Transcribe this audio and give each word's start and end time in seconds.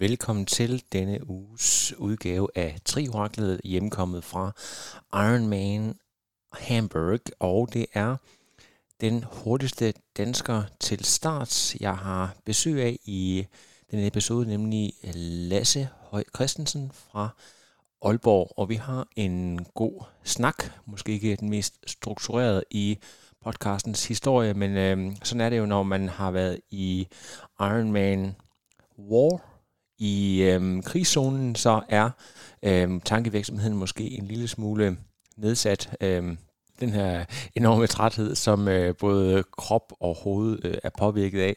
Velkommen 0.00 0.46
til 0.46 0.82
denne 0.92 1.30
uges 1.30 1.94
udgave 1.98 2.48
af 2.54 2.76
Trioraklet, 2.84 3.60
hjemkommet 3.64 4.24
fra 4.24 4.52
Ironman 5.12 5.94
Hamburg, 6.52 7.20
og 7.38 7.68
det 7.72 7.86
er 7.94 8.16
den 9.00 9.24
hurtigste 9.32 9.94
dansker 10.16 10.62
til 10.80 11.04
start, 11.04 11.74
jeg 11.80 11.96
har 11.96 12.36
besøg 12.44 12.82
af 12.82 12.98
i 13.04 13.46
den 13.90 14.06
episode, 14.06 14.48
nemlig 14.48 14.92
Lasse 15.14 15.88
Høj 16.00 16.24
Christensen 16.34 16.92
fra 16.94 17.28
Aalborg, 18.02 18.52
og 18.56 18.68
vi 18.68 18.74
har 18.74 19.08
en 19.16 19.64
god 19.74 20.04
snak, 20.24 20.64
måske 20.86 21.12
ikke 21.12 21.36
den 21.36 21.50
mest 21.50 21.78
strukturerede 21.86 22.64
i 22.70 22.98
podcastens 23.44 24.06
historie, 24.06 24.54
men 24.54 24.76
øh, 24.76 25.16
sådan 25.22 25.40
er 25.40 25.50
det 25.50 25.58
jo, 25.58 25.66
når 25.66 25.82
man 25.82 26.08
har 26.08 26.30
været 26.30 26.60
i 26.70 27.08
Ironman 27.60 28.36
War 28.98 29.47
i 29.98 30.42
øh, 30.42 30.82
krigszonen, 30.82 31.54
så 31.54 31.80
er 31.88 32.10
øh, 32.62 33.00
tankevirksomheden 33.04 33.76
måske 33.76 34.10
en 34.10 34.26
lille 34.26 34.48
smule 34.48 34.96
nedsat. 35.36 35.96
Øh, 36.00 36.36
den 36.80 36.90
her 36.90 37.24
enorme 37.54 37.86
træthed, 37.86 38.34
som 38.34 38.68
øh, 38.68 38.96
både 38.96 39.44
krop 39.58 39.92
og 40.00 40.14
hoved 40.14 40.64
øh, 40.64 40.74
er 40.82 40.90
påvirket 40.98 41.40
af. 41.40 41.56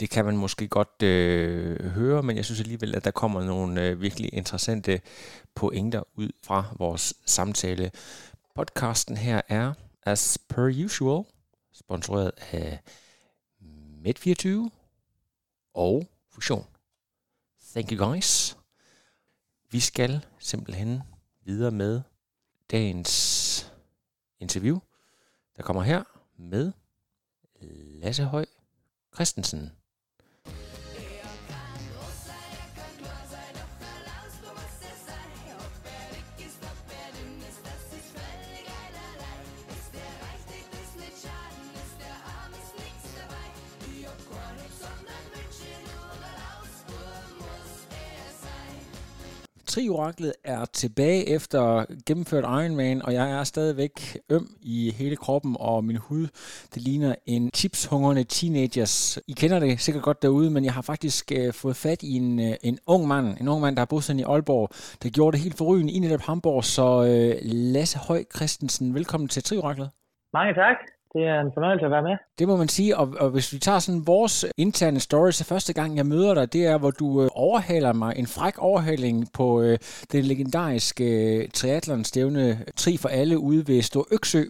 Det 0.00 0.10
kan 0.10 0.24
man 0.24 0.36
måske 0.36 0.68
godt 0.68 1.02
øh, 1.02 1.86
høre, 1.86 2.22
men 2.22 2.36
jeg 2.36 2.44
synes 2.44 2.60
alligevel, 2.60 2.96
at 2.96 3.04
der 3.04 3.10
kommer 3.10 3.44
nogle 3.44 3.82
øh, 3.82 4.00
virkelig 4.00 4.30
interessante 4.34 5.00
pointer 5.54 6.02
ud 6.16 6.30
fra 6.44 6.64
vores 6.78 7.14
samtale. 7.26 7.90
Podcasten 8.54 9.16
her 9.16 9.40
er, 9.48 9.72
as 10.06 10.38
per 10.48 10.84
usual, 10.84 11.24
sponsoreret 11.72 12.32
af 12.52 12.78
Med24 14.04 14.48
og 15.74 16.08
Fusion. 16.32 16.64
Thank 17.74 17.92
you 17.92 18.12
guys. 18.12 18.56
Vi 19.70 19.80
skal 19.80 20.26
simpelthen 20.38 21.02
videre 21.42 21.70
med 21.70 22.02
dagens 22.70 23.72
interview, 24.38 24.78
der 25.56 25.62
kommer 25.62 25.82
her 25.82 26.04
med 26.36 26.72
Lasse 28.00 28.24
Høj 28.24 28.46
Christensen. 29.14 29.79
Trioraklet 49.70 50.32
er 50.44 50.64
tilbage 50.64 51.28
efter 51.28 51.84
gennemført 52.06 52.44
Ironman, 52.44 53.02
og 53.02 53.14
jeg 53.14 53.30
er 53.38 53.44
stadigvæk 53.44 54.18
øm 54.30 54.48
i 54.62 54.90
hele 54.90 55.16
kroppen, 55.16 55.56
og 55.60 55.84
min 55.84 55.96
hud, 55.96 56.26
det 56.74 56.82
ligner 56.82 57.14
en 57.26 57.50
chipshungrende 57.54 58.24
teenagers. 58.24 59.18
I 59.28 59.32
kender 59.32 59.58
det 59.58 59.80
sikkert 59.80 60.04
godt 60.04 60.22
derude, 60.22 60.50
men 60.50 60.64
jeg 60.64 60.72
har 60.72 60.82
faktisk 60.82 61.32
øh, 61.32 61.52
fået 61.52 61.76
fat 61.76 62.02
i 62.02 62.16
en, 62.16 62.40
øh, 62.40 62.54
en 62.62 62.78
ung 62.86 63.06
mand, 63.08 63.40
en 63.40 63.48
ung 63.48 63.60
mand, 63.60 63.76
der 63.76 63.80
har 63.80 63.86
bosat 63.86 64.16
i 64.16 64.22
Aalborg, 64.22 64.68
der 65.02 65.08
gjorde 65.10 65.36
det 65.36 65.44
helt 65.44 65.58
forrygende 65.58 65.92
i 65.92 65.98
netop 65.98 66.20
Hamburg, 66.20 66.64
så 66.64 66.86
øh, 67.10 67.34
Lasse 67.74 67.98
Høj 67.98 68.24
Christensen, 68.36 68.94
velkommen 68.94 69.28
til 69.28 69.42
Trioraklet. 69.42 69.90
Mange 70.32 70.54
tak. 70.54 70.76
Det 71.14 71.22
er 71.32 71.40
en 71.40 71.52
fornøjelse 71.54 71.84
at 71.86 71.90
være 71.90 72.02
med. 72.02 72.16
Det 72.38 72.48
må 72.48 72.56
man 72.56 72.68
sige, 72.68 72.96
og, 72.96 73.06
og 73.20 73.28
hvis 73.30 73.52
vi 73.54 73.58
tager 73.58 73.78
sådan 73.78 74.02
vores 74.06 74.34
interne 74.56 75.00
story, 75.00 75.30
så 75.30 75.44
første 75.52 75.72
gang 75.78 75.96
jeg 75.96 76.06
møder 76.06 76.34
dig, 76.34 76.52
det 76.52 76.66
er, 76.72 76.78
hvor 76.78 76.90
du 76.90 77.08
øh, 77.22 77.28
overhaler 77.46 77.92
mig, 77.92 78.12
en 78.16 78.28
fræk 78.36 78.56
overhaling 78.58 79.16
på 79.38 79.46
øh, 79.62 79.78
den 80.12 80.22
legendariske 80.32 81.08
øh, 81.22 81.48
triathlon-stævne 81.58 82.44
Tri 82.82 82.92
for 83.02 83.08
alle 83.20 83.36
ude 83.38 83.62
ved 83.70 83.82
Stor 83.90 84.06
Øksø. 84.16 84.42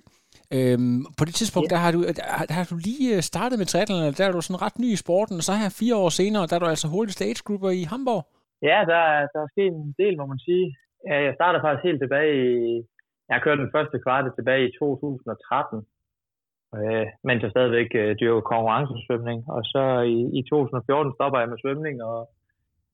Øhm, 0.57 0.99
på 1.19 1.25
det 1.29 1.35
tidspunkt, 1.41 1.67
ja. 1.67 1.75
der, 1.75 1.81
har 1.85 1.93
du, 1.97 2.01
der, 2.19 2.27
der 2.49 2.55
har 2.59 2.67
du 2.73 2.77
lige 2.89 3.07
øh, 3.17 3.23
startet 3.31 3.57
med 3.59 3.67
triathlon, 3.67 3.99
der 4.19 4.25
er 4.27 4.33
du 4.33 4.41
sådan 4.41 4.63
ret 4.67 4.79
ny 4.85 4.89
i 4.97 5.03
sporten, 5.05 5.37
og 5.41 5.45
så 5.49 5.53
her 5.63 5.79
fire 5.81 5.97
år 6.03 6.11
senere, 6.21 6.47
der 6.49 6.55
er 6.57 6.63
du 6.63 6.71
altså 6.75 6.89
hurtigste 6.95 7.25
age 7.29 7.43
grupper 7.47 7.71
i 7.81 7.83
Hamburg. 7.93 8.23
Ja, 8.71 8.79
der, 8.91 9.03
der 9.33 9.41
er 9.45 9.51
sket 9.55 9.73
en 9.85 9.95
del, 10.03 10.15
må 10.21 10.27
man 10.33 10.41
sige. 10.49 10.67
Jeg 11.29 11.35
startede 11.39 11.63
faktisk 11.65 11.85
helt 11.89 12.01
tilbage 12.05 12.33
i, 12.49 12.51
jeg 13.27 13.35
har 13.37 13.45
kørt 13.47 13.63
den 13.65 13.75
første 13.77 13.97
kvarte 14.05 14.29
tilbage 14.39 14.65
i 14.69 14.73
2013, 14.79 15.87
øh, 16.79 17.07
mens 17.27 17.43
jeg 17.43 17.51
stadigvæk 17.51 17.91
øh, 18.03 18.17
dyrker 18.21 18.45
konkurrencesvømning. 18.53 19.39
Og 19.57 19.63
så 19.73 19.83
i, 20.17 20.19
i 20.39 20.41
2014 20.43 21.17
stopper 21.17 21.39
jeg 21.39 21.49
med 21.49 21.59
svømning 21.63 21.97
og, 22.11 22.19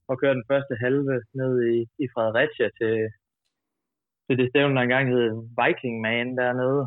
og 0.09 0.15
kører 0.21 0.39
den 0.39 0.49
første 0.51 0.75
halve 0.85 1.15
ned 1.41 1.53
i, 1.75 1.77
i 2.05 2.07
Fredericia 2.15 2.69
til, 2.79 2.95
til 4.27 4.35
det 4.39 4.47
stævne, 4.51 4.75
der 4.75 4.83
engang 4.83 5.07
hed 5.15 5.27
Viking 5.61 5.97
Man 6.07 6.29
dernede. 6.41 6.83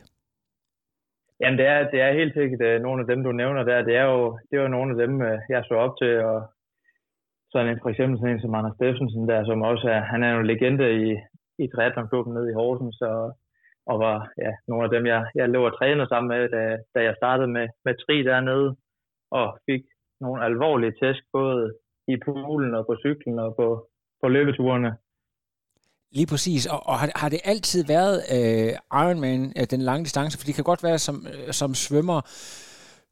Jamen, 1.40 1.58
det 1.58 1.66
er, 1.66 1.90
det 1.93 2.00
er 2.00 2.19
helt 2.20 2.34
sikkert 2.34 2.62
uh, 2.69 2.82
nogle 2.87 3.00
af 3.02 3.06
dem, 3.10 3.20
du 3.25 3.32
nævner 3.32 3.62
der. 3.70 3.82
Det 3.88 3.96
er 3.96 4.06
jo, 4.14 4.38
det 4.49 4.54
er 4.56 4.62
jo 4.62 4.76
nogle 4.76 4.90
af 4.93 4.99
dem, 5.06 5.14
uh, 5.28 5.38
jeg 5.49 5.62
så 5.69 5.75
op 5.75 5.94
til, 6.00 6.12
og 6.31 6.38
sådan 7.52 7.69
en, 7.69 7.78
for 7.82 7.88
eksempel 7.88 8.19
sådan 8.19 8.34
en 8.34 8.40
som 8.40 8.54
Anders 8.54 8.75
Steffensen 8.76 9.28
der, 9.28 9.44
som 9.44 9.62
også 9.62 9.87
er, 9.88 10.00
han 10.12 10.22
er 10.22 10.31
jo 10.34 10.40
en 10.40 10.46
legende 10.46 10.88
i, 11.04 11.06
i 11.62 11.66
triathlonklubben 11.75 12.34
nede 12.34 12.50
i 12.50 12.58
Horsens, 12.58 13.00
og 13.00 13.37
og 13.87 13.99
var 13.99 14.32
ja, 14.38 14.52
nogle 14.69 14.84
af 14.84 14.90
dem, 14.90 15.06
jeg, 15.06 15.26
jeg 15.34 15.49
lå 15.49 15.66
og 15.66 15.78
trænede 15.78 16.08
sammen 16.08 16.28
med, 16.28 16.49
da, 16.49 16.78
da 16.94 17.04
jeg 17.04 17.14
startede 17.16 17.49
med, 17.49 17.69
med 17.84 17.94
tri 17.94 18.22
dernede, 18.22 18.76
og 19.31 19.58
fik 19.66 19.82
nogle 20.20 20.44
alvorlige 20.44 20.94
tæsk, 21.00 21.22
både 21.32 21.75
i 22.08 22.16
poolen 22.25 22.75
og 22.75 22.87
på 22.87 22.96
cyklen 22.96 23.38
og 23.38 23.56
på, 23.56 23.88
på 24.22 24.28
løbeturene. 24.28 24.96
Lige 26.19 26.31
præcis, 26.32 26.62
og, 26.75 26.81
og 26.91 26.97
har, 27.00 27.09
har 27.23 27.29
det 27.29 27.41
altid 27.53 27.82
været 27.94 28.17
øh, 28.37 28.73
Ironman, 29.03 29.43
øh, 29.59 29.64
den 29.75 29.82
lange 29.88 30.05
distance? 30.05 30.38
For 30.38 30.47
det 30.47 30.55
kan 30.55 30.64
godt 30.70 30.82
være, 30.88 30.99
som, 30.99 31.17
øh, 31.32 31.53
som 31.61 31.70
svømmer, 31.75 32.20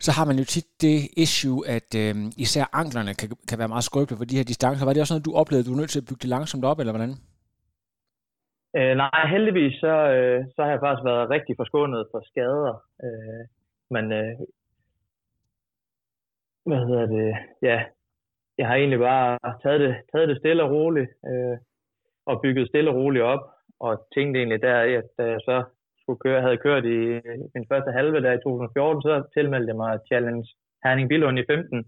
så 0.06 0.10
har 0.16 0.24
man 0.30 0.36
jo 0.40 0.44
tit 0.44 0.68
det 0.86 0.98
issue, 1.24 1.58
at 1.76 1.88
øh, 2.02 2.14
især 2.44 2.64
anklerne 2.82 3.12
kan, 3.20 3.28
kan 3.48 3.58
være 3.58 3.72
meget 3.74 3.84
skrøbelige 3.88 4.18
for 4.20 4.28
de 4.30 4.38
her 4.38 4.50
distancer. 4.52 4.84
Var 4.84 4.92
det 4.92 5.02
også 5.02 5.14
noget, 5.14 5.28
du 5.28 5.34
oplevede, 5.40 5.66
du 5.66 5.72
var 5.72 5.80
nødt 5.80 5.92
til 5.92 6.02
at 6.02 6.08
bygge 6.08 6.22
det 6.24 6.34
langsomt 6.36 6.64
op, 6.70 6.78
eller 6.78 6.94
hvordan? 6.94 7.12
Øh, 8.78 8.94
nej, 9.02 9.20
heldigvis 9.34 9.74
så, 9.84 9.94
øh, 10.16 10.38
så 10.54 10.58
har 10.62 10.70
jeg 10.70 10.80
faktisk 10.84 11.04
været 11.10 11.30
rigtig 11.34 11.54
forskånet 11.60 12.06
for 12.12 12.20
skader. 12.30 12.74
Øh, 13.04 13.42
men 13.94 14.04
øh, 14.20 14.32
hvad 16.68 16.80
hedder 16.88 17.06
det? 17.16 17.28
Ja, 17.62 17.78
jeg 18.58 18.66
har 18.68 18.74
egentlig 18.74 18.98
bare 18.98 19.38
taget 19.62 19.80
det, 19.80 19.94
taget 20.12 20.28
det 20.28 20.38
stille 20.38 20.62
og 20.62 20.70
roligt, 20.70 21.10
øh, 21.30 21.56
og 22.30 22.40
bygget 22.42 22.68
stille 22.68 22.90
og 22.90 22.96
roligt 22.96 23.24
op, 23.24 23.42
og 23.80 23.92
tænkte 24.14 24.38
egentlig 24.38 24.62
der, 24.62 24.78
at 25.00 25.08
da 25.18 25.24
jeg 25.34 25.40
så 25.48 25.56
skulle 26.00 26.22
køre, 26.24 26.46
havde 26.46 26.64
kørt 26.66 26.84
i 26.84 26.98
min 27.54 27.66
første 27.70 27.90
halve 27.98 28.22
der 28.24 28.32
i 28.32 28.42
2014, 28.42 29.02
så 29.02 29.14
tilmeldte 29.36 29.70
jeg 29.70 29.76
mig 29.76 29.98
Challenge 30.08 30.46
Herning 30.84 31.08
Billund 31.08 31.38
i 31.38 31.44
15, 31.46 31.84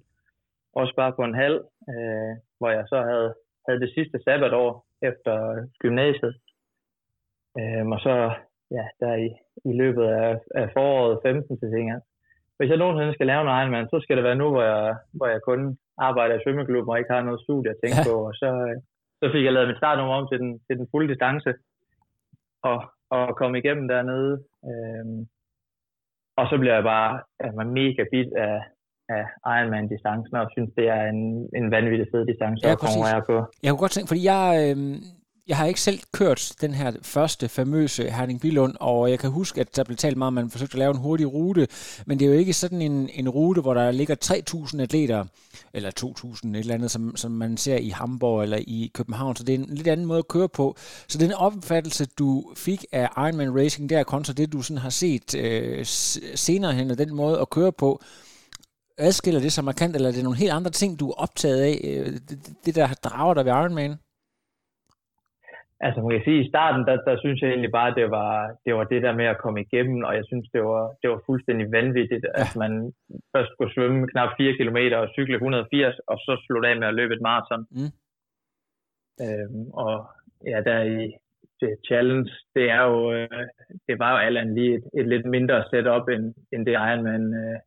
også 0.80 0.92
bare 0.96 1.12
på 1.18 1.22
en 1.24 1.34
halv, 1.34 1.58
øh, 1.92 2.32
hvor 2.58 2.70
jeg 2.70 2.84
så 2.92 2.98
havde, 3.10 3.34
havde 3.66 3.80
det 3.80 3.94
sidste 3.94 4.18
sabbatår 4.24 4.86
efter 5.02 5.34
gymnasiet. 5.82 6.34
Øh, 7.58 7.86
og 7.94 8.00
så, 8.06 8.14
ja, 8.76 8.84
der 9.00 9.14
i, 9.26 9.28
i 9.70 9.72
løbet 9.82 10.04
af, 10.04 10.38
af 10.54 10.66
foråret 10.76 11.18
15 11.22 11.58
til 11.58 11.70
tænker 11.70 12.00
hvis 12.62 12.70
jeg 12.70 12.82
nogensinde 12.82 13.14
skal 13.14 13.28
lave 13.30 13.42
en 13.42 13.54
Ironman, 13.58 13.90
så 13.92 13.98
skal 14.02 14.16
det 14.16 14.24
være 14.28 14.40
nu, 14.42 14.48
hvor 14.54 14.64
jeg, 14.72 14.96
hvor 15.18 15.28
jeg 15.34 15.40
kun 15.48 15.60
arbejder 16.08 16.34
i 16.34 16.42
svømmeklub 16.42 16.88
og 16.88 16.98
ikke 16.98 17.12
har 17.14 17.22
noget 17.22 17.44
studie 17.46 17.70
at 17.70 17.80
tænke 17.82 18.00
ja. 18.00 18.06
på. 18.08 18.14
Og 18.28 18.34
så, 18.42 18.50
så 19.22 19.26
fik 19.32 19.44
jeg 19.44 19.52
lavet 19.52 19.69
mit 19.69 19.80
startnummer 19.82 20.14
om 20.14 20.28
til 20.28 20.38
den, 20.42 20.50
til 20.66 20.74
den 20.78 20.86
fulde 20.90 21.08
distance 21.12 21.50
og, 22.70 22.78
og 23.16 23.36
komme 23.40 23.58
igennem 23.58 23.88
dernede. 23.88 24.32
Øhm, 24.70 25.20
og 26.40 26.44
så 26.50 26.54
bliver 26.60 26.74
jeg 26.74 26.84
bare 26.94 27.10
altså, 27.44 27.62
mega 27.80 28.02
bit 28.12 28.30
af, 28.46 28.56
af 29.16 29.24
Ironman-distancen, 29.56 30.34
og 30.36 30.46
synes, 30.54 30.70
det 30.78 30.86
er 30.96 31.02
en, 31.12 31.20
en 31.58 31.66
vanvittig 31.70 32.08
fed 32.12 32.26
distance 32.30 32.60
ja, 32.66 32.72
at 32.72 32.82
konkurrere 32.86 33.22
på. 33.30 33.36
Jeg 33.62 33.70
kunne 33.70 33.84
godt 33.84 33.94
tænke, 33.94 34.10
fordi 34.12 34.24
jeg, 34.32 34.44
øh, 34.62 34.76
jeg 35.46 35.56
har 35.56 35.66
ikke 35.66 35.80
selv 35.80 36.00
kørt 36.12 36.52
den 36.60 36.74
her 36.74 36.92
første 37.02 37.48
famøse 37.48 38.10
Herning 38.10 38.40
Bilund, 38.40 38.74
og 38.80 39.10
jeg 39.10 39.18
kan 39.18 39.30
huske, 39.30 39.60
at 39.60 39.76
der 39.76 39.84
blev 39.84 39.96
talt 39.96 40.16
meget 40.16 40.26
om, 40.26 40.38
at 40.38 40.44
man 40.44 40.50
forsøgte 40.50 40.74
at 40.74 40.78
lave 40.78 40.90
en 40.90 41.00
hurtig 41.00 41.32
rute, 41.32 41.68
men 42.06 42.18
det 42.18 42.24
er 42.24 42.32
jo 42.32 42.38
ikke 42.38 42.52
sådan 42.52 42.82
en, 42.82 43.08
en 43.14 43.28
rute, 43.28 43.60
hvor 43.60 43.74
der 43.74 43.90
ligger 43.90 44.16
3.000 44.74 44.80
atleter, 44.80 45.24
eller 45.72 45.90
2.000 46.44 46.48
et 46.48 46.56
eller 46.56 46.74
andet, 46.74 46.90
som, 46.90 47.16
som 47.16 47.30
man 47.30 47.56
ser 47.56 47.76
i 47.76 47.88
Hamburg 47.88 48.42
eller 48.42 48.58
i 48.60 48.90
København, 48.94 49.36
så 49.36 49.44
det 49.44 49.54
er 49.54 49.58
en 49.58 49.74
lidt 49.74 49.88
anden 49.88 50.06
måde 50.06 50.18
at 50.18 50.28
køre 50.28 50.48
på. 50.48 50.76
Så 51.08 51.18
den 51.18 51.32
opfattelse, 51.32 52.06
du 52.18 52.52
fik 52.56 52.84
af 52.92 53.08
Ironman 53.16 53.56
Racing, 53.56 53.90
der 53.90 54.02
kontra 54.02 54.32
det, 54.32 54.52
du 54.52 54.62
sådan 54.62 54.78
har 54.78 54.90
set 54.90 55.34
øh, 55.34 55.86
senere 56.34 56.72
hen, 56.72 56.90
og 56.90 56.98
den 56.98 57.14
måde 57.14 57.40
at 57.40 57.50
køre 57.50 57.72
på, 57.72 58.02
adskiller 58.98 59.40
det 59.40 59.52
sig 59.52 59.64
markant, 59.64 59.96
eller 59.96 60.08
er 60.08 60.12
det 60.12 60.24
nogle 60.24 60.38
helt 60.38 60.52
andre 60.52 60.70
ting, 60.70 61.00
du 61.00 61.10
er 61.10 61.14
optaget 61.14 61.60
af, 61.60 61.80
øh, 61.84 62.12
det, 62.12 62.38
det 62.64 62.74
der 62.74 62.94
drager 62.94 63.34
dig 63.34 63.44
ved 63.44 63.52
Ironman? 63.52 63.96
Altså 65.87 65.99
man 66.00 66.11
kan 66.11 66.25
sige, 66.25 66.44
i 66.44 66.49
starten, 66.52 66.87
der, 66.88 66.96
der 67.08 67.17
synes 67.19 67.38
jeg 67.43 67.50
egentlig 67.50 67.73
bare, 67.81 67.94
det 68.00 68.11
var, 68.11 68.32
det 68.64 68.73
var 68.75 68.84
det 68.84 69.02
der 69.02 69.14
med 69.20 69.25
at 69.25 69.40
komme 69.43 69.61
igennem, 69.61 69.99
og 70.08 70.12
jeg 70.19 70.25
synes, 70.26 70.46
det 70.55 70.62
var, 70.70 70.84
det 71.02 71.11
var 71.11 71.20
fuldstændig 71.26 71.73
vanvittigt, 71.73 72.25
ja. 72.25 72.40
at 72.43 72.50
man 72.62 72.73
først 73.32 73.50
skulle 73.52 73.75
svømme 73.75 74.08
knap 74.12 74.31
4 74.37 74.56
km 74.58 74.79
og 75.00 75.08
cykle 75.17 75.34
180, 75.34 75.99
og 76.11 76.17
så 76.19 76.32
slutte 76.46 76.69
af 76.69 76.76
med 76.76 76.88
at 76.88 76.94
løbe 76.94 77.14
et 77.14 77.26
maraton. 77.29 77.67
Mm. 77.76 77.93
Øhm, 79.25 79.64
og 79.82 79.94
ja, 80.50 80.58
der 80.69 80.79
i 80.82 81.12
det 81.61 81.73
challenge, 81.88 82.31
det 82.55 82.70
er 82.70 82.82
jo, 82.90 83.12
øh, 83.12 83.44
det 83.88 83.99
var 83.99 84.11
jo 84.12 84.19
alt 84.26 84.38
andet 84.38 84.55
lige 84.55 84.75
et, 84.75 84.85
et 85.00 85.06
lidt 85.08 85.26
mindre 85.26 85.64
setup, 85.70 86.08
end, 86.08 86.35
end 86.52 86.67
det 86.67 86.73
Ironman 86.73 87.26
øh, 87.43 87.58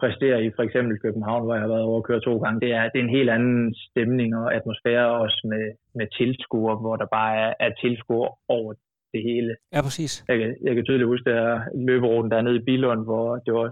præstere 0.00 0.44
i 0.44 0.50
for 0.56 0.62
eksempel 0.62 0.98
København, 0.98 1.44
hvor 1.44 1.54
jeg 1.54 1.62
har 1.62 1.74
været 1.74 1.88
over 1.88 1.98
at 1.98 2.04
køre 2.08 2.20
to 2.20 2.34
gange, 2.42 2.60
det 2.60 2.70
er, 2.78 2.82
det 2.90 2.98
er 2.98 3.04
en 3.04 3.16
helt 3.18 3.30
anden 3.30 3.74
stemning 3.86 4.36
og 4.36 4.54
atmosfære 4.54 5.08
også 5.24 5.40
med, 5.52 5.64
med 5.94 6.06
tilskuere, 6.18 6.76
hvor 6.82 6.96
der 6.96 7.06
bare 7.18 7.32
er, 7.44 7.52
er 7.60 7.70
tilskuere 7.82 8.30
over 8.48 8.72
det 9.12 9.22
hele. 9.22 9.56
Ja, 9.74 9.80
præcis. 9.82 10.24
Jeg, 10.28 10.36
jeg 10.66 10.74
kan 10.74 10.84
tydeligt 10.84 11.12
huske, 11.12 11.30
der 11.30 11.60
løberuten 11.86 12.30
dernede 12.30 12.56
i 12.56 12.66
Bilund, 12.68 13.04
hvor 13.04 13.36
det 13.44 13.52
var 13.54 13.68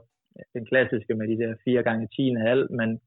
den 0.54 0.64
klassiske 0.70 1.14
med 1.14 1.26
de 1.28 1.38
der 1.42 1.54
4 1.64 1.82
gange 1.82 2.08
10 2.16 2.34
halv, 2.48 2.72
men 2.72 3.00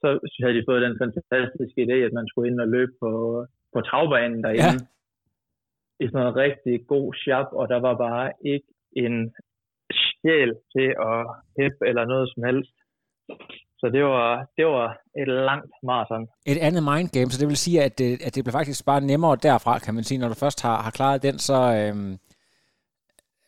så 0.00 0.08
havde 0.42 0.56
de 0.58 0.68
fået 0.68 0.82
den 0.82 0.98
fantastiske 1.02 1.80
idé, 1.86 1.96
at 2.08 2.12
man 2.12 2.28
skulle 2.28 2.50
ind 2.50 2.60
og 2.60 2.68
løbe 2.68 2.92
på, 3.02 3.12
på 3.74 3.80
travbanen 3.80 4.42
derinde. 4.44 4.80
Ja. 6.00 6.04
I 6.04 6.06
sådan 6.06 6.20
noget 6.20 6.36
rigtig 6.36 6.86
god 6.86 7.14
shop, 7.14 7.48
og 7.52 7.68
der 7.68 7.80
var 7.86 7.96
bare 8.06 8.32
ikke 8.52 8.68
en 8.96 9.34
sjæl 10.26 10.50
til 10.74 10.88
at 11.10 11.20
hæppe 11.58 11.82
eller 11.88 12.04
noget 12.12 12.26
som 12.32 12.42
helst. 12.48 12.76
Så 13.80 13.86
det 13.92 14.04
var, 14.04 14.46
det 14.56 14.66
var 14.66 14.98
et 15.22 15.28
langt 15.28 15.72
maraton. 15.82 16.28
Et 16.46 16.58
andet 16.58 16.82
mindgame, 16.82 17.30
så 17.30 17.40
det 17.40 17.48
vil 17.48 17.56
sige, 17.56 17.82
at 17.82 17.98
det, 17.98 18.10
at 18.26 18.34
det 18.34 18.44
bliver 18.44 18.58
faktisk 18.58 18.86
bare 18.86 19.00
nemmere 19.00 19.36
derfra, 19.42 19.78
kan 19.78 19.94
man 19.94 20.04
sige. 20.04 20.18
Når 20.18 20.28
du 20.28 20.34
først 20.34 20.62
har, 20.62 20.82
har 20.82 20.90
klaret 20.90 21.22
den, 21.22 21.38
så, 21.38 21.58
øhm, 21.78 22.18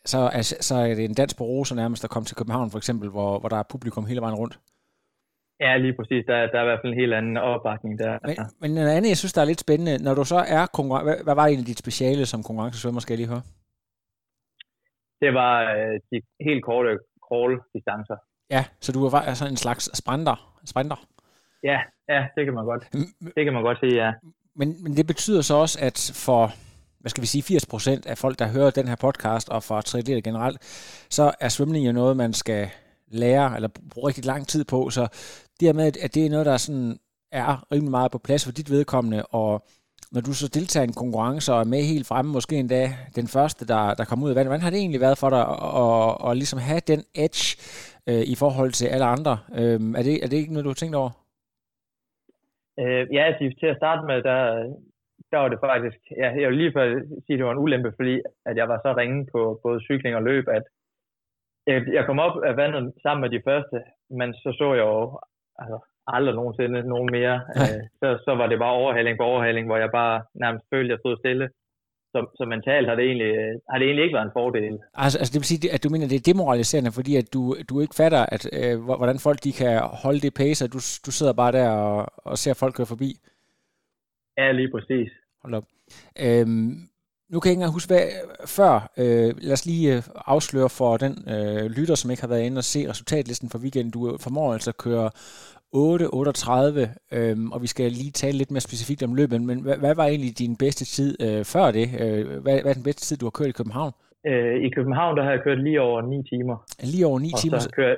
så, 0.05 0.19
er, 0.37 0.41
så 0.41 0.75
er 0.75 0.95
det 0.95 1.05
en 1.05 1.13
dans 1.13 1.33
på 1.33 1.43
roser 1.43 1.75
nærmest 1.75 2.03
at 2.03 2.09
komme 2.09 2.25
til 2.25 2.35
København 2.35 2.71
for 2.71 2.77
eksempel, 2.77 3.09
hvor, 3.09 3.39
hvor 3.39 3.49
der 3.49 3.57
er 3.57 3.63
publikum 3.69 4.05
hele 4.05 4.21
vejen 4.21 4.35
rundt. 4.35 4.59
Ja, 5.59 5.77
lige 5.77 5.93
præcis. 5.93 6.25
Der, 6.27 6.35
der 6.51 6.57
er 6.59 6.63
i 6.63 6.69
hvert 6.69 6.79
fald 6.83 6.93
en 6.93 6.99
helt 6.99 7.13
anden 7.13 7.37
opbakning 7.37 7.99
der. 7.99 8.17
Men, 8.27 8.37
men 8.61 8.71
noget 8.71 8.89
andet, 8.89 9.09
jeg 9.09 9.17
synes, 9.17 9.33
der 9.33 9.41
er 9.41 9.45
lidt 9.45 9.59
spændende, 9.59 10.03
når 10.03 10.13
du 10.13 10.23
så 10.23 10.39
er 10.47 10.65
konkurrence... 10.65 11.05
Hvad, 11.05 11.23
hvad 11.23 11.35
var 11.35 11.45
egentlig 11.45 11.67
dit 11.67 11.79
speciale 11.79 12.25
som 12.25 12.43
konkurrencesvømmer, 12.43 12.99
skal 12.99 13.13
jeg 13.13 13.17
lige 13.17 13.29
høre? 13.33 13.41
Det 15.21 15.33
var 15.33 15.53
øh, 15.73 15.99
de 16.11 16.21
helt 16.47 16.63
korte 16.63 16.97
crawl-distancer. 17.27 18.17
Ja, 18.49 18.65
så 18.79 18.91
du 18.91 19.09
var 19.09 19.21
altså 19.21 19.45
en 19.47 19.57
slags 19.57 19.97
sprinter? 19.97 20.55
sprinter. 20.65 21.05
Ja, 21.63 21.79
ja, 22.09 22.27
det 22.35 22.45
kan 22.45 22.53
man 22.53 22.65
godt. 22.65 22.83
Det 23.35 23.43
kan 23.45 23.53
man 23.53 23.63
godt 23.63 23.79
sige, 23.79 24.05
ja. 24.05 24.13
Men, 24.55 24.83
men 24.83 24.97
det 24.97 25.07
betyder 25.07 25.41
så 25.41 25.55
også, 25.55 25.79
at 25.81 26.11
for 26.25 26.51
hvad 26.99 27.09
skal 27.09 27.21
vi 27.21 27.27
sige, 27.27 27.57
80% 27.57 28.09
af 28.09 28.17
folk, 28.17 28.39
der 28.39 28.47
hører 28.47 28.69
den 28.69 28.87
her 28.87 28.95
podcast, 28.95 29.49
og 29.49 29.63
for 29.63 29.81
triatleter 29.81 30.21
generelt, 30.21 30.57
så 31.09 31.31
er 31.39 31.49
svømning 31.49 31.87
jo 31.87 31.91
noget, 31.91 32.17
man 32.17 32.33
skal 32.33 32.69
lære, 33.07 33.55
eller 33.55 33.69
bruge 33.93 34.07
rigtig 34.07 34.25
lang 34.25 34.47
tid 34.47 34.65
på, 34.65 34.89
så 34.89 35.07
dermed, 35.59 35.97
at 35.97 36.15
det 36.15 36.25
er 36.25 36.29
noget, 36.29 36.45
der 36.45 36.57
sådan 36.57 36.99
er 37.31 37.71
rimelig 37.71 37.91
meget 37.91 38.11
på 38.11 38.17
plads 38.17 38.45
for 38.45 38.51
dit 38.51 38.69
vedkommende, 38.69 39.25
og 39.25 39.67
når 40.13 40.21
du 40.27 40.33
så 40.33 40.47
deltager 40.57 40.85
i 40.85 40.91
en 40.91 41.01
konkurrence 41.03 41.47
og 41.53 41.59
er 41.59 41.73
med 41.73 41.83
helt 41.93 42.07
fremme, 42.11 42.31
måske 42.37 42.55
endda 42.55 42.83
den 43.19 43.27
første, 43.35 43.63
der, 43.71 43.83
der 43.99 44.05
kommer 44.05 44.25
ud 44.25 44.31
af 44.31 44.35
vandet, 44.35 44.51
hvordan 44.51 44.65
har 44.65 44.73
det 44.73 44.81
egentlig 44.81 45.05
været 45.07 45.21
for 45.23 45.29
dig 45.35 45.43
at, 45.53 45.59
at, 45.83 46.11
at 46.27 46.37
ligesom 46.41 46.59
have 46.69 46.83
den 46.91 47.01
edge 47.25 47.45
øh, 48.09 48.23
i 48.33 48.35
forhold 48.41 48.71
til 48.79 48.87
alle 48.93 49.07
andre? 49.15 49.33
Øh, 49.59 49.79
er, 49.99 50.03
det, 50.07 50.15
er 50.23 50.27
det 50.29 50.37
ikke 50.39 50.53
noget, 50.53 50.67
du 50.67 50.73
har 50.73 50.81
tænkt 50.81 50.95
over? 51.01 51.11
Øh, 52.81 53.03
ja, 53.15 53.21
altså, 53.29 53.43
til 53.61 53.69
at 53.73 53.79
starte 53.81 54.01
med, 54.09 54.17
der, 54.29 54.39
der 55.31 55.37
var 55.41 55.49
det 55.49 55.59
faktisk, 55.73 55.99
ja, 56.21 56.27
jeg 56.41 56.47
vil 56.49 56.57
lige 56.61 56.75
for 56.75 56.83
at 56.87 56.91
sige, 57.23 57.35
at 57.35 57.39
det 57.39 57.45
var 57.45 57.55
en 57.55 57.63
ulempe, 57.65 57.91
fordi 57.99 58.15
at 58.49 58.55
jeg 58.59 58.67
var 58.71 58.79
så 58.81 58.89
ringe 59.01 59.19
på 59.33 59.59
både 59.63 59.83
cykling 59.87 60.15
og 60.15 60.23
løb, 60.23 60.45
at 60.57 60.65
jeg, 61.67 61.77
jeg 61.97 62.05
kom 62.05 62.19
op 62.19 62.35
af 62.49 62.57
vandet 62.57 62.93
sammen 63.03 63.21
med 63.21 63.31
de 63.35 63.45
første, 63.47 63.77
men 64.19 64.29
så 64.33 64.49
så 64.59 64.67
jeg 64.73 64.85
jo 64.91 65.19
altså, 65.61 65.77
aldrig 66.17 66.35
nogensinde 66.35 66.79
nogen 66.93 67.09
mere. 67.11 67.35
Øh, 67.57 67.81
så, 67.99 68.07
så 68.25 68.31
var 68.39 68.47
det 68.47 68.59
bare 68.59 68.79
overhaling 68.81 69.17
på 69.17 69.23
overhaling, 69.23 69.65
hvor 69.67 69.77
jeg 69.77 69.91
bare 69.91 70.21
nærmest 70.33 70.65
følte, 70.73 70.89
at 70.89 70.95
jeg 70.95 70.99
stod 70.99 71.17
stille. 71.17 71.49
Så, 72.13 72.19
så 72.37 72.43
mentalt 72.45 72.87
har 72.87 72.95
det, 72.95 73.05
egentlig, 73.05 73.33
har 73.69 73.77
det 73.77 73.85
egentlig 73.85 74.03
ikke 74.03 74.15
været 74.17 74.25
en 74.25 74.37
fordel. 74.39 74.79
Altså, 74.93 75.17
altså 75.19 75.31
det 75.33 75.39
vil 75.39 75.51
sige, 75.51 75.73
at 75.73 75.83
du 75.83 75.89
mener, 75.89 76.07
det 76.07 76.15
er 76.15 76.31
demoraliserende, 76.33 76.91
fordi 76.91 77.15
at 77.15 77.33
du, 77.33 77.55
du 77.69 77.79
ikke 77.81 77.95
fatter, 77.95 78.25
at, 78.35 78.43
øh, 78.53 78.83
hvordan 78.83 79.19
folk 79.19 79.43
de 79.43 79.51
kan 79.53 79.79
holde 80.03 80.19
det 80.19 80.33
pace, 80.33 80.65
og 80.65 80.73
du, 80.73 80.79
du 81.05 81.11
sidder 81.11 81.33
bare 81.33 81.51
der 81.51 81.69
og, 81.69 82.07
og 82.17 82.37
ser 82.37 82.53
folk 82.53 82.75
køre 82.75 82.93
forbi? 82.93 83.09
Ja, 84.37 84.51
lige 84.51 84.71
præcis. 84.71 85.09
Hold 85.43 85.53
op. 85.53 85.65
Øhm, 86.25 86.89
nu 87.29 87.39
kan 87.39 87.47
jeg 87.47 87.53
ikke 87.53 87.59
engang 87.59 87.73
huske, 87.73 87.93
hvad, 87.93 88.05
før, 88.45 88.91
øh, 88.97 89.31
lad 89.37 89.53
os 89.53 89.65
lige 89.65 89.95
øh, 89.95 90.03
afsløre 90.25 90.69
for 90.69 90.97
den 90.97 91.13
øh, 91.33 91.65
lytter, 91.77 91.95
som 91.95 92.11
ikke 92.11 92.23
har 92.23 92.33
været 92.33 92.45
inde 92.45 92.59
og 92.59 92.63
se 92.63 92.89
resultatlisten 92.89 93.49
for 93.49 93.59
weekenden. 93.59 93.91
Du 93.91 94.17
formår 94.19 94.53
altså 94.53 94.69
at 94.69 94.77
køre 94.77 95.09
8.38, 95.75 97.15
øhm, 97.17 97.51
og 97.51 97.61
vi 97.61 97.67
skal 97.67 97.91
lige 97.91 98.11
tale 98.11 98.37
lidt 98.37 98.51
mere 98.51 98.67
specifikt 98.69 99.03
om 99.03 99.15
løbet, 99.15 99.41
men 99.41 99.61
hvad, 99.61 99.77
hvad 99.77 99.95
var 99.95 100.05
egentlig 100.05 100.39
din 100.39 100.55
bedste 100.57 100.85
tid 100.85 101.11
øh, 101.25 101.45
før 101.53 101.71
det? 101.71 101.87
Øh, 102.01 102.41
hvad, 102.43 102.61
hvad 102.61 102.71
er 102.71 102.79
den 102.79 102.83
bedste 102.89 103.03
tid, 103.05 103.17
du 103.17 103.25
har 103.25 103.35
kørt 103.39 103.47
i 103.47 103.59
København? 103.59 103.93
Øh, 104.27 104.55
I 104.65 104.69
København, 104.69 105.17
der 105.17 105.23
har 105.23 105.31
jeg 105.31 105.41
kørt 105.43 105.63
lige 105.63 105.81
over 105.81 106.01
9 106.01 106.23
timer. 106.31 106.57
Lige 106.93 107.05
over 107.05 107.19
9 107.19 107.31
og 107.33 107.39
timer? 107.39 107.59
Så 107.59 107.69
kørt, 107.69 107.97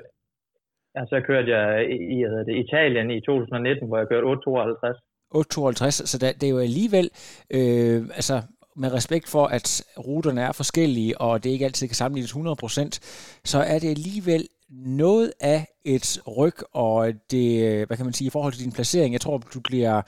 ja, 0.95 1.01
så 1.05 1.21
kørte 1.27 1.49
jeg 1.57 1.91
i, 1.91 1.97
i 2.15 2.17
det, 2.47 2.55
Italien 2.65 3.11
i 3.11 3.21
2019, 3.21 3.87
hvor 3.87 3.97
jeg 3.97 4.07
kørte 4.07 4.27
8.52. 4.27 5.11
8.52, 5.35 5.91
så 6.11 6.17
der, 6.21 6.31
det 6.31 6.43
er 6.43 6.53
jo 6.57 6.59
alligevel, 6.59 7.09
øh, 7.57 8.01
altså 8.19 8.41
med 8.75 8.93
respekt 8.93 9.27
for, 9.29 9.45
at 9.45 9.83
ruterne 10.07 10.41
er 10.41 10.51
forskellige, 10.51 11.21
og 11.21 11.43
det 11.43 11.49
ikke 11.49 11.65
altid 11.65 11.87
kan 11.87 11.95
sammenlignes 11.95 12.33
100%, 12.33 13.41
så 13.51 13.59
er 13.59 13.79
det 13.79 13.89
alligevel 13.89 14.43
noget 14.71 15.33
af 15.39 15.67
et 15.85 16.21
ryg, 16.37 16.53
og 16.73 17.13
det, 17.31 17.47
hvad 17.87 17.97
kan 17.97 18.05
man 18.05 18.13
sige, 18.13 18.27
i 18.27 18.31
forhold 18.31 18.53
til 18.53 18.63
din 18.63 18.71
placering, 18.71 19.13
jeg 19.13 19.21
tror, 19.21 19.37
du 19.37 19.59
bliver, 19.63 20.01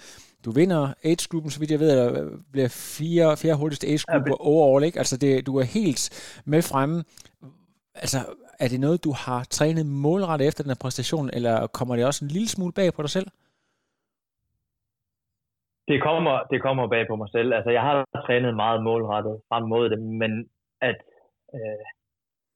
du 0.46 0.51
vinder 0.51 0.93
age-gruppen, 1.03 1.51
så 1.51 1.60
vidt 1.60 1.72
jeg 1.72 1.79
ved, 1.79 1.91
eller 1.91 2.29
bliver 2.51 2.67
fire, 2.98 3.38
fire 3.38 3.55
hurtigste 3.55 3.88
age-grupper 3.88 4.36
ja, 4.39 4.48
overall, 4.51 4.86
ikke? 4.86 5.00
Altså, 5.00 5.17
det, 5.17 5.46
du 5.48 5.58
er 5.58 5.63
helt 5.63 6.03
med 6.46 6.62
fremme. 6.62 7.03
Altså, 7.96 8.17
er 8.60 8.67
det 8.67 8.79
noget, 8.79 9.03
du 9.03 9.12
har 9.25 9.43
trænet 9.43 9.86
målrettet 9.86 10.48
efter 10.48 10.63
den 10.63 10.70
her 10.70 10.82
præstation, 10.82 11.29
eller 11.34 11.67
kommer 11.67 11.96
det 11.96 12.05
også 12.05 12.25
en 12.25 12.32
lille 12.32 12.50
smule 12.50 12.74
bag 12.74 12.93
på 12.93 13.01
dig 13.01 13.10
selv? 13.10 13.27
Det 15.88 16.01
kommer, 16.01 16.36
det 16.51 16.62
kommer 16.62 16.88
bag 16.88 17.03
på 17.10 17.15
mig 17.15 17.29
selv. 17.32 17.53
Altså, 17.53 17.72
jeg 17.72 17.82
har 17.82 18.05
trænet 18.25 18.55
meget 18.55 18.84
målrettet 18.84 19.41
frem 19.50 19.63
mod 19.63 19.89
det, 19.89 20.00
men 20.01 20.32
at 20.82 20.96
øh, 21.55 21.86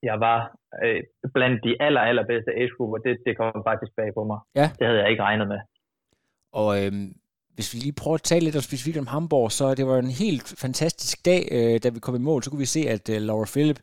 jeg 0.02 0.20
var 0.20 0.38
øh, 0.84 1.02
blandt 1.34 1.64
de 1.64 1.82
aller, 1.86 2.00
allerbedste 2.00 2.52
age-grupper, 2.60 2.98
det, 2.98 3.18
det 3.26 3.36
kom 3.36 3.62
faktisk 3.68 3.92
bag 3.96 4.10
på 4.14 4.24
mig. 4.24 4.38
Ja. 4.54 4.70
Det 4.78 4.86
havde 4.86 5.00
jeg 5.00 5.10
ikke 5.10 5.22
regnet 5.22 5.48
med. 5.48 5.60
Og 6.52 6.84
øh, 6.84 6.92
hvis 7.54 7.74
vi 7.74 7.78
lige 7.78 8.00
prøver 8.00 8.14
at 8.14 8.22
tale 8.22 8.44
lidt 8.44 8.56
om 8.56 8.62
specifikt 8.62 8.98
om 8.98 9.06
Hamburg, 9.06 9.52
så 9.52 9.74
det 9.74 9.86
var 9.86 9.98
en 9.98 10.10
helt 10.24 10.54
fantastisk 10.58 11.24
dag, 11.24 11.42
øh, 11.50 11.80
da 11.82 11.88
vi 11.88 12.00
kom 12.00 12.14
i 12.14 12.18
mål. 12.18 12.42
Så 12.42 12.50
kunne 12.50 12.58
vi 12.66 12.74
se, 12.76 12.80
at 12.88 13.08
øh, 13.08 13.20
Laura 13.20 13.46
Philip, 13.54 13.80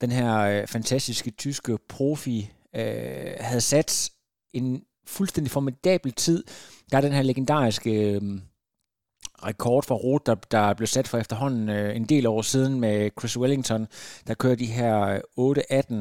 den 0.00 0.10
her 0.10 0.32
øh, 0.40 0.66
fantastiske 0.66 1.30
tyske 1.30 1.78
profi, 1.88 2.50
øh, 2.76 3.32
havde 3.40 3.60
sat 3.60 4.10
en 4.54 4.84
fuldstændig 5.06 5.50
formidabel 5.50 6.12
tid. 6.12 6.44
Der 6.90 6.96
er 6.96 7.00
den 7.00 7.12
her 7.12 7.22
legendariske 7.22 8.14
øh, 8.14 8.22
rekord 9.46 9.84
for 9.88 9.94
rute, 9.94 10.30
der, 10.30 10.36
der 10.50 10.74
blev 10.74 10.86
sat 10.86 11.08
for 11.08 11.18
efterhånden 11.18 11.68
øh, 11.68 11.96
en 11.96 12.04
del 12.04 12.26
år 12.26 12.42
siden 12.42 12.80
med 12.80 13.10
Chris 13.20 13.38
Wellington, 13.38 13.86
der 14.26 14.34
kører 14.34 14.54
de 14.54 14.66
her 14.66 15.20
øh, 15.38 15.52
8-18 15.52 15.94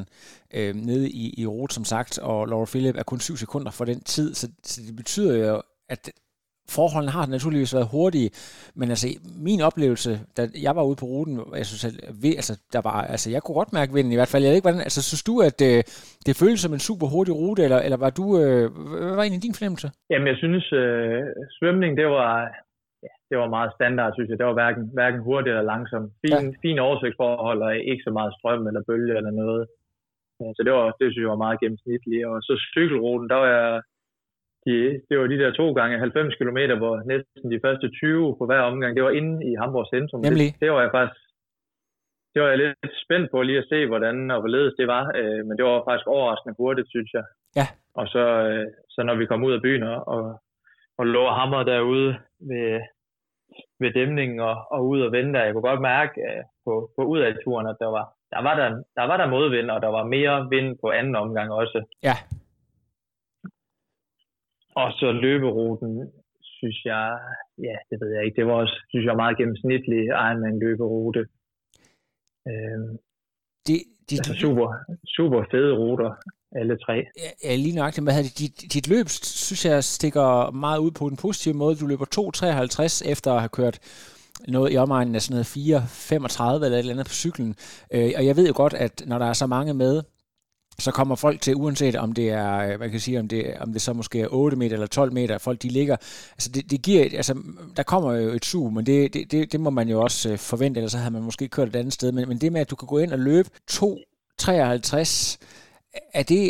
øh, 0.58 0.76
nede 0.76 1.10
i, 1.10 1.34
i 1.38 1.46
rute, 1.46 1.74
som 1.74 1.86
sagt, 1.86 2.20
og 2.20 2.48
Laura 2.48 2.66
Philip 2.66 2.96
er 2.98 3.04
kun 3.04 3.20
7 3.20 3.36
sekunder 3.38 3.72
for 3.72 3.86
den 3.86 4.00
tid, 4.04 4.34
så, 4.34 4.48
så 4.64 4.82
det 4.88 4.96
betyder 4.96 5.48
jo, 5.48 5.62
at 5.90 6.12
forholdene 6.76 7.12
har 7.12 7.26
naturligvis 7.26 7.76
været 7.78 7.92
hurtige, 7.92 8.30
men 8.80 8.90
altså 8.90 9.08
min 9.48 9.62
oplevelse, 9.62 10.12
da 10.38 10.42
jeg 10.68 10.76
var 10.76 10.84
ude 10.84 10.96
på 11.02 11.06
ruten, 11.06 11.36
jeg 11.62 11.66
synes, 11.66 11.84
at 11.90 11.94
ved, 12.24 12.34
altså, 12.42 12.54
der 12.74 12.82
var, 12.90 12.98
altså, 13.14 13.28
jeg 13.32 13.42
kunne 13.42 13.60
godt 13.62 13.74
mærke 13.74 13.94
vinden 13.94 14.14
i 14.14 14.20
hvert 14.20 14.32
fald. 14.32 14.44
Jeg 14.44 14.50
ved 14.50 14.56
ikke, 14.60 14.70
hvordan, 14.70 14.88
altså, 14.90 15.02
synes 15.10 15.24
du, 15.30 15.36
at 15.50 15.60
øh, 15.70 15.80
det 16.26 16.34
føltes 16.42 16.62
som 16.62 16.74
en 16.74 16.88
super 16.90 17.08
hurtig 17.14 17.34
rute, 17.42 17.62
eller, 17.64 17.80
eller 17.86 18.00
var 18.06 18.12
du, 18.20 18.26
øh, 18.42 18.64
hvad 19.06 19.16
var 19.18 19.24
egentlig 19.24 19.44
din 19.48 19.58
fornemmelse? 19.58 19.88
Jamen, 20.12 20.28
jeg 20.32 20.38
synes, 20.44 20.66
øh, 20.82 21.22
svømning, 21.58 21.92
det 21.98 22.08
var, 22.18 22.34
det 23.30 23.38
var 23.42 23.56
meget 23.58 23.72
standard, 23.78 24.14
synes 24.14 24.30
jeg. 24.30 24.38
Det 24.40 24.50
var 24.50 24.58
hverken, 24.60 24.84
hverken 24.98 25.22
hurtigt 25.28 25.54
eller 25.54 25.72
langsomt. 25.74 26.10
Fin, 26.24 26.46
ja. 26.48 26.58
fin 26.64 26.80
oversigtsforhold, 26.80 27.62
og 27.68 27.72
ikke 27.92 28.04
så 28.08 28.12
meget 28.20 28.36
strøm 28.38 28.68
eller 28.68 28.84
bølge 28.90 29.18
eller 29.20 29.32
noget. 29.44 29.64
Så 30.58 30.62
det, 30.66 30.74
var, 30.74 30.86
det 31.00 31.06
synes 31.08 31.24
jeg 31.26 31.36
var 31.36 31.46
meget 31.46 31.60
gennemsnitligt. 31.60 32.26
Og 32.32 32.38
så 32.48 32.54
cykelruten, 32.74 33.30
der 33.30 33.38
var 33.44 33.50
jeg 33.58 33.82
de, 34.66 34.76
det 35.10 35.16
var 35.20 35.28
de 35.28 35.42
der 35.44 35.52
to 35.52 35.68
gange 35.80 36.00
90 36.00 36.36
km, 36.40 36.60
hvor 36.82 36.96
næsten 37.12 37.52
de 37.54 37.64
første 37.66 37.88
20 37.90 38.36
på 38.40 38.46
hver 38.46 38.62
omgang, 38.72 38.96
det 38.96 39.04
var 39.04 39.14
inde 39.20 39.36
i 39.50 39.52
Hamburg 39.62 39.88
centrum. 39.96 40.22
Nemlig. 40.22 40.50
Det, 40.54 40.62
det 40.62 40.72
var 40.72 40.82
jeg 40.82 40.92
faktisk 40.98 41.28
det 42.34 42.44
var 42.44 42.50
jeg 42.50 42.58
lidt 42.64 42.96
spændt 43.04 43.32
på 43.32 43.42
lige 43.42 43.62
at 43.64 43.70
se, 43.70 43.80
hvordan 43.92 44.32
og 44.32 44.40
hvorledes 44.42 44.74
det 44.80 44.88
var. 44.88 45.04
Øh, 45.20 45.42
men 45.46 45.54
det 45.58 45.66
var 45.66 45.88
faktisk 45.90 46.08
overraskende 46.08 46.56
hurtigt, 46.60 46.90
synes 46.90 47.12
jeg. 47.18 47.26
Ja. 47.60 47.68
Og 48.00 48.06
så, 48.14 48.24
øh, 48.48 48.66
så 48.94 49.00
når 49.04 49.16
vi 49.16 49.26
kom 49.26 49.44
ud 49.44 49.54
af 49.54 49.62
byen 49.62 49.84
og, 49.84 50.08
og, 50.08 50.24
og 51.00 51.06
lå 51.16 51.24
hammer 51.38 51.64
derude 51.64 52.10
ved, 52.50 52.82
ved 53.80 53.94
dæmningen 53.94 54.40
og, 54.40 54.56
og 54.72 54.88
ud 54.88 55.02
og 55.02 55.12
vente, 55.12 55.40
jeg 55.40 55.54
kunne 55.54 55.70
godt 55.72 55.82
mærke 55.82 56.22
øh, 56.22 56.44
på, 56.66 56.92
på 56.96 57.02
ud 57.04 57.20
af 57.20 57.34
turen, 57.44 57.68
at 57.68 57.78
der 57.80 57.88
var, 57.98 58.06
der 58.32 58.42
var 58.42 58.56
der, 58.56 58.70
der 58.96 59.04
var 59.10 59.18
der 59.18 59.30
modvind, 59.30 59.70
og 59.72 59.82
der 59.82 59.88
var 59.88 60.04
mere 60.04 60.50
vind 60.50 60.78
på 60.82 60.88
anden 60.92 61.16
omgang 61.16 61.52
også. 61.52 61.80
Ja, 62.04 62.16
og 64.82 64.90
så 65.00 65.08
løberuten, 65.12 66.12
synes 66.42 66.80
jeg, 66.86 67.20
ja, 67.68 67.76
det 67.90 67.98
ved 68.02 68.10
jeg 68.16 68.26
ikke, 68.26 68.36
det 68.36 68.48
var 68.48 68.54
også, 68.64 68.78
synes 68.90 69.06
jeg, 69.06 69.16
meget 69.16 69.38
gennemsnitlig 69.38 70.02
Ironman 70.06 70.60
løberute. 70.60 71.22
Øhm, 72.50 72.92
de, 73.68 73.76
de, 74.10 74.16
altså 74.20 74.34
super, 74.44 74.68
super 75.18 75.42
fede 75.52 75.74
ruter, 75.82 76.12
alle 76.56 76.78
tre. 76.78 76.94
Ja, 77.44 77.56
lige 77.56 77.76
nøjagtigt. 77.76 78.04
Hvad 78.04 78.14
havde 78.14 78.28
dit, 78.28 78.74
dit 78.74 78.88
løb, 78.88 79.10
synes 79.10 79.66
jeg, 79.66 79.84
stikker 79.84 80.52
meget 80.52 80.80
ud 80.80 80.92
på 80.92 81.08
en 81.08 81.16
positiv 81.16 81.56
måde. 81.56 81.76
Du 81.76 81.88
løber 81.88 82.06
2.53 83.04 83.10
efter 83.10 83.34
at 83.34 83.40
have 83.40 83.50
kørt 83.50 83.80
noget 84.48 84.74
i 84.74 84.78
omegnen 84.78 85.16
af 85.16 85.22
sådan 85.22 85.34
noget 85.34 85.82
4.35 85.82 86.66
eller 86.66 86.68
et 86.68 86.80
eller 86.80 86.94
andet 86.94 87.08
på 87.08 87.14
cyklen. 87.14 87.56
Øh, 87.92 88.12
og 88.18 88.26
jeg 88.26 88.36
ved 88.36 88.48
jo 88.48 88.54
godt, 88.56 88.74
at 88.74 89.04
når 89.06 89.18
der 89.18 89.26
er 89.26 89.34
så 89.34 89.48
mange 89.48 89.74
med, 89.74 90.04
så 90.80 90.92
kommer 90.92 91.16
folk 91.16 91.42
til, 91.42 91.56
uanset 91.56 91.96
om 91.96 92.12
det 92.12 92.30
er, 92.30 92.58
man 92.58 92.78
hvad 92.78 92.88
kan 92.88 92.94
jeg 92.94 93.02
sige, 93.02 93.20
om 93.20 93.28
det, 93.28 93.54
om 93.60 93.74
det 93.74 93.82
så 93.82 93.94
måske 93.94 94.22
er 94.22 94.28
8 94.32 94.58
meter 94.58 94.74
eller 94.74 94.88
12 94.88 95.14
meter, 95.14 95.38
folk 95.38 95.62
de 95.62 95.70
ligger, 95.70 95.96
altså 96.32 96.50
det, 96.50 96.72
det 96.72 96.82
giver, 96.82 97.04
altså 97.04 97.38
der 97.78 97.84
kommer 97.84 98.14
jo 98.14 98.30
et 98.30 98.46
sug, 98.46 98.74
men 98.74 98.86
det, 98.86 99.14
det, 99.14 99.32
det, 99.32 99.52
det 99.52 99.60
må 99.60 99.70
man 99.70 99.90
jo 99.90 100.02
også 100.02 100.30
øh, 100.30 100.38
forvente, 100.38 100.78
eller 100.78 100.90
så 100.90 100.98
havde 100.98 101.12
man 101.12 101.24
måske 101.24 101.48
kørt 101.48 101.68
et 101.68 101.76
andet 101.76 101.94
sted, 101.94 102.12
men, 102.12 102.30
men 102.30 102.38
det 102.38 102.52
med, 102.52 102.62
at 102.62 102.70
du 102.70 102.76
kan 102.76 102.88
gå 102.88 102.98
ind 102.98 103.12
og 103.12 103.20
løbe 103.20 103.50
2.53, 103.72 105.38
er 106.14 106.24
det 106.34 106.44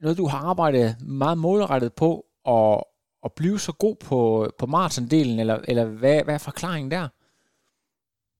noget, 0.00 0.18
du 0.18 0.26
har 0.32 0.40
arbejdet 0.50 0.88
meget 1.22 1.38
målrettet 1.38 1.92
på, 2.02 2.10
at, 2.56 2.84
at 3.26 3.30
blive 3.36 3.58
så 3.58 3.72
god 3.84 3.96
på, 4.08 4.20
på 4.60 4.66
maratondelen, 4.66 5.38
eller, 5.42 5.58
eller 5.70 5.86
hvad, 6.00 6.24
hvad 6.24 6.34
er 6.34 6.48
forklaringen 6.50 6.90
der? 6.90 7.08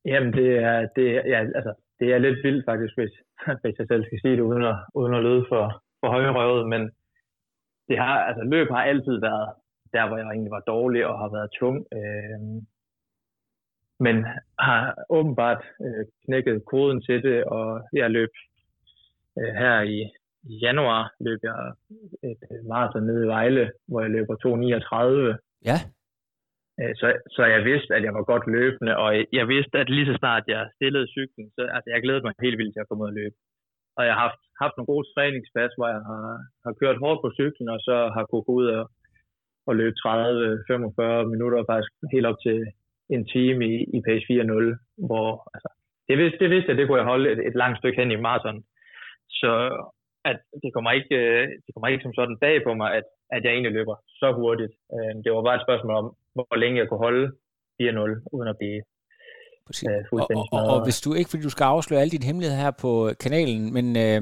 Jamen, 0.05 0.33
det 0.33 0.49
er, 0.59 0.79
det, 0.97 1.05
ja, 1.33 1.39
altså, 1.59 1.73
det 2.01 2.13
er 2.13 2.19
lidt 2.19 2.39
vildt 2.45 2.65
faktisk, 2.71 2.95
hvis, 2.99 3.15
hvis 3.63 3.79
jeg 3.79 3.87
selv 3.89 4.05
skal 4.05 4.21
sige 4.21 4.37
det, 4.37 4.49
uden 4.51 4.65
at, 4.73 4.77
uden 4.95 5.15
at 5.15 5.25
lyde 5.29 5.45
for, 5.49 5.83
for 6.01 6.09
højrøvet, 6.09 6.69
men 6.69 6.83
det 7.89 7.99
har, 7.99 8.17
altså 8.29 8.43
løb 8.45 8.69
har 8.71 8.83
altid 8.83 9.17
været 9.21 9.49
der, 9.93 10.09
hvor 10.09 10.17
jeg 10.17 10.27
egentlig 10.27 10.51
var 10.51 10.61
dårlig 10.61 11.07
og 11.07 11.19
har 11.19 11.29
været 11.37 11.51
tung. 11.61 11.87
Øh, 11.97 12.63
men 14.01 14.17
har 14.59 15.05
åbenbart 15.11 15.65
øh, 15.85 16.05
knækket 16.25 16.65
koden 16.65 17.03
til 17.03 17.23
det, 17.23 17.45
og 17.45 17.89
jeg 17.93 18.11
løb 18.11 18.31
øh, 19.39 19.55
her 19.55 19.81
i, 19.81 20.11
i 20.51 20.55
januar, 20.67 21.03
løb 21.27 21.41
jeg 21.43 21.57
et 22.31 22.43
maraton 22.69 23.07
nede 23.07 23.25
i 23.25 23.29
Vejle, 23.35 23.73
hvor 23.89 24.01
jeg 24.01 24.11
løber 24.11 24.35
2.39. 24.35 25.39
Ja. 25.71 25.79
Øh, 26.81 26.95
så, 27.01 27.07
så 27.35 27.43
jeg 27.55 27.65
vidste, 27.71 27.95
at 27.97 28.03
jeg 28.07 28.15
var 28.15 28.25
godt 28.33 28.47
løbende, 28.57 28.93
og 28.97 29.09
jeg 29.39 29.47
vidste, 29.55 29.79
at 29.79 29.89
lige 29.91 30.07
så 30.11 30.15
snart 30.19 30.45
jeg 30.49 30.71
stillede 30.77 31.13
cyklen, 31.17 31.47
så 31.57 31.63
altså, 31.77 31.89
jeg 31.91 32.03
glædede 32.03 32.25
mig 32.27 32.35
helt 32.43 32.59
vildt 32.59 32.75
til 32.75 32.85
at 32.85 32.89
komme 32.89 33.05
ud 33.05 33.13
og 33.13 33.19
løbe. 33.21 33.37
Og 33.97 34.03
jeg 34.07 34.15
har 34.15 34.23
haft, 34.27 34.43
haft 34.63 34.75
nogle 34.77 34.91
gode 34.93 35.07
træningspas, 35.15 35.73
hvor 35.77 35.89
jeg 35.95 36.03
har, 36.11 36.27
har 36.65 36.73
kørt 36.81 37.03
hårdt 37.05 37.21
på 37.23 37.31
cyklen, 37.39 37.69
og 37.75 37.81
så 37.89 37.97
har 38.15 38.25
kunne 38.25 38.47
gå 38.49 38.53
ud 38.61 38.67
og, 38.79 38.85
og 39.69 39.73
løbe 39.81 39.97
30-45 40.07 41.33
minutter, 41.33 41.69
faktisk 41.71 41.93
helt 42.15 42.27
op 42.31 42.39
til 42.47 42.59
en 43.15 43.25
time 43.35 43.61
i, 43.73 43.75
i 43.97 43.99
pace 44.07 44.25
4.0, 44.31 45.07
hvor 45.09 45.29
altså, 45.55 45.71
det 46.09 46.17
vidste, 46.19 46.39
det 46.43 46.51
vidste 46.51 46.69
jeg, 46.71 46.79
det 46.79 46.87
kunne 46.87 47.01
jeg 47.03 47.13
holde 47.13 47.27
et, 47.33 47.41
et 47.49 47.57
langt 47.63 47.79
stykke 47.79 48.01
hen 48.01 48.11
i 48.11 48.23
maraton. 48.27 48.59
Så 49.41 49.53
at 50.31 50.39
det 50.63 50.71
kommer 50.75 50.91
ikke, 50.99 51.15
øh, 51.23 51.49
det 51.65 51.71
kommer 51.75 51.89
ikke 51.89 52.05
som 52.05 52.15
sådan 52.19 52.39
bag 52.45 52.57
på 52.67 52.73
mig, 52.81 52.89
at, 52.99 53.07
at 53.35 53.45
jeg 53.45 53.53
egentlig 53.53 53.73
løber 53.79 53.97
så 54.21 54.29
hurtigt. 54.41 54.73
Øh, 54.95 55.13
det 55.23 55.29
var 55.33 55.43
bare 55.49 55.59
et 55.59 55.67
spørgsmål 55.67 55.95
om, 56.03 56.07
hvor 56.35 56.57
længe 56.63 56.79
jeg 56.81 56.89
kunne 56.89 57.05
holde 57.07 57.25
4-0, 57.83 58.29
uden 58.37 58.49
at 58.53 58.59
blive 58.61 58.81
øh, 59.89 60.03
fuldstændig 60.11 60.49
og, 60.53 60.59
og, 60.59 60.67
og, 60.69 60.75
og 60.75 60.85
hvis 60.87 61.01
du 61.01 61.15
ikke, 61.15 61.31
fordi 61.31 61.43
du 61.43 61.55
skal 61.57 61.65
afsløre 61.65 62.01
alle 62.01 62.15
dine 62.17 62.29
hemmeligheder 62.29 62.63
her 62.63 62.71
på 62.85 62.91
kanalen, 63.25 63.73
men 63.77 63.87
øh, 64.05 64.21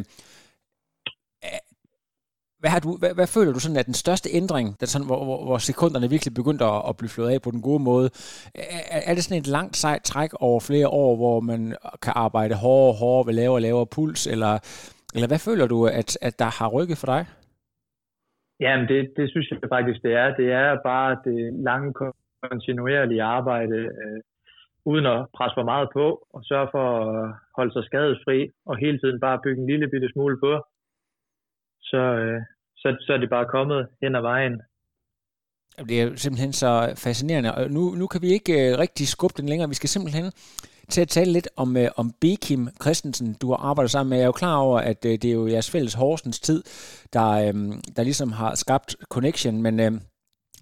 hvad, 2.61 2.71
har 2.71 2.81
du, 2.81 2.97
hvad, 2.97 3.15
hvad 3.15 3.27
føler 3.27 3.53
du 3.53 3.61
sådan 3.61 3.77
er 3.77 3.83
den 3.83 3.95
største 3.95 4.29
ændring, 4.33 4.81
der 4.81 4.87
sådan, 4.87 5.07
hvor, 5.07 5.25
hvor, 5.25 5.45
hvor 5.45 5.59
sekunderne 5.59 6.11
virkelig 6.11 6.35
begyndte 6.35 6.65
at, 6.65 6.83
at 6.89 6.97
blive 6.97 7.11
flået 7.11 7.31
af 7.31 7.43
på 7.43 7.51
den 7.51 7.63
gode 7.63 7.83
måde? 7.83 8.11
Er, 8.55 9.01
er 9.11 9.15
det 9.15 9.25
sådan 9.25 9.39
et 9.39 9.47
langt 9.47 9.77
sejt 9.77 10.03
træk 10.03 10.31
over 10.41 10.61
flere 10.61 10.89
år, 10.89 11.17
hvor 11.17 11.41
man 11.41 11.77
kan 12.03 12.13
arbejde 12.17 12.55
hårdere 12.55 12.89
og 12.89 12.95
hårdere 12.95 13.27
ved 13.27 13.35
lavere 13.35 13.57
og 13.57 13.63
lavere 13.63 13.87
puls, 13.87 14.27
eller, 14.27 14.59
eller 15.15 15.29
hvad 15.29 15.39
føler 15.49 15.67
du, 15.67 15.87
at, 15.87 16.11
at 16.23 16.39
der 16.39 16.51
har 16.59 16.69
rykket 16.77 16.99
for 16.99 17.07
dig? 17.15 17.23
Jamen, 18.61 18.89
det, 18.89 19.13
det 19.17 19.31
synes 19.31 19.51
jeg 19.51 19.59
faktisk, 19.77 20.03
det 20.03 20.13
er. 20.23 20.37
Det 20.41 20.49
er 20.53 20.83
bare 20.91 21.19
det 21.25 21.39
lange, 21.69 21.93
kontinuerlige 22.49 23.23
arbejde, 23.23 23.77
øh, 23.77 24.21
uden 24.85 25.07
at 25.07 25.27
presse 25.37 25.55
for 25.59 25.65
meget 25.73 25.89
på, 25.93 26.07
og 26.35 26.41
sørge 26.45 26.69
for 26.75 26.87
at 27.01 27.35
holde 27.57 27.73
sig 27.73 27.85
skadesfri, 27.85 28.39
og 28.67 28.77
hele 28.77 28.99
tiden 28.99 29.21
bare 29.21 29.41
bygge 29.45 29.61
en 29.63 29.71
lille 29.71 29.89
bitte 29.89 30.09
smule 30.13 30.39
på. 30.45 30.53
Så, 31.91 32.03
øh, 32.21 32.41
så, 32.77 32.97
så 33.01 33.13
er 33.13 33.19
det 33.19 33.31
bare 33.31 33.53
kommet 33.57 33.89
hen 34.03 34.15
ad 34.15 34.21
vejen. 34.21 34.63
Det 35.89 36.03
er 36.03 36.17
simpelthen 36.17 36.53
så 36.53 36.71
fascinerende. 37.05 37.55
Og 37.55 37.71
nu, 37.71 37.83
nu 38.01 38.07
kan 38.07 38.23
vi 38.23 38.31
ikke 38.39 38.53
øh, 38.63 38.79
rigtig 38.79 39.09
skubbe 39.09 39.35
den 39.37 39.49
længere. 39.49 39.69
Vi 39.69 39.75
skal 39.75 39.89
simpelthen 39.89 40.27
til 40.91 41.01
at 41.01 41.09
tale 41.09 41.33
lidt 41.33 41.49
om, 41.57 41.77
øh, 41.77 41.91
om 41.97 42.15
Bekim 42.21 42.69
Christensen, 42.83 43.37
du 43.41 43.51
har 43.51 43.57
arbejdet 43.57 43.91
sammen 43.91 44.11
med. 44.11 44.19
Jeg 44.19 44.23
er 44.23 44.27
jo 44.27 44.33
klar 44.33 44.57
over, 44.57 44.81
at 44.81 45.05
øh, 45.05 45.13
det 45.13 45.25
er 45.25 45.33
jo 45.33 45.47
jeres 45.47 45.71
fælles 45.71 45.95
Horsens 45.95 46.41
tid, 46.41 46.63
der, 47.13 47.29
øh, 47.31 47.55
der 47.97 48.03
ligesom 48.03 48.33
har 48.33 48.55
skabt 48.55 48.97
connection, 49.09 49.63
men 49.63 49.81
øh, 49.81 49.93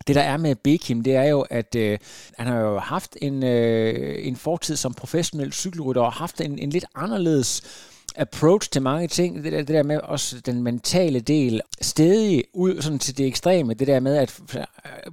det 0.07 0.15
der 0.17 0.23
er 0.23 0.37
med 0.37 0.55
Bekim, 0.55 1.03
det 1.03 1.15
er 1.15 1.25
jo, 1.25 1.41
at 1.51 1.75
øh, 1.75 1.99
han 2.39 2.47
har 2.47 2.61
jo 2.61 2.79
haft 2.79 3.17
en, 3.23 3.43
øh, 3.43 4.27
en 4.27 4.37
fortid 4.37 4.77
som 4.77 4.95
professionel 4.95 5.53
cykelrytter 5.53 6.03
og 6.03 6.13
haft 6.13 6.41
en, 6.41 6.59
en 6.59 6.71
lidt 6.71 6.85
anderledes 6.95 7.63
approach 8.19 8.71
til 8.71 8.83
mange 8.83 9.09
ting, 9.09 9.45
det 9.45 9.53
der, 9.53 9.59
det 9.59 9.69
der 9.69 9.83
med 9.83 10.01
også 10.01 10.43
den 10.47 10.63
mentale 10.63 11.21
del, 11.21 11.61
stedig 11.81 12.45
ud 12.55 12.81
sådan 12.81 12.99
til 12.99 13.19
det 13.19 13.27
ekstreme, 13.27 13.75
det 13.75 13.87
der 13.87 14.01
med, 14.01 14.17
at 14.17 14.41
øh, 14.57 14.63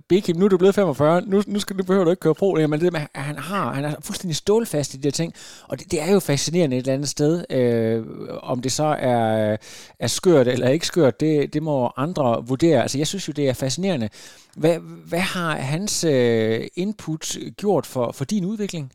Bekim, 0.09 0.35
nu 0.35 0.45
er 0.45 0.49
du 0.49 0.57
blevet 0.57 0.75
45, 0.75 1.21
nu, 1.21 1.41
nu, 1.47 1.59
skal, 1.59 1.77
du 1.77 1.83
behøver 1.83 2.05
du 2.05 2.11
ikke 2.11 2.19
køre 2.19 2.35
pro, 2.35 2.55
men 2.55 2.79
det 2.79 2.93
med, 2.93 3.01
at 3.13 3.21
han 3.21 3.37
har, 3.37 3.73
han 3.73 3.85
er 3.85 3.95
fuldstændig 4.05 4.35
stålfast 4.35 4.93
i 4.93 4.97
de 4.97 5.03
der 5.03 5.11
ting, 5.11 5.33
og 5.69 5.79
det, 5.79 5.91
det 5.91 6.01
er 6.01 6.11
jo 6.13 6.19
fascinerende 6.19 6.77
et 6.77 6.81
eller 6.81 6.93
andet 6.93 7.09
sted, 7.09 7.33
øh, 7.57 8.03
om 8.51 8.61
det 8.61 8.71
så 8.71 8.89
er, 9.13 9.57
er 9.99 10.07
skørt 10.07 10.47
eller 10.47 10.69
ikke 10.69 10.87
skørt, 10.87 11.19
det, 11.19 11.53
det 11.53 11.63
må 11.63 11.91
andre 11.97 12.43
vurdere. 12.47 12.81
Altså 12.81 12.97
jeg 12.97 13.07
synes 13.07 13.27
jo, 13.27 13.33
det 13.35 13.49
er 13.49 13.53
fascinerende. 13.53 14.09
Hvad, 14.61 14.77
hvad 15.09 15.25
har 15.35 15.51
hans 15.73 16.03
øh, 16.03 16.59
input 16.83 17.25
gjort 17.61 17.85
for, 17.93 18.11
for 18.17 18.25
din 18.25 18.45
udvikling? 18.45 18.85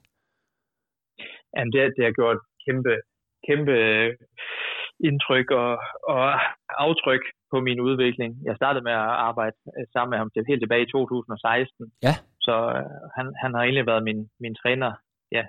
Jamen 1.57 1.73
det, 1.73 1.81
det 1.97 2.05
har 2.05 2.15
gjort 2.21 2.39
kæmpe 2.67 2.93
kæmpe 3.51 3.73
øh, 3.73 4.11
indtryk 5.09 5.49
og, 5.51 5.73
og 6.15 6.23
aftryk 6.87 7.25
på 7.53 7.61
min 7.67 7.81
udvikling. 7.81 8.31
Jeg 8.49 8.57
startede 8.57 8.85
med 8.85 8.93
at 8.93 9.11
arbejde 9.29 9.57
øh, 9.77 9.87
sammen 9.93 10.11
med 10.13 10.19
ham 10.19 10.31
til, 10.31 10.49
helt 10.49 10.63
tilbage 10.63 10.87
i 10.87 10.91
2016. 10.91 11.93
Ja. 12.07 12.15
Så 12.47 12.55
øh, 12.77 12.91
han, 13.17 13.27
han 13.43 13.51
har 13.55 13.63
egentlig 13.63 13.87
været 13.87 14.05
min, 14.09 14.21
min 14.41 14.55
træner 14.63 14.93
ja, 15.33 15.45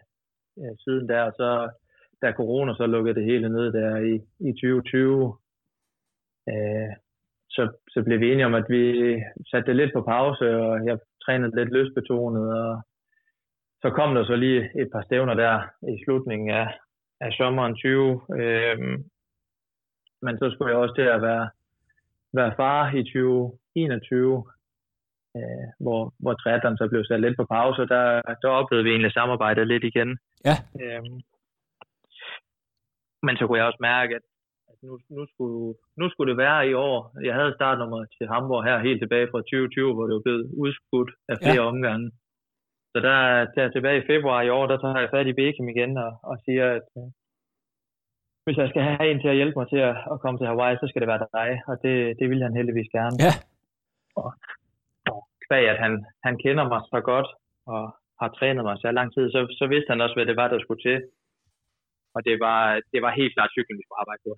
siden 0.83 1.09
der. 1.09 1.21
Og 1.29 1.33
så 1.39 1.49
da 2.21 2.31
corona 2.31 2.73
så 2.73 2.85
lukkede 2.85 3.15
det 3.15 3.25
hele 3.31 3.49
ned 3.49 3.67
der 3.77 3.89
i, 4.11 4.13
i 4.49 4.51
2020, 4.51 5.37
øh, 6.49 6.91
så, 7.55 7.63
så 7.93 8.03
blev 8.05 8.19
vi 8.19 8.31
enige 8.31 8.45
om, 8.45 8.53
at 8.61 8.65
vi 8.69 8.83
satte 9.49 9.67
det 9.67 9.75
lidt 9.75 9.93
på 9.93 10.01
pause, 10.01 10.45
og 10.57 10.85
jeg 10.87 10.97
trænede 11.25 11.55
lidt 11.55 11.71
løsbetonet, 11.73 12.47
og 12.63 12.81
så 13.81 13.89
kom 13.89 14.15
der 14.15 14.23
så 14.25 14.35
lige 14.35 14.61
et 14.81 14.89
par 14.93 15.01
stævner 15.01 15.33
der 15.33 15.53
i 15.93 15.95
slutningen 16.03 16.49
af, 16.49 16.67
af 17.25 17.31
sommeren 17.39 17.75
20. 17.75 18.21
Øh, 18.41 18.77
men 20.25 20.33
så 20.39 20.45
skulle 20.51 20.71
jeg 20.71 20.79
også 20.81 20.95
til 20.95 21.07
at 21.15 21.21
være, 21.21 21.49
være 22.33 22.53
far 22.59 22.81
i 22.99 23.03
2021, 23.03 24.43
øh, 25.37 25.67
hvor, 25.83 26.01
hvor 26.23 26.33
triathlon 26.33 26.77
så 26.77 26.87
blev 26.89 27.03
sat 27.05 27.21
lidt 27.21 27.37
på 27.37 27.45
pause. 27.45 27.81
Der, 27.93 28.05
der 28.41 28.49
oplevede 28.59 28.83
vi 28.83 28.91
egentlig 28.91 29.13
samarbejdet 29.13 29.67
lidt 29.67 29.83
igen. 29.83 30.09
Ja. 30.49 30.55
Øh, 30.81 31.03
men 33.25 33.37
så 33.37 33.43
kunne 33.47 33.59
jeg 33.59 33.67
også 33.69 33.83
mærke, 33.91 34.15
at, 34.15 34.25
at 34.71 34.77
nu, 34.83 34.93
nu, 35.09 35.23
skulle, 35.33 35.73
nu 35.99 36.09
skulle 36.09 36.29
det 36.31 36.37
være 36.45 36.69
i 36.69 36.73
år. 36.73 36.97
Jeg 37.27 37.35
havde 37.35 37.57
startnummer 37.59 38.05
til 38.17 38.27
Hamburg 38.27 38.63
her 38.63 38.85
helt 38.87 39.01
tilbage 39.01 39.27
fra 39.31 39.39
2020, 39.39 39.93
hvor 39.93 40.05
det 40.07 40.13
var 40.13 40.25
blevet 40.27 40.45
udskudt 40.63 41.11
af 41.31 41.35
flere 41.43 41.63
ja. 41.63 41.69
omgange. 41.71 42.11
Så 42.91 42.97
der, 43.07 43.17
der 43.55 43.71
tilbage 43.71 44.01
i 44.01 44.07
februar 44.11 44.41
i 44.41 44.49
år, 44.49 44.65
der 44.67 44.77
tager 44.77 44.99
jeg 44.99 45.09
fat 45.13 45.27
i 45.27 45.33
Beckham 45.33 45.69
igen 45.69 45.97
og, 45.97 46.11
og 46.23 46.35
siger, 46.45 46.65
at 46.77 46.87
øh, 46.97 47.07
hvis 48.43 48.57
jeg 48.57 48.69
skal 48.69 48.83
have 48.87 49.11
en 49.11 49.21
til 49.21 49.31
at 49.33 49.39
hjælpe 49.39 49.59
mig 49.59 49.67
til 49.69 49.81
at, 49.89 49.95
at 50.11 50.19
komme 50.21 50.37
til 50.37 50.47
Hawaii, 50.47 50.77
så 50.81 50.85
skal 50.87 51.01
det 51.01 51.11
være 51.11 51.27
dig. 51.39 51.49
Og 51.69 51.75
det, 51.83 51.95
det 52.19 52.29
vil 52.29 52.43
han 52.45 52.55
heldigvis 52.59 52.89
gerne. 52.97 53.17
Ja. 53.25 53.33
Og, 54.21 54.29
og 55.11 55.19
kvæg, 55.45 55.65
at 55.73 55.79
han, 55.83 55.93
han 56.25 56.35
kender 56.43 56.65
mig 56.71 56.81
så 56.93 56.99
godt 57.11 57.29
og 57.73 57.81
har 58.21 58.29
trænet 58.37 58.63
mig 58.67 58.75
så 58.77 58.91
lang 58.91 59.09
tid, 59.13 59.25
så, 59.31 59.39
så 59.59 59.65
vidste 59.73 59.91
han 59.91 60.01
også, 60.01 60.15
hvad 60.15 60.25
det 60.25 60.35
var, 60.41 60.47
der 60.47 60.59
skulle 60.59 60.83
til. 60.87 60.97
Og 62.15 62.19
det 62.27 62.35
var, 62.45 62.59
det 62.93 63.01
var 63.01 63.11
helt 63.19 63.33
klart 63.35 63.51
cyklen, 63.55 63.77
vi 63.77 63.83
skulle 63.85 64.01
arbejde 64.03 64.21
på. 64.27 64.33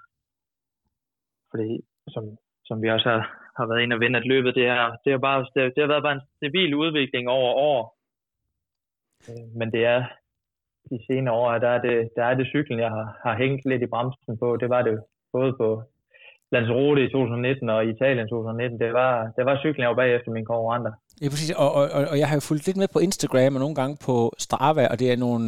Fordi, 1.52 1.70
som, 2.14 2.24
som 2.68 2.78
vi 2.84 2.90
også 2.90 3.10
har, 3.10 3.22
har 3.58 3.66
været 3.70 3.82
inde 3.82 3.96
og 3.96 4.00
vinde 4.00 4.20
at 4.20 4.30
løbet, 4.34 4.56
det, 4.56 4.66
her, 4.72 4.96
det, 5.04 5.12
har 5.12 5.22
bare, 5.28 5.40
det, 5.56 5.62
det 5.76 5.82
har 5.84 5.92
været 5.94 6.08
bare 6.08 6.18
en 6.20 6.28
stabil 6.40 6.76
udvikling 6.76 7.26
over 7.30 7.52
år. 7.72 7.82
Øh, 9.30 9.46
men 9.60 9.72
det 9.72 9.86
er 9.86 10.04
de 10.92 11.00
senere 11.08 11.34
år, 11.34 11.58
der 11.58 11.70
er 11.70 11.82
det, 11.82 12.10
der 12.16 12.24
er 12.26 12.34
det 12.34 12.48
cyklen, 12.48 12.80
jeg 12.80 12.90
har, 12.90 13.20
har 13.24 13.38
hængt 13.38 13.66
lidt 13.66 13.82
i 13.82 13.92
bremsen 13.94 14.38
på. 14.38 14.58
Det 14.58 14.70
var 14.70 14.82
det 14.82 15.04
både 15.34 15.54
på 15.54 15.84
Lanzarote 16.52 17.04
i 17.04 17.10
2019 17.10 17.70
og 17.70 17.86
i 17.86 17.90
Italien 17.90 18.28
2019. 18.28 18.80
Det 18.80 18.94
var, 18.94 19.32
det 19.38 19.46
var 19.46 19.60
cyklen, 19.60 19.82
jeg 19.82 19.90
var 19.90 20.02
bagefter 20.04 20.32
mine 20.32 20.46
konkurrenter. 20.46 20.92
Ja, 21.24 21.30
præcis. 21.30 21.52
Og, 21.64 21.74
og, 21.74 21.88
og 22.12 22.20
jeg 22.20 22.28
har 22.30 22.36
jo 22.36 22.40
fulgt 22.50 22.66
lidt 22.68 22.78
med 22.78 22.88
på 22.94 23.00
Instagram 23.00 23.56
og 23.56 23.62
nogle 23.66 23.76
gange 23.76 23.98
på 24.08 24.16
Strava, 24.46 24.88
og 24.92 25.00
det 25.00 25.12
er 25.12 25.18
nogle, 25.18 25.46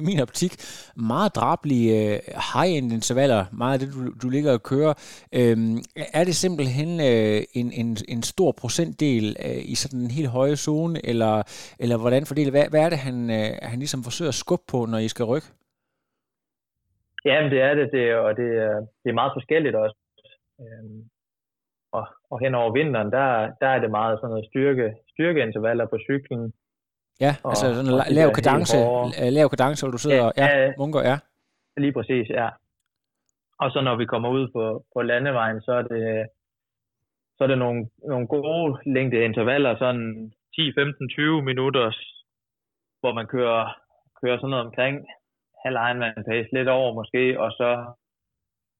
i 0.00 0.02
min 0.08 0.20
optik, 0.20 0.52
meget 0.96 1.30
drablige 1.34 1.90
øh, 2.00 2.18
high-end 2.52 2.92
intervaller, 2.92 3.44
meget 3.52 3.74
af 3.74 3.80
det, 3.80 3.88
du, 3.94 4.00
du 4.22 4.28
ligger 4.28 4.52
og 4.52 4.62
kører. 4.62 4.94
Øhm, 5.38 5.76
er 6.18 6.24
det 6.24 6.34
simpelthen 6.44 6.90
øh, 7.10 7.40
en, 7.60 7.68
en, 7.80 7.96
en 8.14 8.22
stor 8.22 8.50
procentdel 8.60 9.36
øh, 9.46 9.62
i 9.72 9.74
sådan 9.74 10.00
en 10.00 10.10
helt 10.18 10.30
høje 10.38 10.56
zone, 10.56 11.06
eller, 11.10 11.34
eller 11.82 11.96
hvordan 12.02 12.26
fordeler 12.26 12.50
hvad, 12.50 12.66
hvad 12.70 12.82
er 12.86 12.90
det, 12.90 12.98
han, 12.98 13.16
øh, 13.38 13.50
han 13.62 13.78
ligesom 13.78 14.02
forsøger 14.08 14.32
at 14.34 14.40
skubbe 14.44 14.64
på, 14.72 14.78
når 14.86 14.98
I 14.98 15.08
skal 15.08 15.24
rykke? 15.32 15.48
Ja, 17.24 17.36
det 17.52 17.60
er 17.68 17.74
det, 17.78 17.86
det 17.92 18.14
og 18.14 18.30
det, 18.40 18.48
det 19.02 19.08
er 19.10 19.20
meget 19.20 19.32
forskelligt 19.38 19.76
også. 19.84 19.96
Øhm, 20.60 21.00
og, 21.92 22.06
og 22.30 22.40
hen 22.40 22.54
over 22.54 22.72
vinteren, 22.72 23.10
der, 23.12 23.26
der 23.60 23.68
er 23.68 23.78
det 23.80 23.90
meget 23.90 24.18
sådan 24.18 24.30
noget 24.30 24.46
styrke, 24.50 24.94
styrkeintervaller 25.12 25.86
på 25.86 25.98
cyklen. 26.06 26.52
Ja, 27.20 27.32
og, 27.44 27.50
altså 27.50 27.74
sådan 27.74 27.90
en 27.90 28.14
lav 28.18 28.28
kadence, 28.38 28.76
lav 29.36 29.48
kadence, 29.48 29.84
hvor 29.84 29.92
du 29.92 29.98
sidder 29.98 30.16
ja, 30.16 30.26
og 30.26 30.32
ja, 30.36 30.72
munker, 30.78 31.02
ja. 31.10 31.18
Lige 31.76 31.92
præcis, 31.92 32.28
ja. 32.30 32.48
Og 33.62 33.70
så 33.70 33.80
når 33.80 33.96
vi 33.96 34.06
kommer 34.06 34.28
ud 34.28 34.48
på, 34.54 34.84
på 34.94 35.02
landevejen, 35.02 35.60
så 35.60 35.72
er 35.72 35.82
det, 35.82 36.26
så 37.36 37.44
er 37.44 37.48
det 37.48 37.58
nogle, 37.58 37.88
nogle 38.06 38.26
gode 38.26 38.78
længde 38.86 39.24
intervaller, 39.24 39.78
sådan 39.78 40.32
10, 40.54 40.72
15, 40.74 41.08
20 41.08 41.42
minutter, 41.42 41.96
hvor 43.00 43.12
man 43.12 43.26
kører, 43.26 43.76
kører 44.22 44.36
sådan 44.36 44.50
noget 44.50 44.66
omkring 44.66 45.06
halv 45.64 45.76
Ironman 45.76 46.24
pace, 46.28 46.48
lidt 46.52 46.68
over 46.68 46.94
måske, 46.94 47.40
og 47.40 47.50
så 47.52 47.94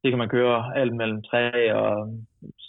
det 0.02 0.10
kan 0.10 0.18
man 0.18 0.28
køre 0.28 0.76
alt 0.76 0.94
mellem 0.96 1.22
3 1.22 1.74
og 1.74 1.92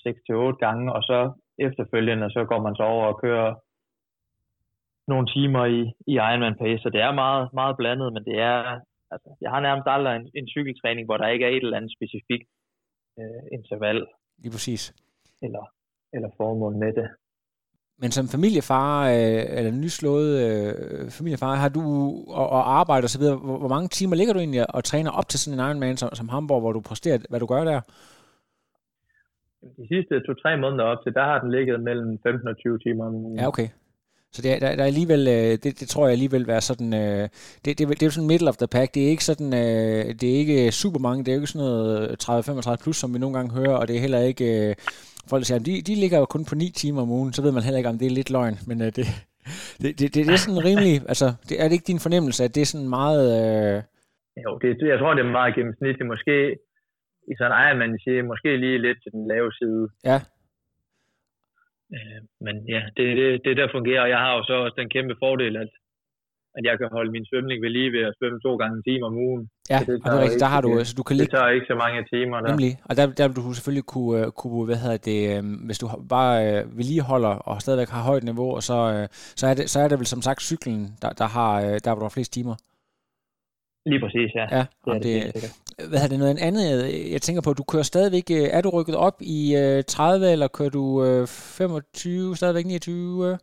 6 0.04 0.20
til 0.26 0.36
8 0.36 0.58
gange, 0.66 0.94
og 0.96 1.02
så 1.10 1.20
efterfølgende, 1.68 2.28
så 2.36 2.42
går 2.52 2.62
man 2.66 2.76
så 2.76 2.84
over 2.84 3.06
og 3.12 3.20
kører 3.22 3.50
nogle 5.12 5.28
timer 5.36 5.64
i, 5.78 5.82
i 6.12 6.14
Ironman 6.28 6.60
pace, 6.62 6.82
så 6.84 6.90
det 6.96 7.02
er 7.02 7.12
meget, 7.24 7.44
meget 7.60 7.76
blandet, 7.80 8.14
men 8.14 8.24
det 8.30 8.38
er, 8.52 8.60
altså, 9.14 9.30
jeg 9.44 9.50
har 9.54 9.62
nærmest 9.68 9.88
aldrig 9.96 10.14
en, 10.16 10.26
en 10.40 10.48
cykeltræning, 10.56 11.06
hvor 11.06 11.18
der 11.18 11.28
ikke 11.34 11.46
er 11.46 11.50
et 11.50 11.64
eller 11.64 11.78
andet 11.78 11.96
specifikt 11.98 12.48
øh, 13.20 13.42
interval. 13.58 13.98
Lige 14.44 14.54
præcis. 14.56 14.84
Eller, 15.46 15.64
eller 16.16 16.30
formål 16.38 16.76
med 16.84 16.94
det. 17.00 17.08
Men 18.02 18.12
som 18.12 18.28
familiefar, 18.28 19.08
øh, 19.08 19.44
eller 19.58 19.72
nyslået 19.72 20.30
øh, 20.46 21.12
familiefar, 21.12 21.56
har 21.56 21.70
du 21.70 21.84
og, 22.40 22.50
og 22.50 22.62
arbejder 22.80 23.06
osv., 23.06 23.22
hvor, 23.22 23.58
hvor 23.58 23.68
mange 23.76 23.88
timer 23.88 24.16
ligger 24.16 24.34
du 24.34 24.40
egentlig 24.40 24.76
og 24.76 24.84
træner 24.84 25.12
op 25.12 25.28
til 25.30 25.40
sådan 25.40 25.60
en 25.60 25.66
Ironman 25.66 25.98
som, 25.98 26.10
som 26.14 26.30
Hamburg, 26.30 26.62
hvor 26.62 26.72
du 26.72 26.82
præsterer, 26.82 27.18
hvad 27.30 27.40
du 27.40 27.46
gør 27.46 27.64
der? 27.64 27.82
De 29.62 29.88
sidste 29.88 30.14
to-tre 30.26 30.58
måneder 30.58 30.84
op 30.84 31.04
til, 31.04 31.14
der 31.14 31.24
har 31.24 31.40
den 31.40 31.52
ligget 31.52 31.84
mellem 31.84 32.20
15 32.24 32.48
og 32.48 32.58
20 32.58 32.80
timer 32.80 33.06
om 33.06 33.36
Ja, 33.40 33.48
okay. 33.48 33.68
Så 34.32 34.42
det 34.42 34.52
er, 34.52 34.60
der, 34.60 34.76
der 34.76 34.84
er 34.84 34.88
alligevel, 34.88 35.28
øh, 35.28 35.52
det, 35.64 35.80
det 35.80 35.88
tror 35.88 36.06
jeg 36.06 36.12
alligevel 36.12 36.48
være 36.48 36.62
sådan, 36.62 36.94
øh, 36.94 37.30
det, 37.66 37.80
det, 37.80 37.88
det 37.88 38.02
er 38.02 38.06
jo 38.06 38.12
sådan 38.12 38.28
middle 38.28 38.50
of 38.50 38.58
the 38.58 38.68
pack, 38.68 38.94
det 38.96 39.04
er 39.06 39.10
ikke 39.10 39.24
sådan, 39.24 39.54
øh, 39.54 40.06
det 40.20 40.28
er 40.34 40.38
ikke 40.44 40.72
super 40.72 41.00
mange, 41.00 41.24
det 41.24 41.32
er 41.32 41.36
jo 41.36 41.42
ikke 41.42 41.54
sådan 41.54 41.68
noget 41.68 42.78
30-35 42.80 42.84
plus, 42.84 42.98
som 42.98 43.14
vi 43.14 43.20
nogle 43.20 43.38
gange 43.38 43.56
hører, 43.60 43.78
og 43.78 43.88
det 43.88 43.96
er 43.96 44.00
heller 44.00 44.20
ikke, 44.20 44.76
folk 45.30 45.46
siger, 45.46 45.60
de, 45.60 45.82
de 45.82 45.96
ligger 45.96 46.18
jo 46.20 46.26
kun 46.26 46.46
på 46.50 46.56
9 46.56 46.72
timer 46.76 47.02
om 47.02 47.10
ugen, 47.10 47.34
så 47.34 47.42
ved 47.42 47.52
man 47.52 47.64
heller 47.64 47.78
ikke, 47.78 47.90
om 47.90 47.98
det 47.98 48.08
er 48.08 48.18
lidt 48.20 48.32
løgn, 48.32 48.58
men 48.68 48.80
det, 48.80 48.96
det, 49.82 50.00
det, 50.00 50.00
det, 50.00 50.14
det 50.14 50.34
er 50.34 50.44
sådan 50.46 50.66
rimelig, 50.70 50.96
altså, 51.14 51.28
det, 51.50 51.56
er 51.62 51.66
det 51.66 51.74
ikke 51.74 51.92
din 51.92 52.06
fornemmelse, 52.06 52.44
at 52.44 52.56
det 52.56 52.62
er 52.62 52.72
sådan 52.74 52.90
meget... 52.90 53.24
Øh... 53.40 53.76
Jo, 54.46 54.52
det, 54.62 54.70
jeg 54.94 55.00
tror, 55.00 55.14
det 55.14 55.26
er 55.26 55.32
meget 55.40 55.56
gennemsnitligt, 55.56 56.08
måske 56.08 56.36
i 57.32 57.34
sådan 57.38 57.72
en 57.72 57.78
man 57.84 58.00
siger, 58.04 58.30
måske 58.32 58.58
lige 58.58 58.84
lidt 58.86 59.00
til 59.04 59.12
den 59.16 59.24
lave 59.34 59.52
side. 59.60 59.84
Ja. 60.10 60.18
Øh, 61.96 62.22
men 62.46 62.56
ja, 62.74 62.82
det, 62.98 63.06
det, 63.20 63.28
det 63.46 63.58
der 63.58 63.68
fungerer, 63.76 64.02
og 64.06 64.10
jeg 64.10 64.22
har 64.26 64.32
jo 64.38 64.44
så 64.50 64.54
også 64.54 64.78
den 64.82 64.90
kæmpe 64.96 65.16
fordel, 65.24 65.54
at, 65.64 65.72
at 66.58 66.64
jeg 66.70 66.76
kan 66.80 66.90
holde 66.92 67.12
min 67.12 67.26
svømning 67.30 67.58
ved 67.64 67.70
lige 67.70 67.92
ved 67.96 68.04
at 68.10 68.14
svømme 68.18 68.40
to 68.46 68.52
gange 68.56 68.76
en 68.78 68.84
time 68.90 69.06
om 69.10 69.16
ugen. 69.28 69.44
Ja, 69.70 69.80
det 69.88 69.94
og 70.04 70.08
det 70.12 70.18
er 70.18 70.24
rigtigt, 70.26 70.46
der 70.46 70.52
har 70.56 70.62
du, 70.62 70.70
så 70.90 70.94
du 71.00 71.04
kan 71.04 71.16
ligge... 71.16 71.32
Det 71.32 71.38
tager 71.38 71.50
ikke 71.58 71.70
så 71.72 71.76
mange 71.84 72.00
timer 72.14 72.38
der. 72.42 72.50
Nemlig, 72.50 72.74
og 72.90 72.94
der, 72.98 73.06
der 73.20 73.28
vil 73.28 73.36
du 73.36 73.54
selvfølgelig 73.54 73.88
kunne, 73.94 74.14
øh, 74.20 74.32
kunne 74.42 74.66
hvad 74.70 74.80
hedder 74.84 75.00
det, 75.10 75.20
øh, 75.32 75.42
hvis 75.68 75.80
du 75.82 75.86
bare 76.16 76.36
øh, 76.48 76.78
vedligeholder 76.78 77.34
og 77.50 77.56
stadigvæk 77.64 77.90
har 77.96 78.04
højt 78.10 78.24
niveau, 78.30 78.50
og 78.58 78.64
så, 78.70 78.78
så, 79.40 79.44
er 79.48 79.54
det, 79.54 79.66
så 79.74 79.78
er 79.80 79.88
det 79.88 79.98
vel 80.00 80.14
som 80.14 80.22
sagt 80.28 80.42
cyklen, 80.50 80.82
der, 81.02 81.10
der 81.22 81.28
har, 81.36 81.52
der 81.84 81.90
hvor 81.92 82.02
du 82.04 82.10
har 82.10 82.18
flest 82.18 82.34
timer. 82.34 82.56
Lige 83.86 84.00
præcis, 84.00 84.30
ja. 84.36 84.46
Ja, 84.58 84.66
det, 84.86 85.18
er 85.18 85.32
det, 85.32 85.34
det 85.34 85.90
hvad 85.90 86.00
er 86.04 86.08
det 86.08 86.20
noget 86.20 86.40
andet, 86.40 86.64
jeg 87.12 87.22
tænker 87.22 87.42
på, 87.42 87.54
du 87.54 87.64
kører 87.64 87.84
stadigvæk, 87.84 88.30
er 88.30 88.62
du 88.62 88.70
rykket 88.70 88.96
op 88.96 89.18
i 89.22 89.56
30, 89.88 90.32
eller 90.32 90.48
kører 90.48 90.70
du 90.70 90.86
25, 91.26 92.36
stadigvæk 92.36 92.66
29? 92.66 93.38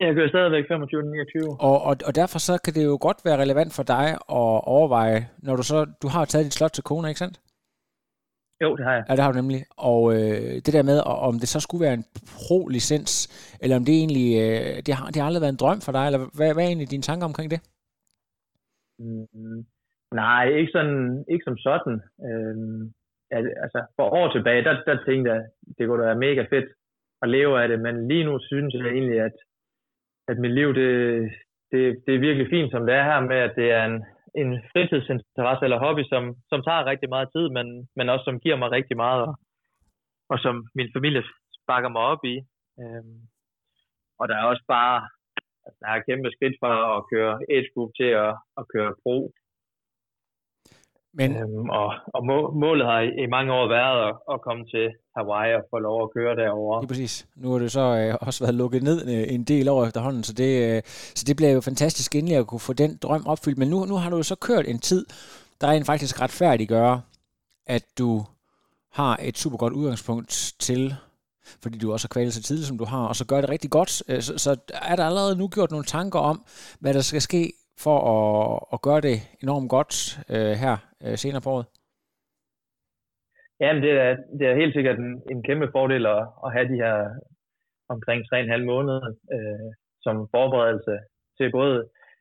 Jeg 0.00 0.14
kører 0.14 0.28
stadigvæk 0.28 0.64
25-29. 0.64 1.56
Og, 1.60 1.82
og, 1.82 1.96
og 2.06 2.14
derfor 2.14 2.38
så 2.38 2.58
kan 2.64 2.74
det 2.74 2.84
jo 2.84 2.98
godt 3.00 3.24
være 3.24 3.40
relevant 3.40 3.72
for 3.72 3.82
dig 3.82 4.06
at 4.10 4.60
overveje, 4.76 5.28
når 5.38 5.56
du 5.56 5.62
så, 5.62 5.86
du 6.02 6.08
har 6.08 6.24
taget 6.24 6.44
dit 6.44 6.54
slot 6.54 6.70
til 6.70 6.84
kone, 6.84 7.08
ikke 7.08 7.18
sandt? 7.18 7.40
Jo, 8.62 8.76
det 8.76 8.84
har 8.84 8.92
jeg. 8.92 9.04
Ja, 9.08 9.16
det 9.16 9.22
har 9.22 9.32
du 9.32 9.36
nemlig. 9.36 9.64
Og 9.76 10.14
øh, 10.14 10.54
det 10.64 10.72
der 10.72 10.82
med, 10.82 11.00
om 11.06 11.38
det 11.38 11.48
så 11.48 11.60
skulle 11.60 11.84
være 11.84 11.94
en 11.94 12.04
pro-licens, 12.26 13.12
eller 13.60 13.76
om 13.76 13.84
det 13.84 13.94
egentlig, 13.94 14.28
øh, 14.40 14.82
det, 14.86 14.94
har, 14.94 15.06
det 15.06 15.16
har 15.16 15.26
aldrig 15.26 15.40
været 15.40 15.52
en 15.52 15.56
drøm 15.56 15.80
for 15.80 15.92
dig, 15.92 16.06
eller 16.06 16.18
hvad, 16.36 16.54
hvad 16.54 16.64
er 16.64 16.68
egentlig 16.68 16.90
dine 16.90 17.02
tanker 17.02 17.26
omkring 17.26 17.50
det? 17.50 17.60
Mm, 18.98 19.66
nej, 20.12 20.48
ikke, 20.48 20.72
sådan, 20.72 21.24
ikke 21.30 21.44
som 21.44 21.58
sådan. 21.58 22.00
Øhm, 22.26 22.92
altså, 23.30 23.86
for 23.96 24.04
år 24.20 24.32
tilbage, 24.32 24.64
der, 24.64 24.82
der 24.86 25.04
tænkte 25.04 25.32
jeg, 25.32 25.44
det 25.78 25.86
kunne 25.86 26.02
da 26.02 26.06
være 26.06 26.24
mega 26.26 26.42
fedt 26.50 26.68
at 27.22 27.28
leve 27.28 27.62
af 27.62 27.68
det, 27.68 27.80
men 27.80 28.08
lige 28.08 28.24
nu 28.24 28.38
synes 28.40 28.74
jeg 28.74 28.86
egentlig, 28.86 29.20
at, 29.20 29.36
at 30.28 30.38
mit 30.38 30.54
liv, 30.54 30.74
det, 30.74 30.90
det, 31.72 31.80
det 32.06 32.14
er 32.14 32.26
virkelig 32.26 32.46
fint, 32.50 32.70
som 32.70 32.86
det 32.86 32.94
er 32.94 33.04
her 33.04 33.20
med, 33.20 33.36
at 33.36 33.52
det 33.56 33.70
er 33.70 33.84
en, 33.84 34.04
en 34.34 34.62
fritidsinteresse 34.72 35.64
eller 35.64 35.78
hobby, 35.78 36.02
som, 36.12 36.34
som 36.48 36.62
tager 36.62 36.86
rigtig 36.86 37.08
meget 37.08 37.28
tid, 37.34 37.48
men, 37.48 37.88
men 37.96 38.08
også 38.08 38.24
som 38.24 38.40
giver 38.40 38.56
mig 38.56 38.70
rigtig 38.70 38.96
meget, 38.96 39.22
og, 39.26 39.34
og 40.28 40.38
som 40.38 40.66
min 40.74 40.90
familie 40.96 41.22
bakker 41.66 41.88
mig 41.88 42.02
op 42.02 42.24
i. 42.24 42.36
Øhm, 42.80 43.20
og 44.20 44.28
der 44.28 44.36
er 44.36 44.44
også 44.44 44.64
bare, 44.68 45.08
altså, 45.66 45.78
der 45.82 45.90
er 45.94 46.06
kæmpe 46.08 46.28
skridt 46.36 46.56
fra 46.60 46.72
at 46.96 47.00
køre 47.12 47.34
et 47.58 47.66
group 47.74 47.90
til 48.00 48.10
at, 48.26 48.32
at 48.60 48.64
køre 48.72 48.92
pro. 49.02 49.16
Men... 51.18 51.30
Øhm, 51.36 51.68
og 51.80 51.88
og 52.14 52.26
må, 52.26 52.36
målet 52.50 52.86
har 52.86 53.00
i, 53.00 53.08
i 53.24 53.26
mange 53.26 53.52
år 53.52 53.66
været 53.68 54.08
at, 54.08 54.14
at 54.32 54.40
komme 54.46 54.64
til 54.74 54.86
Hawaii 55.16 55.54
og 55.54 55.64
få 55.70 55.78
lov 55.78 56.02
at 56.02 56.10
køre 56.16 56.36
derovre. 56.36 56.80
Det 56.80 56.86
er 56.86 56.94
præcis. 56.94 57.28
Nu 57.36 57.52
har 57.52 57.58
det 57.58 57.72
så 57.72 57.80
øh, 57.80 58.14
også 58.20 58.44
været 58.44 58.54
lukket 58.54 58.82
ned 58.82 58.98
øh, 59.14 59.34
en 59.34 59.44
del 59.44 59.68
år 59.68 59.86
efterhånden, 59.86 60.22
så 60.22 60.32
det, 60.32 60.52
øh, 60.76 60.82
så 61.18 61.24
det 61.26 61.36
bliver 61.36 61.52
jo 61.52 61.60
fantastisk 61.60 62.14
endelig 62.14 62.36
at 62.38 62.46
kunne 62.46 62.66
få 62.68 62.72
den 62.72 62.98
drøm 63.02 63.26
opfyldt. 63.26 63.58
Men 63.58 63.68
nu, 63.68 63.84
nu 63.84 63.94
har 63.94 64.10
du 64.10 64.22
så 64.22 64.36
kørt 64.48 64.66
en 64.66 64.78
tid, 64.78 65.06
der 65.60 65.66
rent 65.68 65.86
faktisk 65.86 66.20
retfærdiggør, 66.22 67.00
at 67.66 67.84
du 67.98 68.10
har 68.92 69.18
et 69.22 69.38
super 69.38 69.56
godt 69.56 69.72
udgangspunkt 69.72 70.54
til 70.58 70.94
fordi 71.62 71.76
du 71.78 71.92
også 71.92 72.06
har 72.06 72.14
kvalet 72.14 72.32
så 72.32 72.42
tidligt, 72.42 72.68
som 72.68 72.78
du 72.78 72.86
har, 72.94 73.04
og 73.10 73.16
så 73.20 73.24
gør 73.30 73.40
det 73.40 73.50
rigtig 73.50 73.70
godt. 73.78 73.92
Øh, 74.10 74.20
så, 74.26 74.32
så 74.44 74.50
er 74.92 74.96
der 74.96 75.04
allerede 75.10 75.38
nu 75.40 75.46
gjort 75.56 75.70
nogle 75.70 75.90
tanker 75.96 76.20
om, 76.30 76.36
hvad 76.80 76.92
der 76.94 77.04
skal 77.10 77.20
ske 77.20 77.42
for 77.84 77.98
at, 78.14 78.60
at 78.74 78.78
gøre 78.86 79.00
det 79.08 79.16
enormt 79.42 79.70
godt 79.76 79.94
øh, 80.34 80.54
her 80.62 80.76
øh, 81.04 81.16
senere 81.22 81.42
på 81.44 81.50
året? 81.56 81.66
Jamen, 83.60 83.82
det 83.82 83.92
er, 84.04 84.16
det 84.38 84.46
er 84.46 84.60
helt 84.62 84.74
sikkert 84.74 84.98
en, 84.98 85.12
en 85.32 85.42
kæmpe 85.42 85.68
fordel 85.74 86.06
at, 86.06 86.22
at 86.44 86.52
have 86.54 86.68
de 86.72 86.82
her 86.84 86.96
omkring 87.94 88.20
3,5 88.34 88.64
måneder 88.72 89.02
øh, 89.34 89.68
som 90.04 90.16
forberedelse 90.34 90.94
til 91.38 91.48
både 91.58 91.76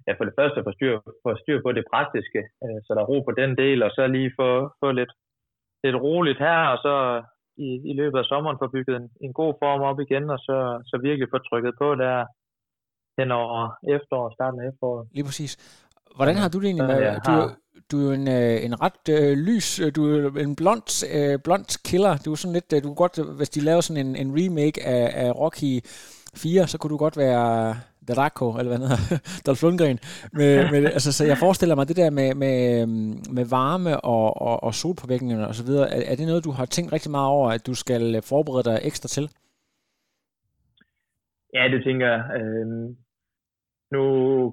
ja, 0.08 0.14
for 0.18 0.26
det 0.28 0.38
første 0.40 0.60
at 0.60 0.66
få 0.68 0.74
styr, 0.78 0.94
få 1.24 1.32
styr 1.44 1.60
på 1.62 1.72
det 1.78 1.86
praktiske, 1.94 2.42
øh, 2.64 2.80
så 2.86 2.90
der 2.96 3.02
er 3.02 3.10
ro 3.12 3.18
på 3.22 3.34
den 3.42 3.52
del, 3.64 3.80
og 3.84 3.92
så 3.92 4.08
lige 4.08 4.32
få, 4.40 4.50
få 4.82 4.88
lidt, 5.00 5.14
lidt 5.84 5.98
roligt 6.06 6.40
her, 6.40 6.60
og 6.74 6.78
så 6.86 6.96
i, 7.58 7.70
i 7.92 7.94
løbet 8.00 8.18
af 8.20 8.26
sommeren 8.26 8.58
få 8.62 8.68
bygget 8.76 8.96
en, 9.02 9.08
en 9.26 9.34
god 9.34 9.54
form 9.64 9.82
op 9.90 10.00
igen, 10.06 10.30
og 10.30 10.40
så, 10.48 10.58
så 10.90 10.96
virkelig 11.08 11.28
få 11.34 11.38
trykket 11.38 11.74
på 11.82 11.96
der 11.96 12.26
hen 13.20 13.32
over 13.32 13.60
efteråret, 13.96 14.34
starten 14.34 14.60
af 14.62 14.68
efteråret. 14.72 15.08
Lige 15.16 15.26
præcis. 15.30 15.52
Hvordan 16.16 16.36
har 16.36 16.50
du 16.50 16.58
det 16.60 16.66
egentlig 16.66 16.88
med, 16.88 17.02
du, 17.28 17.36
du 17.92 17.98
er 18.10 18.14
en, 18.14 18.28
øh, 18.28 18.66
en 18.66 18.82
ret 18.82 19.06
øh, 19.10 19.38
lys, 19.38 19.80
øh, 19.80 19.96
du 19.96 20.02
er 20.06 20.40
en 20.40 20.56
blond, 20.56 20.88
øh, 21.16 21.40
blond 21.44 21.84
killer. 21.88 22.18
Du 22.26 22.32
er 22.32 22.36
sådan 22.36 22.54
lidt, 22.54 22.74
øh, 22.74 22.84
du 22.84 22.88
kunne 22.88 23.04
godt, 23.06 23.38
hvis 23.38 23.50
de 23.50 23.62
laver 23.62 23.82
sådan 23.82 24.06
en, 24.08 24.16
en 24.16 24.30
remake 24.40 24.86
af, 24.86 25.26
af 25.26 25.32
Rocky 25.42 25.74
4, 26.36 26.68
så 26.68 26.78
kunne 26.78 26.92
du 26.92 26.98
godt 26.98 27.18
være 27.18 27.76
Draco, 28.14 28.46
eller 28.58 28.70
hvad 28.72 28.82
hedder, 28.84 29.02
Dolph 29.46 29.64
Lundgren. 29.64 30.00
Med, 30.40 30.54
med, 30.72 30.80
altså, 30.98 31.12
så 31.18 31.24
jeg 31.32 31.38
forestiller 31.46 31.76
mig 31.76 31.88
det 31.88 31.98
der 32.02 32.10
med, 32.20 32.30
med, 32.44 32.60
med 33.38 33.46
varme 33.58 33.94
og, 34.14 34.28
og, 34.48 34.56
og 34.68 34.72
solpåvirkninger 34.74 35.48
og 35.52 35.56
så 35.60 35.64
videre. 35.68 35.86
Er, 35.96 36.02
er 36.12 36.16
det 36.16 36.28
noget, 36.28 36.48
du 36.48 36.54
har 36.60 36.66
tænkt 36.66 36.94
rigtig 36.96 37.12
meget 37.12 37.30
over, 37.38 37.48
at 37.58 37.68
du 37.70 37.74
skal 37.84 38.04
forberede 38.32 38.66
dig 38.70 38.78
ekstra 38.90 39.08
til? 39.16 39.26
Ja, 41.58 41.64
det 41.74 41.80
tænker 41.88 42.08
jeg. 42.14 42.22
Øhm, 42.40 42.88
nu 43.96 44.04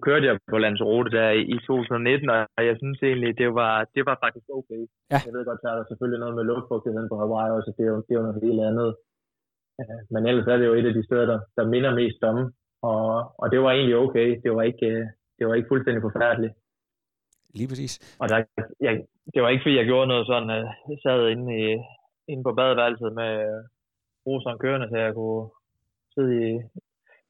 kørte 0.07 0.27
jeg 0.29 0.37
på 0.51 0.57
Lanzarote 0.59 1.11
der 1.19 1.29
i 1.55 1.57
2019, 1.67 2.31
og 2.57 2.63
jeg 2.69 2.77
synes 2.81 2.99
egentlig, 3.03 3.31
det 3.43 3.51
var, 3.61 3.75
det 3.95 4.03
var 4.09 4.17
faktisk 4.25 4.47
okay. 4.59 4.83
Ja. 5.13 5.19
Jeg 5.27 5.33
ved 5.35 5.45
godt, 5.49 5.65
der 5.65 5.71
er 5.73 5.85
selvfølgelig 5.91 6.21
noget 6.21 6.37
med 6.39 6.45
luftfugtigheden 6.51 7.09
på 7.09 7.17
Hawaii 7.23 7.51
også, 7.57 7.71
det 7.77 7.85
er 7.87 7.93
jo, 7.95 7.99
det 8.07 8.13
er 8.13 8.21
jo 8.21 8.27
noget 8.27 8.45
helt 8.47 8.63
andet. 8.71 8.91
Men 10.13 10.23
ellers 10.31 10.47
er 10.53 10.57
det 10.57 10.67
jo 10.67 10.75
et 10.75 10.87
af 10.91 10.95
de 10.95 11.07
steder, 11.09 11.27
der, 11.33 11.39
der 11.57 11.73
minder 11.75 11.93
mest 12.01 12.23
om, 12.31 12.37
og, 12.83 13.35
og 13.41 13.47
det 13.53 13.61
var 13.61 13.71
egentlig 13.71 13.97
okay. 13.97 14.41
Det 14.43 14.51
var 14.57 14.63
ikke, 14.63 14.91
det 15.39 15.45
var 15.47 15.55
ikke 15.55 15.71
fuldstændig 15.73 16.03
forfærdeligt. 16.03 16.55
Lige 17.55 17.69
præcis. 17.69 18.17
Og 18.21 18.29
der, 18.29 18.45
jeg, 18.81 18.93
det 19.35 19.43
var 19.43 19.49
ikke, 19.49 19.63
fordi 19.65 19.77
jeg 19.77 19.87
gjorde 19.87 20.07
noget 20.07 20.27
sådan, 20.27 20.51
at 20.51 20.65
jeg 20.89 20.99
sad 21.03 21.29
inde, 21.29 21.47
i, 21.63 21.65
inde 22.29 22.43
på 22.45 22.53
badeværelset 22.53 23.13
med 23.13 23.33
bruseren 24.25 24.59
kørende, 24.59 24.89
så 24.89 24.97
jeg 24.97 25.15
kunne 25.15 25.51
sidde 26.15 26.33
i 26.49 26.61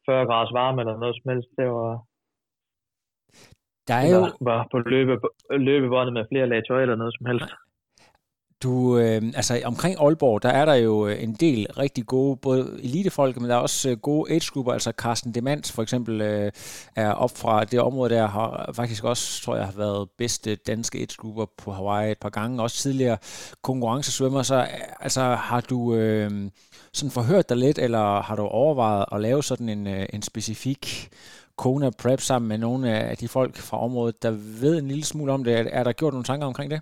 40 0.06 0.26
graders 0.26 0.52
varme 0.52 0.80
eller 0.82 0.98
noget 0.98 1.16
som 1.16 1.30
helst. 1.32 1.48
Det 1.58 1.66
var, 1.66 1.92
der 3.88 3.94
er 3.94 4.08
jo... 4.14 4.20
var, 4.20 4.32
var 4.40 4.68
på 4.72 4.78
løbe, 4.78 5.14
løbebåndet 5.50 6.12
med 6.14 6.24
flere 6.30 6.46
lag 6.46 6.62
tøj 6.68 6.82
eller 6.82 6.96
noget 6.96 7.14
som 7.18 7.26
helst. 7.26 7.50
Du, 8.62 8.98
øh, 8.98 9.22
altså 9.34 9.60
omkring 9.64 10.00
Aalborg, 10.00 10.42
der 10.42 10.48
er 10.48 10.64
der 10.64 10.74
jo 10.74 11.06
øh, 11.06 11.22
en 11.22 11.34
del 11.34 11.66
rigtig 11.78 12.06
gode, 12.06 12.36
både 12.36 12.80
elitefolk, 12.82 13.40
men 13.40 13.50
der 13.50 13.56
er 13.56 13.60
også 13.60 13.90
øh, 13.90 13.96
gode 13.96 14.32
age-grupper, 14.32 14.72
altså 14.72 14.92
Carsten 14.96 15.34
Demans 15.34 15.72
for 15.72 15.82
eksempel 15.82 16.20
øh, 16.20 16.52
er 16.96 17.12
op 17.12 17.36
fra 17.36 17.64
det 17.64 17.80
område 17.80 18.14
der, 18.14 18.26
har 18.26 18.70
faktisk 18.74 19.04
også, 19.04 19.42
tror 19.42 19.56
jeg, 19.56 19.64
har 19.64 19.72
været 19.72 20.08
bedste 20.18 20.54
danske 20.54 20.98
age-grupper 20.98 21.46
på 21.58 21.72
Hawaii 21.72 22.12
et 22.12 22.18
par 22.18 22.30
gange, 22.30 22.62
også 22.62 22.76
tidligere 22.76 23.18
konkurrencesvømmer, 23.62 24.42
så 24.42 24.56
øh, 24.56 24.66
altså 25.00 25.20
har 25.20 25.60
du 25.60 25.94
øh, 25.94 26.50
sådan 26.92 27.10
forhørt 27.10 27.48
dig 27.48 27.56
lidt, 27.56 27.78
eller 27.78 28.22
har 28.22 28.36
du 28.36 28.42
overvejet 28.42 29.04
at 29.12 29.20
lave 29.20 29.42
sådan 29.42 29.68
en, 29.68 29.86
en 29.86 30.22
specifik 30.22 31.08
Kona 31.56 31.90
Prep 31.90 32.20
sammen 32.20 32.48
med 32.48 32.58
nogle 32.58 32.98
af 32.98 33.16
de 33.16 33.28
folk 33.28 33.56
fra 33.56 33.84
området, 33.84 34.22
der 34.22 34.30
ved 34.60 34.78
en 34.78 34.88
lille 34.88 35.04
smule 35.04 35.32
om 35.32 35.44
det? 35.44 35.54
Er, 35.54 35.64
er 35.72 35.84
der 35.84 35.92
gjort 35.92 36.12
nogle 36.12 36.24
tanker 36.24 36.46
omkring 36.46 36.70
det? 36.70 36.80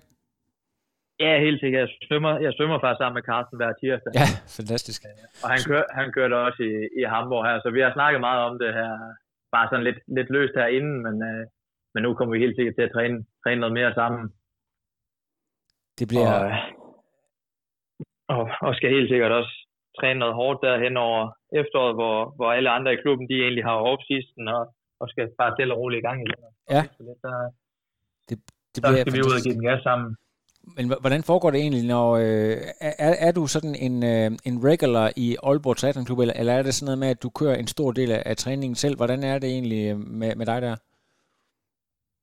Ja, 1.25 1.31
helt 1.47 1.59
sikkert. 1.63 1.81
Jeg 1.81 2.07
svømmer, 2.07 2.33
jeg 2.45 2.51
svømmer 2.53 2.77
faktisk 2.79 3.01
sammen 3.01 3.17
med 3.19 3.27
Carsten 3.29 3.57
hver 3.59 3.73
tirsdag. 3.81 4.11
Ja, 4.19 4.27
fantastisk. 4.59 4.99
Og 5.43 5.49
han, 5.53 5.61
kør, 5.69 5.83
han 5.99 6.07
kørte 6.15 6.35
også 6.47 6.61
i, 6.71 6.73
i 7.01 7.03
Hamburg 7.13 7.43
her, 7.47 7.57
så 7.63 7.69
vi 7.75 7.81
har 7.85 7.93
snakket 7.93 8.21
meget 8.27 8.41
om 8.49 8.55
det 8.63 8.71
her, 8.79 8.91
bare 9.55 9.67
sådan 9.69 9.87
lidt, 9.87 9.99
lidt 10.17 10.29
løst 10.35 10.55
herinde, 10.59 10.93
men, 11.05 11.15
øh, 11.29 11.43
men 11.93 11.99
nu 12.03 12.09
kommer 12.13 12.33
vi 12.33 12.43
helt 12.45 12.57
sikkert 12.57 12.75
til 12.75 12.87
at 12.87 12.93
træne, 12.95 13.17
træne 13.43 13.59
noget 13.61 13.77
mere 13.79 13.93
sammen. 13.93 14.23
Det 15.99 16.05
bliver... 16.11 16.29
Og, 16.33 16.51
og, 18.35 18.43
og 18.65 18.71
skal 18.75 18.89
helt 18.97 19.09
sikkert 19.09 19.31
også 19.39 19.53
træne 19.99 20.19
noget 20.19 20.35
hårdt 20.39 20.59
derhen 20.65 20.97
over 20.97 21.21
efteråret, 21.61 21.95
hvor, 21.99 22.17
hvor 22.37 22.49
alle 22.57 22.69
andre 22.77 22.93
i 22.93 23.01
klubben, 23.03 23.29
de 23.29 23.35
egentlig 23.45 23.63
har 23.69 23.77
off-season 23.91 24.43
og, 24.57 24.63
og 25.01 25.05
skal 25.09 25.25
bare 25.41 25.55
stille 25.55 25.73
og 25.73 25.79
roligt 25.79 25.99
i 26.01 26.05
gang 26.07 26.17
igen. 26.21 26.39
Ja. 26.75 26.81
Så, 26.97 27.01
så, 27.23 27.29
det, 28.29 28.35
det 28.73 28.79
bliver 28.83 29.01
skal 29.01 29.13
vi 29.17 29.25
ud 29.27 29.37
og 29.37 29.43
give 29.45 29.57
den 29.59 29.67
gas 29.69 29.83
sammen. 29.89 30.09
Men 30.77 30.85
hvordan 31.03 31.23
foregår 31.29 31.51
det 31.51 31.59
egentlig, 31.59 31.85
når 31.95 32.07
øh, 32.25 32.55
er, 33.07 33.13
er 33.27 33.31
du 33.31 33.43
sådan 33.55 33.75
en, 33.87 33.95
øh, 34.13 34.29
en 34.49 34.55
regular 34.69 35.07
i 35.25 35.27
Aalborg 35.47 35.77
Triathlon 35.77 36.05
Klub, 36.05 36.19
eller, 36.19 36.35
eller 36.39 36.53
er 36.53 36.63
det 36.63 36.73
sådan 36.73 36.87
noget 36.89 37.03
med, 37.03 37.09
at 37.13 37.23
du 37.23 37.29
kører 37.39 37.55
en 37.55 37.67
stor 37.75 37.91
del 37.91 38.11
af, 38.17 38.21
af 38.25 38.35
træningen 38.37 38.75
selv? 38.83 38.95
Hvordan 38.97 39.23
er 39.31 39.37
det 39.39 39.49
egentlig 39.49 39.83
øh, 39.91 39.97
med, 40.19 40.31
med 40.39 40.45
dig 40.51 40.59
der? 40.61 40.75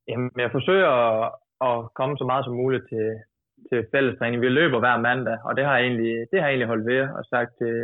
Jamen, 0.08 0.30
jeg 0.44 0.50
forsøger 0.52 0.90
at, 1.08 1.32
at 1.68 1.76
komme 1.98 2.14
så 2.18 2.24
meget 2.30 2.44
som 2.44 2.54
muligt 2.62 2.84
til, 2.92 3.06
til 3.68 3.78
fællestræning. 3.92 4.42
Vi 4.42 4.48
løber 4.48 4.78
hver 4.78 4.96
mandag, 5.08 5.38
og 5.44 5.56
det 5.56 5.64
har 5.64 5.74
jeg 5.76 5.84
egentlig, 5.86 6.14
det 6.30 6.36
har 6.38 6.46
jeg 6.46 6.52
egentlig 6.54 6.72
holdt 6.72 6.86
ved 6.92 7.02
og 7.18 7.24
sagt 7.32 7.50
til, 7.60 7.74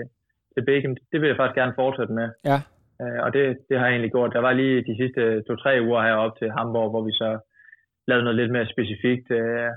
til 0.55 0.65
Beckham, 0.67 0.97
det 1.13 1.21
vil 1.21 1.29
jeg 1.31 1.37
faktisk 1.37 1.61
gerne 1.61 1.79
fortsætte 1.83 2.13
med. 2.21 2.29
Ja. 2.51 2.59
Øh, 3.03 3.21
og 3.25 3.33
det, 3.35 3.43
det 3.69 3.79
har 3.79 3.87
jeg 3.87 3.95
egentlig 3.95 4.13
gjort. 4.13 4.33
Der 4.37 4.47
var 4.47 4.53
lige 4.53 4.85
de 4.89 4.97
sidste 5.01 5.43
to-tre 5.43 5.73
uger 5.89 6.03
heroppe 6.03 6.39
til 6.39 6.51
Hamburg, 6.57 6.91
hvor 6.91 7.03
vi 7.09 7.13
så 7.13 7.31
lavede 8.09 8.25
noget 8.25 8.41
lidt 8.41 8.53
mere 8.53 8.73
specifikt. 8.75 9.31
Øh, 9.31 9.71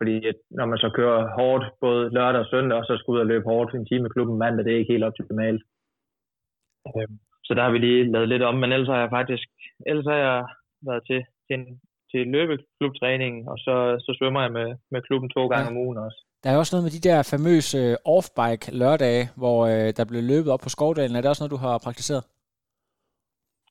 fordi 0.00 0.16
at 0.30 0.38
når 0.58 0.66
man 0.66 0.78
så 0.78 0.88
kører 0.98 1.20
hårdt 1.38 1.64
både 1.80 2.02
lørdag 2.16 2.40
og 2.40 2.50
søndag, 2.52 2.78
og 2.78 2.84
så 2.84 2.96
skal 2.96 3.12
ud 3.12 3.24
og 3.24 3.26
løbe 3.26 3.48
hårdt 3.52 3.74
en 3.74 3.86
time 3.86 4.06
i 4.06 4.14
klubben 4.14 4.38
mandag, 4.38 4.64
det 4.64 4.72
er 4.72 4.78
ikke 4.78 4.92
helt 4.92 5.08
optimalt. 5.10 5.62
Øh, 6.96 7.08
så 7.46 7.50
der 7.54 7.62
har 7.62 7.70
vi 7.70 7.78
lige 7.78 8.12
lavet 8.12 8.28
lidt 8.28 8.42
om, 8.42 8.54
men 8.54 8.72
ellers 8.72 8.88
har 8.88 9.00
jeg 9.00 9.10
faktisk 9.18 9.48
ellers 9.90 10.06
har 10.12 10.18
jeg 10.26 10.38
været 10.88 11.02
til, 11.08 11.20
til, 11.46 11.54
en, 11.58 11.80
til 12.10 12.20
løbeklubtræning, 12.34 13.34
og 13.50 13.58
så, 13.58 13.74
så 14.04 14.10
svømmer 14.18 14.40
jeg 14.42 14.52
med, 14.52 14.68
med 14.90 15.02
klubben 15.02 15.30
to 15.30 15.42
gange 15.48 15.64
ja. 15.64 15.70
om 15.70 15.82
ugen 15.84 15.98
også. 15.98 16.18
Der 16.42 16.50
er 16.50 16.58
også 16.58 16.72
noget 16.74 16.86
med 16.86 16.94
de 16.96 17.06
der 17.08 17.28
famøse 17.32 17.78
øh, 17.78 17.96
off-bike 18.14 18.66
lørdage, 18.80 19.24
hvor 19.40 19.58
øh, 19.72 19.88
der 19.96 20.04
blev 20.10 20.22
løbet 20.22 20.52
op 20.52 20.62
på 20.62 20.68
Skovdalen. 20.74 21.16
Er 21.16 21.20
det 21.20 21.30
også 21.30 21.42
noget, 21.42 21.56
du 21.56 21.62
har 21.66 21.84
praktiseret? 21.86 22.22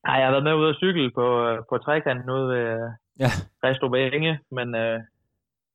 Nej, 0.06 0.16
jeg 0.20 0.26
har 0.28 0.36
været 0.36 0.48
med 0.50 0.60
ude 0.62 0.70
at 0.70 0.80
cykle 0.84 1.12
på, 1.20 1.26
øh, 1.48 1.58
på 1.70 1.76
trekanten 1.78 2.30
ude 2.30 2.48
ved 2.54 2.66
ja. 3.24 3.32
Restrup 3.64 3.94
Enge, 3.94 4.40
men, 4.58 4.68
øh, 4.76 5.00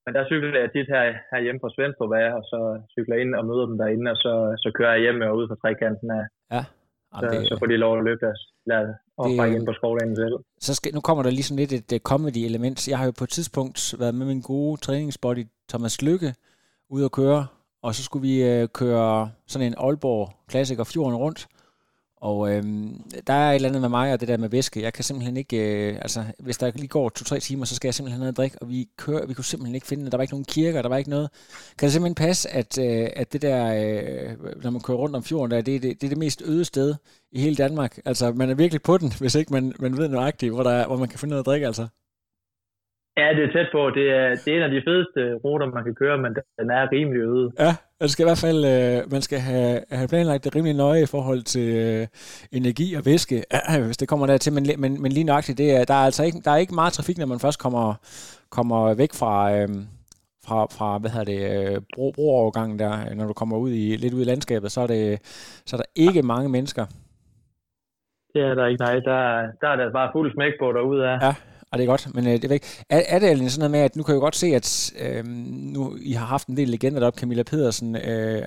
men 0.05 0.15
der 0.17 0.23
cykler 0.31 0.61
jeg 0.65 0.71
tit 0.73 0.89
her, 0.95 1.05
her 1.31 1.41
hjemme 1.45 1.61
på 1.65 1.71
Svendstrup 1.75 2.13
af, 2.23 2.29
og 2.39 2.43
så 2.51 2.59
cykler 2.95 3.15
jeg 3.15 3.23
ind 3.25 3.35
og 3.39 3.45
møder 3.51 3.67
dem 3.67 3.79
derinde, 3.79 4.11
og 4.15 4.19
så, 4.25 4.33
så 4.63 4.69
kører 4.77 4.93
jeg 4.95 5.03
hjem 5.05 5.21
og 5.29 5.37
ud 5.39 5.47
fra 5.49 5.61
trekanten 5.63 6.11
af. 6.19 6.25
Ja. 6.55 6.63
Så, 7.21 7.25
det, 7.33 7.49
så 7.49 7.55
får 7.59 7.67
de 7.67 7.77
lov 7.77 7.93
at 7.99 8.05
løbe 8.05 8.21
deres 8.27 8.43
lad, 8.67 8.87
og 9.19 9.29
det, 9.29 9.57
ind 9.57 9.67
på 9.67 9.73
skovdagen 9.73 10.17
selv. 10.17 10.37
Så 10.67 10.75
skal, 10.75 10.95
nu 10.95 11.01
kommer 11.01 11.23
der 11.23 11.31
lige 11.31 11.43
sådan 11.43 11.63
lidt 11.65 11.93
et 11.93 12.03
comedy 12.11 12.43
element. 12.51 12.89
Jeg 12.89 12.99
har 12.99 13.05
jo 13.05 13.13
på 13.19 13.25
et 13.25 13.31
tidspunkt 13.31 13.95
været 13.99 14.15
med 14.15 14.27
min 14.27 14.41
gode 14.41 14.81
træningsbody 14.81 15.45
Thomas 15.71 16.03
Lykke 16.03 16.31
ud 16.95 17.05
at 17.05 17.13
køre, 17.13 17.47
og 17.83 17.95
så 17.95 18.05
skulle 18.05 18.25
vi 18.29 18.35
øh, 18.51 18.69
køre 18.81 19.31
sådan 19.47 19.67
en 19.67 19.75
Aalborg 19.79 20.25
klassiker 20.49 20.85
fjorden 20.85 21.17
rundt. 21.17 21.41
Og 22.31 22.39
øh, 22.51 22.63
der 23.27 23.33
er 23.33 23.51
et 23.51 23.55
eller 23.55 23.69
andet 23.69 23.81
med 23.81 23.89
mig 23.99 24.13
og 24.13 24.21
det 24.21 24.29
der 24.29 24.37
med 24.37 24.51
væske. 24.51 24.83
Jeg 24.83 24.93
kan 24.93 25.05
simpelthen 25.05 25.37
ikke, 25.37 25.57
øh, 25.67 25.97
altså 26.07 26.21
hvis 26.45 26.59
der 26.59 26.71
lige 26.77 26.89
går 26.89 27.09
to-tre 27.09 27.39
timer, 27.39 27.65
så 27.65 27.75
skal 27.77 27.89
jeg 27.89 27.95
simpelthen 27.95 28.17
have 28.17 28.25
noget 28.25 28.33
at 28.33 28.41
drikke. 28.41 28.57
Og 28.63 28.69
vi, 28.69 28.81
kører, 29.05 29.27
vi 29.27 29.35
kunne 29.35 29.51
simpelthen 29.53 29.75
ikke 29.75 29.87
finde, 29.87 30.11
der 30.11 30.17
var 30.17 30.25
ikke 30.27 30.35
nogen 30.37 30.53
kirker, 30.57 30.83
der 30.83 30.89
var 30.89 31.01
ikke 31.03 31.15
noget. 31.17 31.29
Kan 31.79 31.87
det 31.87 31.93
simpelthen 31.93 32.23
passe, 32.27 32.45
at, 32.61 32.73
øh, 32.87 33.07
at 33.21 33.33
det 33.33 33.43
der, 33.49 33.61
øh, 33.81 34.31
når 34.63 34.71
man 34.71 34.83
kører 34.87 35.01
rundt 35.03 35.17
om 35.17 35.25
fjorden, 35.31 35.51
der, 35.51 35.57
det, 35.69 35.83
det, 35.83 35.91
det 36.01 36.05
er 36.07 36.15
det 36.15 36.25
mest 36.27 36.41
øde 36.53 36.65
sted 36.73 36.89
i 37.37 37.39
hele 37.45 37.57
Danmark. 37.65 37.93
Altså 38.11 38.25
man 38.41 38.51
er 38.51 38.57
virkelig 38.63 38.83
på 38.89 38.95
den, 39.01 39.09
hvis 39.23 39.35
ikke 39.41 39.53
man, 39.57 39.65
man 39.85 39.93
ved 39.99 40.09
nøjagtigt, 40.09 40.53
hvor, 40.55 40.65
der 40.69 40.75
er, 40.81 40.87
hvor 40.87 40.99
man 41.03 41.11
kan 41.11 41.19
finde 41.19 41.33
noget 41.33 41.45
at 41.45 41.51
drikke 41.51 41.67
altså. 41.71 41.87
Ja, 43.21 43.27
det 43.37 43.43
er 43.45 43.53
tæt 43.53 43.69
på. 43.77 43.83
Det 43.99 44.07
er, 44.21 44.29
det 44.43 44.49
er 44.49 44.57
en 44.57 44.69
af 44.69 44.75
de 44.77 44.83
fedeste 44.89 45.21
ruter, 45.45 45.67
man 45.67 45.85
kan 45.85 45.95
køre, 45.95 46.19
men 46.25 46.33
den 46.59 46.71
er 46.79 46.93
rimelig 46.93 47.21
øde. 47.33 47.49
Ja, 47.65 47.73
man 48.05 48.09
skal 48.09 48.25
i 48.25 48.31
hvert 48.31 48.45
fald 48.47 48.61
øh, 48.75 49.13
man 49.15 49.23
skal 49.23 49.39
have, 49.39 49.81
have 49.91 50.09
planlagt 50.09 50.45
det 50.45 50.57
rimelig 50.57 50.77
nøje 50.77 51.03
i 51.03 51.13
forhold 51.15 51.43
til 51.43 51.69
øh, 51.85 52.07
energi 52.59 52.95
og 52.95 53.03
væske, 53.07 53.37
øh, 53.73 53.85
hvis 53.87 53.97
det 53.97 54.09
kommer 54.09 54.27
dertil. 54.27 54.53
Men, 54.53 54.65
men, 54.79 55.03
men 55.03 55.13
lige 55.13 55.25
nøjagtigt, 55.25 55.59
det 55.59 55.69
er, 55.77 55.85
der, 55.85 55.95
er 55.95 56.07
altså 56.09 56.23
ikke, 56.25 56.39
der 56.45 56.51
er 56.51 56.57
ikke 56.57 56.75
meget 56.75 56.93
trafik, 56.93 57.19
når 57.19 57.27
man 57.27 57.41
først 57.41 57.59
kommer, 57.65 57.95
kommer 58.51 58.95
væk 58.95 59.13
fra, 59.21 59.55
øh, 59.55 59.69
fra, 60.47 60.59
fra 60.77 60.99
hvad 60.99 61.11
hedder 61.11 61.31
det, 61.33 61.43
øh, 61.75 61.81
bro, 61.95 62.13
broovergangen 62.15 62.79
der, 62.79 63.15
når 63.15 63.27
du 63.27 63.33
kommer 63.33 63.57
ud 63.57 63.71
i, 63.71 63.97
lidt 63.97 64.15
ud 64.15 64.21
i 64.21 64.31
landskabet, 64.33 64.73
så 64.73 64.81
er, 64.81 64.87
det, 64.87 65.19
så 65.67 65.77
er 65.77 65.81
der 65.81 65.91
ikke 66.07 66.23
mange 66.23 66.49
mennesker. 66.49 66.85
Det 68.35 68.43
er 68.43 68.55
der 68.55 68.67
ikke, 68.67 68.83
nej. 68.85 68.95
Der, 68.95 69.19
der 69.61 69.69
er 69.69 69.77
der 69.77 69.93
bare 69.93 70.11
fuld 70.13 70.33
smæk 70.35 70.53
på 70.61 70.73
derude 70.73 71.09
af. 71.09 71.17
Ja, 71.27 71.35
det 71.77 71.83
er 71.85 71.93
godt, 71.95 72.15
men 72.15 72.27
øh, 72.27 72.33
det 72.33 72.45
er 72.45 72.49
væk. 72.49 72.65
Er, 72.91 73.03
er 73.15 73.19
det 73.19 73.53
sådan 73.53 73.63
noget 73.63 73.71
med, 73.71 73.81
at 73.81 73.97
nu 73.97 74.03
kan 74.03 74.13
jeg 74.13 74.21
jo 74.21 74.27
godt 74.29 74.37
se, 74.37 74.47
at 74.61 74.69
øh, 75.05 75.25
nu 75.75 75.97
I 76.11 76.13
har 76.13 76.27
haft 76.27 76.47
en 76.49 76.57
del 76.57 76.69
legender 76.69 77.01
deroppe, 77.01 77.21
Camilla 77.21 77.43
Pedersen, 77.43 77.97
øh, 77.97 78.43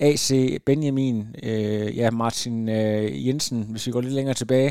AC, 0.00 0.28
Benjamin, 0.66 1.16
øh, 1.48 1.98
ja, 1.98 2.10
Martin 2.10 2.68
øh, 2.68 3.26
Jensen, 3.26 3.60
hvis 3.70 3.86
vi 3.86 3.92
går 3.92 4.00
lidt 4.00 4.14
længere 4.14 4.34
tilbage. 4.34 4.70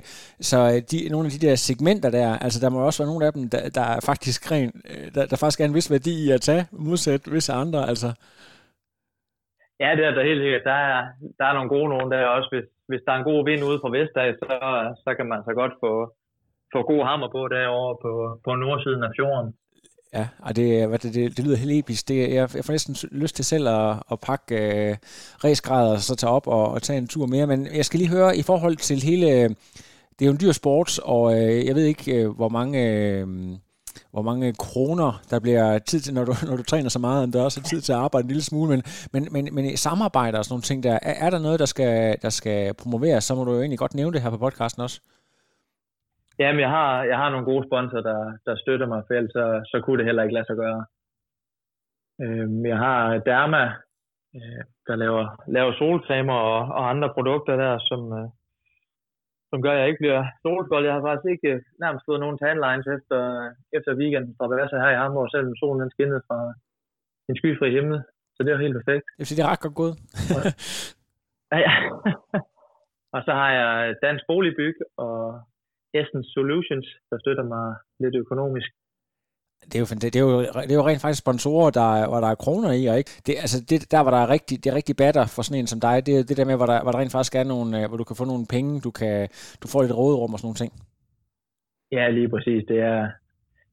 Så 0.50 0.58
øh, 0.72 0.82
de, 0.92 1.10
nogle 1.12 1.26
af 1.28 1.32
de 1.32 1.48
der 1.48 1.56
segmenter 1.56 2.10
der, 2.10 2.38
altså 2.46 2.60
der 2.64 2.70
må 2.70 2.80
også 2.86 3.04
være 3.04 3.12
nogle 3.12 3.26
af 3.26 3.34
dem, 3.34 3.50
der, 3.50 3.70
der 3.70 3.86
er 3.96 4.00
faktisk 4.10 4.52
ren, 4.52 4.72
øh, 4.92 5.08
der, 5.16 5.26
der 5.26 5.38
faktisk 5.38 5.62
er 5.62 5.66
en 5.66 5.74
vis 5.74 5.92
værdi 5.92 6.14
i 6.26 6.32
at 6.32 6.42
tage, 6.42 6.66
modsat 6.72 7.22
visse 7.34 7.54
andre, 7.54 7.82
altså. 7.92 8.10
Ja, 9.84 9.90
det 9.98 10.06
er 10.06 10.12
der 10.12 10.30
helt 10.30 10.44
sikkert. 10.44 10.64
Der 10.72 10.80
er, 10.90 11.00
der 11.38 11.46
er 11.46 11.54
nogle 11.54 11.70
gode 11.76 11.90
nogen 11.90 12.12
der 12.12 12.26
også. 12.38 12.50
Hvis, 12.54 12.68
hvis 12.90 13.02
der 13.06 13.12
er 13.12 13.20
en 13.20 13.30
god 13.32 13.42
vind 13.50 13.64
ude 13.70 13.80
fra 13.82 13.94
Vestdag, 13.98 14.30
så, 14.42 14.48
så 15.04 15.10
kan 15.18 15.28
man 15.32 15.42
så 15.48 15.54
godt 15.62 15.74
få, 15.84 15.92
få 16.74 16.80
god 16.92 17.02
hammer 17.10 17.30
på 17.36 17.42
derovre 17.56 17.94
på, 18.04 18.12
på 18.46 18.56
nordsiden 18.56 19.04
af 19.04 19.12
fjorden. 19.18 19.50
Ja, 20.14 20.28
og 20.40 20.56
det, 20.56 20.88
hvad 20.88 21.00
det, 21.00 21.14
det, 21.14 21.38
det 21.38 21.46
lyder 21.46 21.58
helt 21.58 21.72
episk. 21.72 22.08
Det, 22.08 22.20
jeg, 22.20 22.50
jeg 22.56 22.66
får 22.66 22.72
næsten 22.72 22.96
lyst 23.12 23.36
til 23.36 23.46
selv 23.46 23.68
at, 23.68 23.96
at 24.12 24.20
pakke 24.20 24.56
øh, 24.56 24.98
resgrader 25.44 25.92
og 25.92 26.00
så 26.00 26.16
tage 26.16 26.32
op 26.32 26.48
og, 26.48 26.68
og 26.72 26.82
tage 26.82 26.98
en 26.98 27.08
tur 27.08 27.26
mere. 27.26 27.48
Men 27.48 27.68
jeg 27.76 27.86
skal 27.86 27.98
lige 27.98 28.10
høre 28.10 28.38
i 28.38 28.44
forhold 28.44 28.78
til 28.78 29.04
hele... 29.04 29.56
Det 30.12 30.26
er 30.26 30.30
jo 30.30 30.32
en 30.32 30.42
dyr 30.42 30.52
sport, 30.52 31.00
og 31.00 31.40
øh, 31.40 31.66
jeg 31.66 31.76
ved 31.76 31.84
ikke, 31.84 32.16
øh, 32.16 32.30
hvor 32.30 32.50
mange... 32.50 32.90
Øh, 32.90 33.28
hvor 34.12 34.22
mange 34.22 34.54
kroner 34.54 35.22
der 35.30 35.40
bliver 35.40 35.80
tid 35.80 36.00
til, 36.00 36.14
når 36.14 36.26
du, 36.26 36.34
når 36.50 36.56
du 36.56 36.64
træner 36.64 36.90
så 36.90 37.00
meget, 37.00 37.24
om 37.24 37.32
der 37.32 37.44
også 37.44 37.60
er 37.60 37.64
tid 37.64 37.82
til 37.82 37.94
at 37.94 38.00
arbejde 38.00 38.26
en 38.26 38.28
lille 38.28 38.44
smule, 38.44 38.70
men, 38.70 38.84
men, 39.12 39.28
men, 39.32 39.56
men 39.56 39.78
samarbejder 39.78 40.38
og 40.38 40.46
sådan 40.46 40.54
nogle 40.54 40.62
ting 40.62 40.84
der, 40.84 41.00
er, 41.02 41.26
er 41.26 41.30
der 41.30 41.40
noget, 41.40 41.60
der 41.60 41.66
skal, 41.66 42.18
der 42.22 42.30
skal 42.30 42.74
promoveres, 42.74 43.24
så 43.24 43.36
må 43.36 43.44
du 43.44 43.52
jo 43.52 43.60
egentlig 43.60 43.80
godt 43.80 43.94
nævne 43.94 44.14
det 44.14 44.22
her 44.22 44.30
på 44.30 44.38
podcasten 44.38 44.82
også. 44.82 45.02
Jamen, 46.42 46.62
jeg 46.66 46.72
har, 46.78 47.04
jeg 47.12 47.18
har 47.22 47.30
nogle 47.30 47.50
gode 47.52 47.68
sponsorer, 47.68 48.06
der, 48.10 48.20
der 48.46 48.56
støtter 48.56 48.88
mig, 48.88 49.04
for 49.08 49.14
ellers 49.14 49.34
så, 49.38 49.46
så 49.72 49.78
kunne 49.82 49.98
det 49.98 50.06
heller 50.06 50.24
ikke 50.24 50.38
lade 50.38 50.48
sig 50.48 50.58
gøre. 50.64 50.82
Øhm, 52.24 52.66
jeg 52.72 52.78
har 52.86 53.02
Derma, 53.30 53.64
øh, 54.36 54.64
der 54.88 54.96
laver, 55.04 55.24
laver 55.58 55.74
solcremer 55.74 56.38
og, 56.52 56.60
og 56.78 56.84
andre 56.90 57.10
produkter 57.16 57.56
der, 57.64 57.74
som, 57.90 58.02
øh, 58.20 58.28
som 59.50 59.62
gør, 59.62 59.72
at 59.74 59.80
jeg 59.80 59.88
ikke 59.90 60.04
bliver 60.04 60.22
solskold. 60.44 60.86
Jeg 60.86 60.94
har 60.96 61.04
faktisk 61.08 61.30
ikke 61.34 61.50
øh, 61.54 61.62
nærmest 61.84 62.06
fået 62.08 62.20
nogen 62.24 62.38
tanlines 62.38 62.88
efter, 62.98 63.20
efter 63.78 63.92
weekenden 64.02 64.36
fra 64.38 64.48
Bavassa 64.48 64.78
her 64.84 64.92
i 64.94 65.02
Hamburg, 65.02 65.32
selvom 65.32 65.56
solen 65.62 65.82
den 65.84 65.92
skinnede 65.96 66.22
fra 66.28 66.40
en 67.30 67.36
skyfri 67.40 67.70
himmel. 67.78 67.98
Så 68.36 68.40
det 68.44 68.52
er 68.52 68.66
helt 68.66 68.78
perfekt. 68.80 69.06
Jeg 69.20 69.26
synes, 69.26 69.38
det 69.38 69.46
er 69.46 69.52
ret 69.54 69.66
godt 69.66 69.80
gået. 69.82 69.96
ja, 71.52 71.58
ja. 71.66 71.74
og 73.16 73.20
så 73.26 73.32
har 73.40 73.50
jeg 73.60 73.96
Dansk 74.04 74.24
Boligbyg 74.28 74.76
og 74.98 75.18
Essence 76.00 76.30
Solutions, 76.36 76.88
der 77.10 77.18
støtter 77.24 77.46
mig 77.54 77.66
lidt 78.04 78.16
økonomisk. 78.24 78.70
Det 79.70 79.76
er, 79.76 79.80
jo, 79.80 79.86
det, 79.86 80.16
er 80.16 80.20
jo, 80.20 80.40
det 80.68 80.72
er 80.72 80.82
jo 80.82 80.88
rent 80.88 81.02
faktisk 81.02 81.24
sponsorer, 81.26 81.70
der, 81.80 82.08
hvor 82.10 82.20
der 82.20 82.30
er 82.32 82.42
kroner 82.44 82.72
i, 82.72 82.86
og 82.86 82.98
ikke? 82.98 83.12
Det, 83.26 83.34
altså 83.46 83.58
det, 83.70 83.92
der, 83.92 84.02
hvor 84.04 84.12
der 84.12 84.22
er 84.26 84.30
rigtig, 84.36 84.64
det 84.64 84.70
er 84.70 84.76
rigtig 84.76 84.96
batter 84.96 85.26
for 85.36 85.42
sådan 85.42 85.60
en 85.60 85.68
som 85.68 85.80
dig, 85.80 86.06
det 86.06 86.14
er 86.20 86.24
det 86.24 86.38
der 86.38 86.46
med, 86.46 86.58
hvor 86.58 86.66
der, 86.66 86.82
hvor 86.84 86.92
der 86.92 87.00
rent 87.00 87.12
faktisk 87.12 87.36
er 87.36 87.44
nogle, 87.44 87.70
øh, 87.80 87.88
hvor 87.88 87.98
du 87.98 88.04
kan 88.04 88.16
få 88.16 88.26
nogle 88.26 88.46
penge, 88.56 88.82
du, 88.88 88.92
kan, 88.92 89.30
du 89.62 89.68
får 89.72 89.82
lidt 89.82 89.98
råderum 90.02 90.34
og 90.34 90.40
sådan 90.40 90.48
nogle 90.48 90.62
ting. 90.64 90.72
Ja, 91.98 92.10
lige 92.18 92.30
præcis. 92.34 92.62
Det 92.72 92.80
er, 92.80 93.02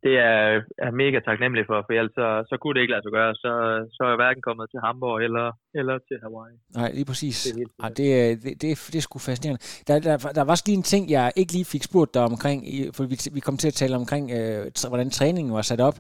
det 0.05 0.15
er, 0.31 0.41
er 0.87 0.91
mega 1.03 1.19
taknemmelig 1.29 1.65
for, 1.67 1.79
for 1.87 1.93
ellers 1.93 2.15
så, 2.21 2.29
så 2.51 2.55
kunne 2.61 2.75
det 2.75 2.81
ikke 2.81 2.95
lade 2.95 3.05
sig 3.05 3.13
gøre. 3.19 3.35
Så, 3.35 3.51
så 3.95 4.01
er 4.05 4.09
jeg 4.09 4.21
hverken 4.23 4.43
kommet 4.43 4.67
til 4.71 4.81
Hamburg 4.85 5.17
eller, 5.27 5.47
eller 5.75 5.97
til 6.09 6.17
Hawaii. 6.23 6.57
Nej, 6.81 6.91
lige 6.99 7.09
præcis. 7.11 7.37
Det 7.43 7.63
er, 7.63 7.85
Ej, 7.85 7.89
det, 7.89 8.09
det, 8.43 8.53
det, 8.63 8.69
det 8.93 8.99
er 8.99 9.07
sgu 9.07 9.19
fascinerende. 9.19 9.63
Der, 9.89 9.95
der, 10.09 10.17
der 10.37 10.43
var 10.45 10.53
også 10.55 10.65
lige 10.67 10.77
en 10.77 10.91
ting, 10.93 11.11
jeg 11.11 11.33
ikke 11.37 11.53
lige 11.53 11.65
fik 11.75 11.83
spurgt 11.83 12.15
dig 12.15 12.23
omkring, 12.23 12.59
for 12.95 13.03
vi, 13.13 13.17
vi 13.37 13.41
kom 13.41 13.57
til 13.57 13.69
at 13.69 13.79
tale 13.83 13.97
omkring, 13.97 14.25
øh, 14.39 14.61
hvordan 14.89 15.11
træningen 15.11 15.55
var 15.55 15.63
sat 15.63 15.81
op. 15.81 15.99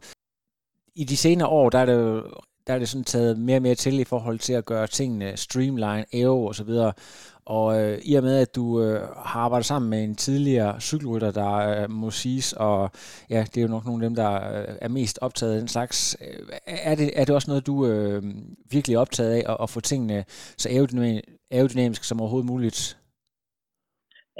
I 1.02 1.04
de 1.04 1.16
senere 1.16 1.48
år, 1.48 1.70
der 1.70 1.78
er 1.78 1.86
det 1.86 2.24
der 2.68 2.74
er 2.74 2.78
det 2.78 2.88
sådan 2.88 3.04
taget 3.04 3.38
mere 3.38 3.56
og 3.56 3.62
mere 3.62 3.74
til 3.74 4.00
i 4.00 4.04
forhold 4.04 4.38
til 4.38 4.52
at 4.52 4.64
gøre 4.64 4.86
tingene 4.86 5.36
streamline, 5.36 6.04
AO 6.14 6.44
og 6.44 6.54
så 6.54 6.64
videre. 6.64 6.92
Og 7.56 7.66
øh, 7.78 7.94
i 8.10 8.12
og 8.18 8.24
med, 8.28 8.36
at 8.44 8.56
du 8.58 8.66
øh, 8.82 9.00
har 9.30 9.40
arbejdet 9.46 9.66
sammen 9.72 9.90
med 9.90 10.00
en 10.04 10.14
tidligere 10.26 10.72
cykelrytter, 10.88 11.30
der 11.40 11.52
øh, 11.68 11.86
må 12.00 12.08
siges, 12.10 12.48
og 12.66 12.78
ja, 13.34 13.40
det 13.50 13.56
er 13.58 13.66
jo 13.66 13.74
nok 13.74 13.84
nogle 13.86 14.02
af 14.02 14.08
dem, 14.08 14.16
der 14.22 14.32
øh, 14.54 14.86
er 14.86 14.90
mest 14.98 15.16
optaget 15.26 15.54
af 15.54 15.60
den 15.62 15.72
slags. 15.76 15.98
Øh, 16.24 16.40
er, 16.90 16.94
det, 17.00 17.08
er 17.20 17.24
det 17.24 17.34
også 17.34 17.50
noget, 17.50 17.68
du 17.70 17.76
øh, 17.90 18.20
virkelig 18.74 18.94
er 18.94 19.04
optaget 19.04 19.32
af, 19.38 19.42
at, 19.52 19.56
at 19.64 19.68
få 19.74 19.80
tingene 19.80 20.18
så 20.62 20.66
aerodynamisk 21.54 22.02
som 22.04 22.20
overhovedet 22.22 22.50
muligt? 22.52 22.80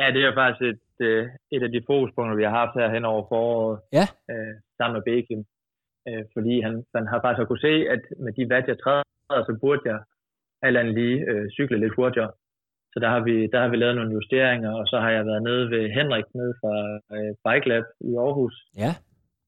Ja, 0.01 0.07
det 0.15 0.23
er 0.25 0.35
faktisk 0.41 0.63
et, 0.73 1.07
øh, 1.09 1.25
et 1.55 1.63
af 1.67 1.71
de 1.75 1.87
fokuspunkter, 1.91 2.37
vi 2.41 2.47
har 2.49 2.55
haft 2.61 2.79
her 2.79 2.95
hen 2.97 3.05
over 3.13 3.23
foråret, 3.31 3.79
ja. 3.99 4.07
øh, 4.31 4.55
sammen 4.79 4.95
med 4.97 5.07
Bekim. 5.09 5.43
Øh, 6.09 6.25
fordi 6.35 6.55
han, 6.67 6.75
han 6.97 7.07
har 7.13 7.21
faktisk 7.25 7.49
kunne 7.49 7.67
se, 7.69 7.75
at 7.95 8.03
med 8.25 8.33
de 8.39 8.45
watt, 8.51 8.71
jeg 8.73 8.79
træder, 8.85 9.43
så 9.49 9.55
burde 9.63 9.83
jeg 9.91 9.99
alt 10.67 10.77
andet 10.81 10.95
lige 11.01 11.19
øh, 11.31 11.45
cykle 11.57 11.81
lidt 11.81 11.97
hurtigere. 11.99 12.31
Så 12.93 12.97
der 13.03 13.09
har, 13.15 13.21
vi, 13.29 13.35
der 13.53 13.61
har 13.61 13.69
vi 13.69 13.77
lavet 13.77 13.97
nogle 13.97 14.15
justeringer, 14.19 14.73
og 14.81 14.85
så 14.87 14.97
har 15.05 15.11
jeg 15.11 15.27
været 15.27 15.43
nede 15.43 15.65
ved 15.71 15.83
Henrik, 15.99 16.25
nede 16.35 16.55
fra 16.61 16.75
øh, 17.17 17.33
Bike 17.45 17.69
Lab 17.69 17.85
i 18.01 18.11
Aarhus. 18.25 18.55
Ja. 18.85 18.93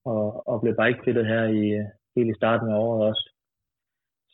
Og, 0.05 0.48
og 0.48 0.61
blev 0.62 0.74
bikefittet 0.83 1.26
her 1.26 1.44
i, 1.61 1.64
helt 2.16 2.31
i 2.31 2.38
starten 2.40 2.68
af 2.72 2.76
året 2.87 3.00
også. 3.11 3.24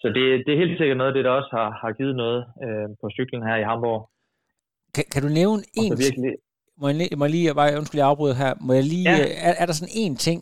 Så 0.01 0.07
det, 0.17 0.25
det 0.45 0.51
er 0.53 0.63
helt 0.65 0.79
sikkert 0.79 0.97
noget 0.97 1.11
af 1.13 1.17
det, 1.17 1.25
der 1.25 1.31
også 1.31 1.51
har, 1.53 1.71
har 1.83 1.93
givet 1.93 2.17
noget 2.17 2.41
øh, 2.65 2.89
på 3.01 3.07
cyklen 3.17 3.43
her 3.49 3.57
i 3.57 3.69
Hamburg. 3.71 4.01
Kan, 4.95 5.05
kan 5.13 5.23
du 5.23 5.29
nævne 5.29 5.63
en... 5.83 5.91
Virkelig... 6.07 6.33
Må 6.81 6.89
jeg, 6.89 7.09
må 7.19 7.25
jeg 7.25 7.31
lige, 7.31 7.55
bare, 7.55 7.79
undskyld, 7.79 8.01
jeg 8.01 8.09
afbryder 8.09 8.35
her. 8.35 8.55
Må 8.61 8.73
jeg 8.73 8.85
lige, 8.85 9.11
ja. 9.11 9.17
er, 9.49 9.55
er 9.61 9.67
der 9.67 9.73
sådan 9.73 9.97
en 10.05 10.17
ting, 10.17 10.41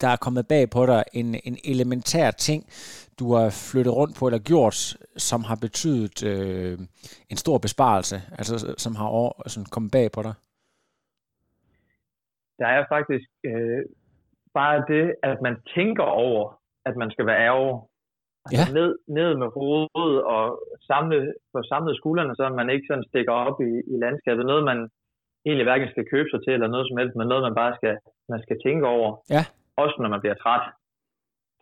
der 0.00 0.08
er 0.08 0.16
kommet 0.16 0.48
bag 0.48 0.70
på 0.70 0.86
dig, 0.86 1.02
en, 1.12 1.34
en 1.44 1.56
elementær 1.64 2.30
ting, 2.30 2.66
du 3.20 3.26
har 3.34 3.48
flyttet 3.70 3.96
rundt 4.00 4.14
på 4.18 4.26
eller 4.26 4.48
gjort, 4.50 4.78
som 5.28 5.40
har 5.48 5.58
betydet 5.66 6.16
øh, 6.32 6.78
en 7.32 7.38
stor 7.44 7.58
besparelse, 7.58 8.16
altså 8.38 8.54
som 8.84 8.92
har 9.00 9.08
over, 9.18 9.32
sådan 9.46 9.70
kommet 9.74 9.92
bag 9.96 10.06
på 10.16 10.20
dig? 10.26 10.34
Der 12.60 12.66
er 12.76 12.84
faktisk 12.94 13.28
øh, 13.50 13.82
bare 14.54 14.84
det, 14.92 15.14
at 15.22 15.38
man 15.46 15.56
tænker 15.76 16.06
over, 16.26 16.60
at 16.88 16.96
man 16.96 17.10
skal 17.10 17.26
være 17.26 17.42
ærger. 17.48 17.88
Altså 18.46 18.66
ja. 18.68 18.74
ned, 18.78 18.90
ned 19.18 19.30
med 19.42 19.48
hovedet 19.58 20.16
og 20.34 20.44
samle, 20.90 21.34
få 21.52 21.62
samlet 21.62 21.96
skuldrene, 21.96 22.36
så 22.36 22.48
man 22.48 22.70
ikke 22.70 22.86
sådan 22.90 23.08
stikker 23.10 23.32
op 23.32 23.58
i, 23.60 23.72
i 23.92 23.94
landskabet. 24.04 24.46
Noget, 24.46 24.64
man 24.64 24.88
egentlig 25.46 25.66
hverken 25.66 25.88
skal 25.90 26.06
købe 26.12 26.28
sig 26.30 26.40
til, 26.42 26.52
eller 26.52 26.68
noget 26.74 26.86
som 26.88 26.98
helst, 26.98 27.16
men 27.16 27.28
noget, 27.28 27.42
man 27.48 27.60
bare 27.62 27.74
skal, 27.78 27.94
man 28.28 28.40
skal 28.42 28.56
tænke 28.64 28.86
over. 28.86 29.10
Ja 29.30 29.44
også 29.76 29.96
når 30.00 30.08
man 30.08 30.20
bliver 30.20 30.34
træt, 30.34 30.64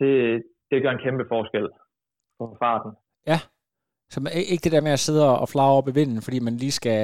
det, 0.01 0.43
det 0.73 0.83
gør 0.83 0.91
en 0.91 1.05
kæmpe 1.07 1.25
forskel 1.29 1.69
på 2.39 2.57
farten. 2.63 2.91
Ja, 3.27 3.39
så 4.13 4.21
man, 4.21 4.33
ikke 4.53 4.65
det 4.65 4.73
der 4.73 4.87
med 4.89 4.91
at 4.99 5.05
sidde 5.07 5.39
og 5.43 5.49
flage 5.49 5.77
op 5.79 5.89
i 5.89 5.97
vinden, 6.01 6.23
fordi 6.23 6.39
man 6.41 6.57
lige 6.57 6.73
skal, 6.81 7.01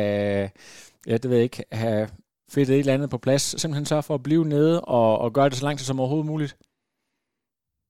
ja, 1.07 1.15
det 1.21 1.29
ved 1.31 1.37
jeg 1.37 1.49
ikke, 1.51 1.65
have 1.73 2.09
fedt 2.55 2.71
et 2.71 2.79
eller 2.79 2.95
andet 2.95 3.11
på 3.11 3.19
plads. 3.19 3.43
Simpelthen 3.61 3.85
sørge 3.85 4.07
for 4.09 4.15
at 4.15 4.23
blive 4.23 4.45
nede 4.45 4.81
og, 4.81 5.19
og 5.19 5.33
gøre 5.33 5.49
det 5.49 5.55
så 5.61 5.65
langt 5.65 5.81
som 5.81 6.01
overhovedet 6.01 6.31
muligt. 6.33 6.57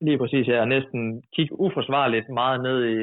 Lige 0.00 0.18
præcis, 0.18 0.48
ja. 0.48 0.64
Næsten 0.64 1.22
kigge 1.34 1.60
uforsvarligt 1.60 2.28
meget 2.28 2.62
ned 2.62 2.78
i, 2.94 2.98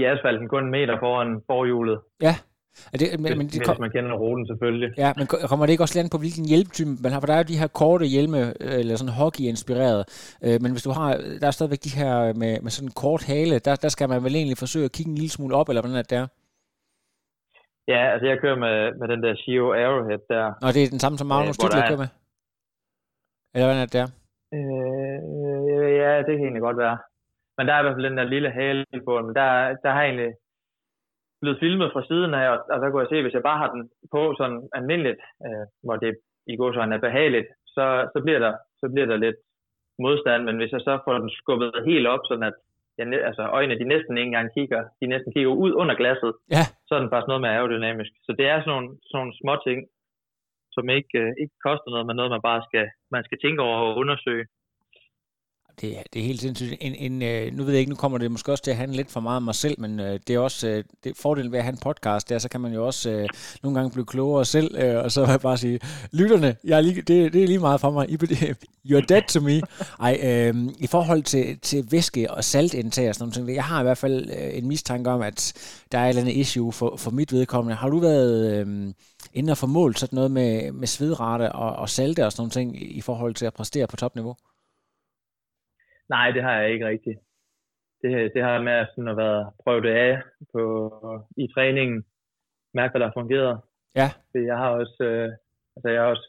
i 0.00 0.04
asfalten, 0.04 0.48
kun 0.48 0.64
en 0.64 0.70
meter 0.70 0.98
foran 0.98 1.42
forhjulet. 1.46 2.00
Ja. 2.22 2.34
Er 2.92 2.98
det, 2.98 3.20
men, 3.20 3.38
men 3.38 3.46
det 3.46 3.64
kom, 3.66 3.74
hvis 3.74 3.84
man 3.86 3.90
kender 3.90 4.16
ruten 4.24 4.46
selvfølgelig. 4.46 4.90
Ja, 5.04 5.10
men 5.18 5.26
kommer 5.50 5.66
det 5.66 5.72
ikke 5.72 5.86
også 5.86 5.98
land 5.98 6.10
på, 6.10 6.18
hvilken 6.18 6.44
hjelmtype 6.52 6.90
man 7.02 7.12
har? 7.12 7.20
For 7.20 7.26
der 7.26 7.34
er 7.34 7.42
jo 7.42 7.52
de 7.52 7.60
her 7.62 7.70
korte 7.80 8.04
hjelme, 8.14 8.40
øh, 8.64 8.78
eller 8.80 8.96
sådan 8.96 9.18
hockey-inspireret. 9.20 10.02
Øh, 10.46 10.56
men 10.62 10.70
hvis 10.74 10.86
du 10.86 10.92
har, 10.98 11.08
der 11.40 11.46
er 11.46 11.54
stadigvæk 11.56 11.82
de 11.88 11.98
her 12.00 12.12
med, 12.42 12.52
med 12.64 12.70
sådan 12.74 12.88
en 12.88 12.98
kort 13.04 13.22
hale, 13.30 13.54
der, 13.66 13.74
der 13.84 13.90
skal 13.94 14.08
man 14.08 14.24
vel 14.24 14.34
egentlig 14.40 14.58
forsøge 14.64 14.84
at 14.88 14.94
kigge 14.96 15.10
en 15.10 15.18
lille 15.22 15.34
smule 15.36 15.54
op, 15.60 15.68
eller 15.68 15.82
hvordan 15.82 15.98
er 15.98 16.04
det 16.06 16.14
der? 16.16 16.26
Ja, 17.92 18.02
altså 18.12 18.26
jeg 18.30 18.38
kører 18.42 18.58
med, 18.66 18.76
med 19.00 19.06
den 19.12 19.20
der 19.24 19.32
Shio 19.42 19.66
Arrowhead 19.82 20.22
der. 20.32 20.46
Nå, 20.62 20.66
det 20.74 20.82
er 20.82 20.94
den 20.94 21.02
samme 21.04 21.18
som 21.18 21.26
Magnus 21.32 21.58
øh, 21.64 21.70
kører 21.70 22.02
med? 22.04 22.10
Eller 23.54 23.66
hvordan 23.66 23.82
er 23.82 23.88
det 23.88 23.98
der? 24.00 24.08
Øh, 24.56 25.90
ja, 26.02 26.10
det 26.26 26.32
kan 26.36 26.44
egentlig 26.46 26.66
godt 26.68 26.78
være. 26.84 26.98
Men 27.56 27.66
der 27.66 27.72
er 27.74 27.80
i 27.80 27.84
hvert 27.84 27.96
fald 27.96 28.08
den 28.10 28.18
der 28.18 28.32
lille 28.34 28.50
hale 28.50 28.84
på, 29.06 29.12
men 29.26 29.34
der, 29.40 29.48
der 29.84 29.90
har 29.96 30.02
egentlig 30.02 30.32
blevet 31.40 31.60
filmet 31.64 31.92
fra 31.92 32.06
siden 32.10 32.34
af, 32.34 32.44
og, 32.52 32.58
og 32.72 32.76
der 32.80 32.90
kunne 32.90 33.02
jeg 33.02 33.12
se, 33.12 33.22
hvis 33.22 33.36
jeg 33.36 33.48
bare 33.48 33.58
har 33.62 33.70
den 33.74 33.82
på 34.14 34.34
sådan 34.38 34.60
almindeligt, 34.78 35.20
øh, 35.46 35.64
hvor 35.84 35.96
det 35.96 36.12
i 36.52 36.56
går 36.56 36.72
så 36.72 36.80
er 36.80 37.06
behageligt, 37.08 37.48
så, 37.74 37.84
så, 38.12 38.18
bliver 38.24 38.40
der, 38.46 38.52
så 38.80 38.86
bliver 38.92 39.06
der 39.06 39.16
lidt 39.16 39.38
modstand, 39.98 40.42
men 40.44 40.56
hvis 40.56 40.72
jeg 40.72 40.80
så 40.80 40.98
får 41.04 41.18
den 41.18 41.30
skubbet 41.30 41.72
helt 41.90 42.06
op, 42.06 42.20
sådan 42.28 42.48
at 42.50 42.56
jeg, 42.98 43.06
altså 43.28 43.42
øjnene 43.58 43.80
de 43.80 43.92
næsten 43.94 44.18
ikke 44.18 44.26
engang 44.32 44.54
kigger, 44.56 44.82
de 45.00 45.06
næsten 45.06 45.32
kigger 45.32 45.50
ud 45.64 45.72
under 45.80 45.94
glasset, 46.00 46.32
ja. 46.56 46.64
så 46.86 46.90
er 46.94 47.00
den 47.00 47.10
faktisk 47.10 47.30
noget 47.30 47.44
med 47.44 47.50
aerodynamisk. 47.50 48.12
Så 48.26 48.32
det 48.38 48.46
er 48.46 48.58
sådan 48.58 48.72
nogle, 48.74 48.88
sådan 49.08 49.18
nogle 49.20 49.34
små 49.40 49.54
ting, 49.66 49.78
som 50.76 50.84
ikke, 50.98 51.18
øh, 51.22 51.32
ikke 51.42 51.56
koster 51.66 51.90
noget, 51.90 52.06
men 52.06 52.16
noget, 52.16 52.30
man 52.36 52.48
bare 52.50 52.62
skal, 52.68 52.86
man 53.14 53.24
skal 53.24 53.38
tænke 53.44 53.62
over 53.66 53.78
og 53.78 53.96
undersøge 54.02 54.46
det, 55.80 55.96
det 56.12 56.22
er 56.22 56.26
helt 56.26 56.40
sindssygt. 56.40 56.74
En, 56.80 56.94
en, 56.94 57.22
øh, 57.22 57.54
nu 57.54 57.64
ved 57.64 57.72
jeg 57.72 57.80
ikke, 57.80 57.90
nu 57.90 57.96
kommer 57.96 58.18
det 58.18 58.30
måske 58.30 58.52
også 58.52 58.64
til 58.64 58.70
at 58.70 58.76
handle 58.76 58.96
lidt 58.96 59.10
for 59.10 59.20
meget 59.20 59.36
om 59.36 59.42
mig 59.42 59.54
selv, 59.54 59.80
men 59.80 60.00
øh, 60.00 60.20
det 60.26 60.34
er 60.34 60.38
også 60.38 60.68
øh, 60.68 60.84
det 61.04 61.16
fordelen 61.16 61.52
ved 61.52 61.58
at 61.58 61.64
have 61.64 61.72
en 61.72 61.78
podcast, 61.78 62.28
der 62.28 62.38
så 62.38 62.48
kan 62.48 62.60
man 62.60 62.72
jo 62.72 62.86
også 62.86 63.10
øh, 63.10 63.28
nogle 63.62 63.78
gange 63.78 63.90
blive 63.90 64.06
klogere 64.06 64.44
selv, 64.44 64.76
øh, 64.78 65.04
og 65.04 65.12
så 65.12 65.20
vil 65.20 65.30
jeg 65.30 65.40
bare 65.40 65.58
sige, 65.58 65.80
lytterne, 66.12 66.56
jeg 66.64 66.76
er 66.76 66.80
lige, 66.80 67.02
det, 67.02 67.32
det 67.32 67.42
er 67.42 67.46
lige 67.46 67.58
meget 67.58 67.80
for 67.80 67.90
mig. 67.90 68.08
You're 68.90 69.06
dead 69.08 69.22
to 69.28 69.40
me. 69.40 69.60
Ej, 70.00 70.20
øh, 70.22 70.54
i 70.78 70.86
forhold 70.86 71.22
til, 71.22 71.58
til 71.58 71.86
væske 71.90 72.30
og 72.30 72.44
saltindtag 72.44 73.08
og 73.08 73.14
sådan 73.14 73.32
noget, 73.36 73.54
jeg 73.54 73.64
har 73.64 73.80
i 73.80 73.82
hvert 73.82 73.98
fald 73.98 74.30
øh, 74.30 74.58
en 74.58 74.68
mistanke 74.68 75.10
om, 75.10 75.22
at 75.22 75.52
der 75.92 75.98
er 75.98 76.04
et 76.04 76.08
eller 76.08 76.22
andet 76.22 76.36
issue 76.36 76.72
for, 76.72 76.96
for 76.96 77.10
mit 77.10 77.32
vedkommende. 77.32 77.76
Har 77.76 77.88
du 77.88 77.98
været 77.98 78.52
øh, 78.52 78.94
inde 79.34 79.50
og 79.50 79.58
formålt 79.58 79.98
sådan 79.98 80.16
noget 80.16 80.30
med, 80.30 80.72
med 80.72 80.86
svedrate 80.86 81.52
og, 81.52 81.76
og 81.76 81.88
salte 81.88 82.26
og 82.26 82.32
sådan 82.32 82.66
noget 82.66 82.76
i 82.80 83.00
forhold 83.00 83.34
til 83.34 83.46
at 83.46 83.54
præstere 83.54 83.86
på 83.86 83.96
topniveau? 83.96 84.36
Nej, 86.08 86.30
det 86.30 86.42
har 86.42 86.54
jeg 86.60 86.72
ikke 86.72 86.86
rigtigt. 86.86 87.18
Det, 88.02 88.30
det 88.34 88.42
har 88.42 88.62
med 88.62 88.86
sådan 88.86 89.08
at 89.08 89.16
være 89.16 89.52
prøvet 89.62 89.82
det 89.82 89.94
af 90.08 90.14
på, 90.52 90.62
i 91.36 91.46
træningen, 91.54 92.04
mærke, 92.74 92.92
hvad 92.92 93.00
der 93.00 93.16
fungerer. 93.18 93.56
Ja. 94.00 94.08
Jeg 94.50 94.56
har 94.62 94.70
også, 94.80 94.98
øh, 95.10 95.28
altså 95.76 95.88
jeg 95.92 96.00
har 96.02 96.08
også 96.14 96.26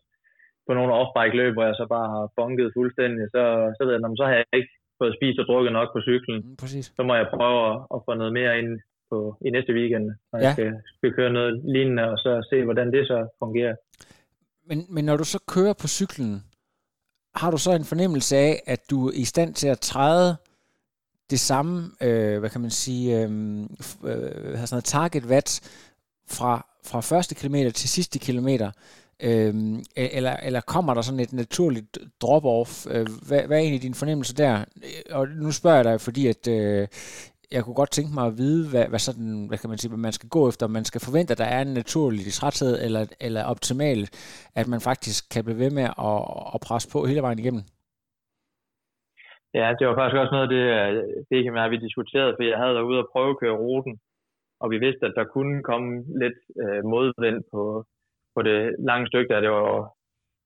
på 0.67 0.73
nogle 0.73 0.93
off-bike 0.99 1.35
løb, 1.41 1.53
hvor 1.53 1.65
jeg 1.69 1.75
så 1.75 1.85
bare 1.95 2.07
har 2.15 2.33
bunket 2.37 2.71
fuldstændig, 2.77 3.23
så, 3.35 3.43
så 3.77 3.81
ved 3.85 3.93
jeg, 3.93 4.01
så 4.19 4.25
har 4.25 4.35
jeg 4.39 4.45
ikke 4.59 4.73
fået 4.99 5.15
spist 5.17 5.39
og 5.41 5.45
drukket 5.49 5.73
nok 5.73 5.89
på 5.93 6.01
cyklen. 6.09 6.37
Mm, 6.45 6.55
præcis. 6.63 6.85
Så 6.97 7.01
må 7.03 7.13
jeg 7.15 7.27
prøve 7.35 7.59
at, 7.69 7.75
at 7.93 7.99
få 8.05 8.11
noget 8.21 8.33
mere 8.39 8.59
ind 8.59 8.71
på, 9.09 9.17
i 9.45 9.49
næste 9.49 9.73
weekend, 9.73 10.05
når 10.31 10.37
ja. 10.39 10.45
jeg 10.45 10.53
skal, 10.53 10.71
skal 10.97 11.13
køre 11.13 11.33
noget 11.37 11.53
lignende, 11.75 12.03
og 12.11 12.17
så 12.17 12.31
se, 12.49 12.63
hvordan 12.63 12.91
det 12.95 13.07
så 13.07 13.17
fungerer. 13.39 13.75
Men, 14.69 14.77
men 14.93 15.03
når 15.05 15.17
du 15.17 15.25
så 15.33 15.39
kører 15.53 15.75
på 15.81 15.87
cyklen, 15.87 16.31
har 17.39 17.51
du 17.51 17.57
så 17.57 17.71
en 17.71 17.85
fornemmelse 17.85 18.37
af, 18.37 18.63
at 18.65 18.89
du 18.89 19.07
er 19.07 19.11
i 19.11 19.25
stand 19.25 19.53
til 19.53 19.67
at 19.67 19.79
træde 19.79 20.37
det 21.29 21.39
samme, 21.39 21.91
øh, 22.01 22.39
hvad 22.39 22.49
kan 22.49 22.61
man 22.61 22.71
sige, 22.71 23.17
øh, 23.17 23.61
øh, 24.03 24.57
sådan 24.57 24.67
noget 24.71 24.85
target 24.85 25.25
watt 25.25 25.61
fra, 26.27 26.67
fra 26.83 27.01
første 27.01 27.35
kilometer 27.35 27.71
til 27.71 27.89
sidste 27.89 28.19
kilometer, 28.19 28.71
øh, 29.19 29.79
eller, 29.95 30.37
eller 30.37 30.61
kommer 30.61 30.93
der 30.93 31.01
sådan 31.01 31.19
et 31.19 31.33
naturligt 31.33 31.97
drop-off? 32.23 32.89
Øh, 32.89 33.07
hvad, 33.27 33.41
hvad 33.41 33.57
er 33.57 33.61
egentlig 33.61 33.81
din 33.81 33.93
fornemmelse 33.93 34.33
der? 34.33 34.59
Øh, 34.59 35.01
og 35.09 35.27
nu 35.27 35.51
spørger 35.51 35.77
jeg 35.77 35.85
dig, 35.85 36.01
fordi 36.01 36.27
at 36.27 36.47
øh, 36.47 36.87
jeg 37.55 37.61
kunne 37.63 37.79
godt 37.81 37.91
tænke 37.97 38.11
mig 38.17 38.25
at 38.27 38.37
vide, 38.41 38.63
hvad, 38.71 38.85
hvad, 38.91 39.01
sådan, 39.07 39.31
hvad 39.47 39.57
kan 39.57 39.69
man 39.71 39.79
sige, 39.79 39.91
hvad 39.91 40.03
man 40.07 40.17
skal 40.17 40.29
gå 40.37 40.41
efter. 40.49 40.75
Man 40.77 40.85
skal 40.89 41.01
forvente, 41.07 41.31
at 41.33 41.41
der 41.43 41.49
er 41.57 41.61
en 41.61 41.73
naturlig 41.81 42.33
træthed, 42.39 42.73
eller, 42.85 43.03
eller 43.27 43.41
optimalt, 43.53 44.07
at 44.59 44.67
man 44.73 44.81
faktisk 44.89 45.19
kan 45.33 45.43
blive 45.45 45.61
ved 45.63 45.71
med 45.79 45.87
at, 46.09 46.19
at 46.55 46.59
presse 46.67 46.87
på 46.93 46.99
hele 47.09 47.25
vejen 47.25 47.39
igennem. 47.43 47.63
Ja, 49.59 49.67
det 49.77 49.83
var 49.87 49.95
faktisk 49.95 50.21
også 50.21 50.33
noget 50.35 50.47
af 50.47 50.53
det, 50.55 50.65
det 51.29 51.43
kan 51.43 51.53
være, 51.57 51.73
vi 51.73 51.85
diskuterede, 51.87 52.33
for 52.35 52.43
jeg 52.43 52.57
havde 52.61 52.75
været 52.77 52.89
ude 52.91 53.01
og 53.03 53.09
prøve 53.13 53.31
at 53.31 53.39
køre 53.41 53.59
ruten, 53.63 53.95
og 54.61 54.67
vi 54.73 54.77
vidste, 54.85 55.05
at 55.05 55.17
der 55.19 55.33
kunne 55.35 55.57
komme 55.69 55.89
lidt 56.21 56.39
øh, 56.63 56.81
modvind 56.93 57.39
på, 57.53 57.63
på 58.35 58.39
det 58.47 58.59
lange 58.89 59.07
stykke, 59.07 59.29
der 59.33 59.39
det 59.45 59.51
var, 59.57 59.71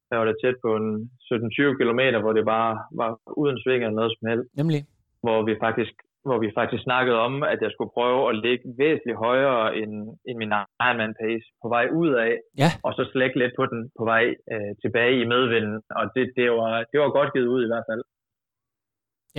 der 0.09 0.15
var 0.17 0.25
det 0.25 0.37
tæt 0.41 0.57
på 0.65 0.69
en 0.81 0.89
17-20 1.27 1.77
km, 1.79 2.01
hvor 2.23 2.33
det 2.37 2.45
bare 2.55 2.73
var 3.01 3.11
uden 3.41 3.57
sving 3.61 3.81
eller 3.83 3.99
noget 3.99 4.13
som 4.15 4.27
helst. 4.31 4.47
Nemlig. 4.61 4.81
Hvor 5.25 5.39
vi 5.47 5.53
faktisk 5.65 5.93
hvor 6.27 6.37
vi 6.43 6.49
faktisk 6.59 6.83
snakkede 6.83 7.17
om, 7.27 7.33
at 7.53 7.59
jeg 7.65 7.71
skulle 7.71 7.95
prøve 7.97 8.21
at 8.29 8.35
ligge 8.45 8.65
væsentligt 8.81 9.23
højere 9.27 9.63
end, 9.79 9.93
end 10.27 10.37
min 10.41 10.53
Ironman 10.87 11.15
pace 11.21 11.47
på 11.61 11.67
vej 11.75 11.85
ud 12.01 12.11
af, 12.25 12.33
ja. 12.61 12.69
og 12.85 12.91
så 12.97 13.03
slække 13.11 13.39
lidt 13.41 13.53
på 13.59 13.65
den 13.71 13.81
på 13.99 14.03
vej 14.11 14.23
øh, 14.53 14.71
tilbage 14.83 15.15
i 15.21 15.29
medvinden, 15.33 15.75
og 15.99 16.03
det, 16.15 16.23
det, 16.37 16.45
var, 16.59 16.73
det 16.91 16.97
var 17.03 17.09
godt 17.17 17.33
givet 17.33 17.49
ud 17.55 17.61
i 17.63 17.71
hvert 17.71 17.87
fald. 17.89 18.03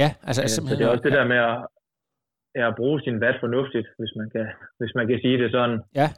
Ja, 0.03 0.09
altså 0.29 0.43
øh. 0.43 0.49
Så 0.49 0.77
det 0.79 0.85
er 0.85 0.93
også 0.95 1.07
det 1.09 1.17
der 1.19 1.27
med 1.33 1.41
at, 1.51 1.57
at 2.67 2.77
bruge 2.81 2.99
sin 3.07 3.21
vat 3.25 3.37
fornuftigt, 3.45 3.89
hvis 3.99 4.13
man 4.21 4.29
kan, 4.35 4.47
hvis 4.79 4.93
man 4.99 5.07
kan 5.11 5.19
sige 5.25 5.39
det 5.43 5.51
sådan. 5.57 5.79
Ja, 6.01 6.09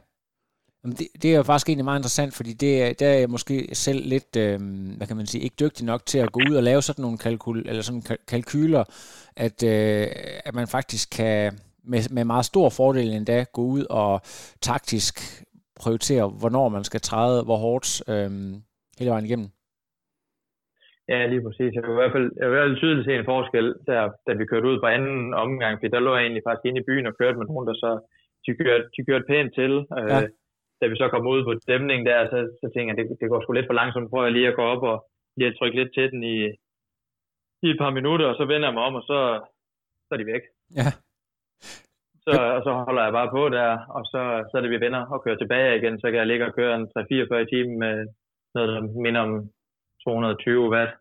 det, 0.91 1.07
det 1.21 1.33
er 1.33 1.37
jo 1.37 1.43
faktisk 1.43 1.69
egentlig 1.69 1.85
meget 1.85 1.99
interessant, 1.99 2.33
fordi 2.37 2.53
det, 2.53 2.99
der 2.99 3.07
er 3.07 3.19
jeg 3.19 3.29
måske 3.29 3.75
selv 3.75 4.01
lidt, 4.13 4.31
øh, 4.37 4.59
hvad 4.97 5.07
kan 5.07 5.17
man 5.17 5.25
sige, 5.25 5.43
ikke 5.43 5.55
dygtig 5.59 5.85
nok 5.85 6.05
til 6.05 6.19
at 6.19 6.31
gå 6.31 6.39
ud 6.49 6.55
og 6.55 6.63
lave 6.63 6.81
sådan 6.81 7.01
nogle 7.01 7.17
kalkul, 7.17 7.59
eller 7.69 7.81
sådan 7.81 8.03
kalkyler, 8.27 8.83
at, 9.37 9.63
øh, 9.63 10.07
at 10.45 10.53
man 10.55 10.67
faktisk 10.67 11.17
kan 11.17 11.53
med, 11.91 12.01
med 12.15 12.25
meget 12.25 12.45
stor 12.45 12.69
fordel 12.77 13.09
endda 13.13 13.45
gå 13.57 13.61
ud 13.61 13.83
og 13.89 14.21
taktisk 14.69 15.15
prioritere, 15.81 16.25
hvornår 16.41 16.69
man 16.69 16.83
skal 16.83 17.01
træde, 17.01 17.43
hvor 17.47 17.57
hårdt 17.65 17.87
øh, 18.11 18.29
hele 18.99 19.11
vejen 19.13 19.25
igennem. 19.25 19.49
Ja, 21.11 21.19
lige 21.31 21.43
præcis. 21.45 21.71
Jeg 21.75 21.83
vil 21.83 21.95
i 21.95 22.01
hvert 22.01 22.15
fald, 22.15 22.27
jeg 22.39 22.45
vil 22.47 22.53
i 22.53 22.57
hvert 22.57 22.69
fald 22.69 22.81
tydeligt 22.81 23.05
se 23.05 23.13
en 23.15 23.31
forskel, 23.33 23.67
der, 23.89 24.01
da 24.27 24.31
vi 24.39 24.45
kørte 24.51 24.69
ud 24.71 24.77
på 24.79 24.87
anden 24.95 25.33
omgang, 25.45 25.73
for 25.75 25.87
der 25.87 25.99
lå 26.05 26.11
jeg 26.15 26.23
egentlig 26.23 26.45
faktisk 26.47 26.65
inde 26.65 26.81
i 26.81 26.87
byen 26.89 27.09
og 27.09 27.17
kørte 27.19 27.37
med 27.37 27.47
nogen, 27.49 27.67
der 27.69 27.75
så 27.83 27.91
de 28.45 28.51
kørte, 28.61 28.85
de 28.95 29.01
kørte 29.07 29.25
pænt 29.31 29.51
til. 29.59 29.73
Øh, 29.99 30.09
ja. 30.13 30.19
Øh, 30.77 30.81
da 30.81 30.87
vi 30.87 30.95
så 30.97 31.09
kom 31.09 31.27
ud 31.27 31.41
på 31.43 31.53
dæmningen 31.67 32.05
der, 32.05 32.29
så, 32.31 32.37
så 32.61 32.65
tænkte 32.73 32.89
jeg, 32.89 32.97
det, 32.97 33.17
det 33.21 33.29
går 33.29 33.41
sgu 33.41 33.51
lidt 33.51 33.69
for 33.69 33.79
langsomt. 33.81 34.09
Prøver 34.09 34.25
jeg 34.25 34.33
lige 34.33 34.47
at 34.47 34.55
gå 34.55 34.61
op 34.61 34.83
og 34.91 34.97
lige 35.37 35.49
at 35.49 35.57
trykke 35.59 35.77
lidt 35.79 35.93
til 35.93 36.11
den 36.11 36.23
i, 36.23 36.37
i 37.65 37.67
et 37.73 37.79
par 37.83 37.89
minutter, 37.89 38.25
og 38.25 38.35
så 38.35 38.45
vender 38.45 38.67
jeg 38.67 38.73
mig 38.73 38.83
om, 38.83 38.95
og 38.95 39.03
så, 39.09 39.19
så 40.05 40.09
er 40.11 40.17
de 40.17 40.31
væk. 40.33 40.43
Ja. 40.79 40.89
Så, 42.25 42.33
og 42.55 42.61
så 42.63 42.71
holder 42.87 43.03
jeg 43.03 43.13
bare 43.19 43.29
på 43.37 43.49
der, 43.49 43.69
og 43.97 44.03
så, 44.11 44.21
så 44.49 44.57
er 44.57 44.61
det, 44.61 44.71
vi 44.71 44.85
vender 44.85 45.01
og 45.13 45.23
kører 45.23 45.37
tilbage 45.37 45.77
igen. 45.77 45.99
Så 45.99 46.07
kan 46.07 46.19
jeg 46.19 46.27
ligge 46.27 46.45
og 46.45 46.53
køre 46.53 46.75
en 46.75 46.87
3-44 46.97 47.35
i 47.35 47.49
timen 47.53 47.79
med 47.79 48.07
noget, 48.53 48.69
der 48.69 48.81
minder 49.05 49.21
om 49.21 49.49
220 50.03 50.69
watt, 50.69 50.91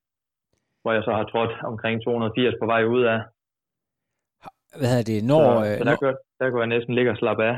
hvor 0.82 0.92
jeg 0.92 1.02
så 1.04 1.12
har 1.12 1.24
trådt 1.24 1.54
omkring 1.70 2.04
280 2.04 2.54
på 2.60 2.66
vej 2.66 2.84
ud 2.84 3.02
af. 3.02 3.20
Hvad 4.78 4.88
hedder 4.92 5.08
det? 5.12 5.24
Når, 5.24 5.64
så, 5.64 5.78
så 5.78 5.84
der, 5.84 5.90
når... 5.90 5.96
Kunne, 5.96 6.16
der 6.38 6.50
kunne 6.50 6.60
jeg 6.60 6.74
næsten 6.76 6.94
ligge 6.94 7.10
og 7.10 7.16
slappe 7.16 7.44
af 7.44 7.56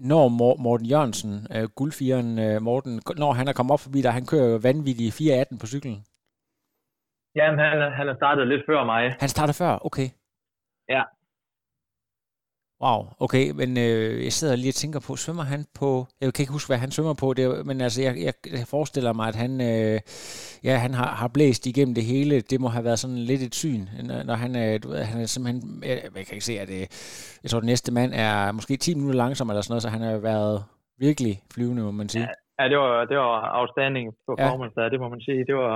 når 0.00 0.28
Morten 0.64 0.86
Jørgensen, 0.86 1.32
uh, 1.56 1.66
guldfieren 1.78 2.30
uh, 2.38 2.62
Morten, 2.62 3.02
når 3.16 3.32
han 3.32 3.48
er 3.48 3.52
kommet 3.52 3.72
op 3.72 3.80
forbi 3.80 4.00
dig, 4.02 4.12
han 4.12 4.26
kører 4.26 4.48
jo 4.52 4.58
vanvittigt 4.62 5.20
4.18 5.20 5.58
på 5.60 5.66
cyklen. 5.66 5.98
Jamen, 7.38 7.58
han, 7.64 7.92
han 7.98 8.06
har 8.10 8.14
startet 8.14 8.48
lidt 8.48 8.62
før 8.66 8.84
mig. 8.84 9.02
Han 9.20 9.28
startede 9.28 9.56
før? 9.62 9.72
Okay. 9.88 10.08
Ja. 10.88 11.02
Wow, 12.84 13.00
okay, 13.24 13.44
men 13.60 13.70
øh, 13.86 14.24
jeg 14.26 14.32
sidder 14.38 14.56
lige 14.56 14.74
og 14.74 14.80
tænker 14.82 15.00
på, 15.06 15.12
svømmer 15.24 15.46
han 15.52 15.62
på, 15.80 15.90
jeg 16.20 16.26
kan 16.34 16.42
ikke 16.42 16.56
huske, 16.58 16.70
hvad 16.70 16.80
han 16.84 16.90
svømmer 16.94 17.16
på, 17.22 17.28
det, 17.38 17.44
men 17.68 17.76
altså, 17.86 17.98
jeg, 18.06 18.14
jeg, 18.26 18.34
jeg 18.58 18.66
forestiller 18.74 19.12
mig, 19.18 19.26
at 19.32 19.38
han, 19.44 19.52
øh, 19.70 19.96
ja, 20.68 20.74
han 20.84 20.92
har, 21.00 21.10
har 21.20 21.30
blæst 21.36 21.62
igennem 21.70 21.94
det 21.98 22.04
hele, 22.12 22.34
det 22.50 22.58
må 22.60 22.68
have 22.76 22.86
været 22.88 23.02
sådan 23.02 23.22
lidt 23.30 23.42
et 23.48 23.54
syn, 23.62 23.82
når 24.28 24.36
han 24.44 24.52
er, 24.62 24.68
du 24.82 24.88
ved, 24.92 25.02
han 25.12 25.18
er 25.22 25.28
simpelthen, 25.34 25.60
jeg, 25.90 25.96
jeg 26.18 26.24
kan 26.26 26.36
ikke 26.36 26.50
se, 26.50 26.56
at 26.62 26.68
det, 26.74 26.82
jeg 27.42 27.48
tror, 27.50 27.60
den 27.64 27.70
næste 27.72 27.90
mand 27.98 28.10
er 28.26 28.52
måske 28.58 28.74
10 28.76 28.94
minutter 28.94 29.22
langsom 29.24 29.48
eller 29.50 29.62
sådan 29.62 29.72
noget, 29.74 29.84
så 29.86 29.90
han 29.96 30.02
har 30.06 30.18
været 30.32 30.56
virkelig 31.06 31.34
flyvende, 31.54 31.82
må 31.88 31.92
man 32.00 32.08
sige. 32.14 32.26
Ja, 32.60 32.64
det 32.72 32.78
var, 32.82 32.92
det 33.10 33.16
var 33.24 33.34
outstanding 33.58 34.06
performance 34.28 34.74
ja. 34.76 34.82
der, 34.82 34.88
det 34.92 35.00
må 35.02 35.08
man 35.14 35.22
sige, 35.26 35.40
det 35.50 35.56
var, 35.62 35.74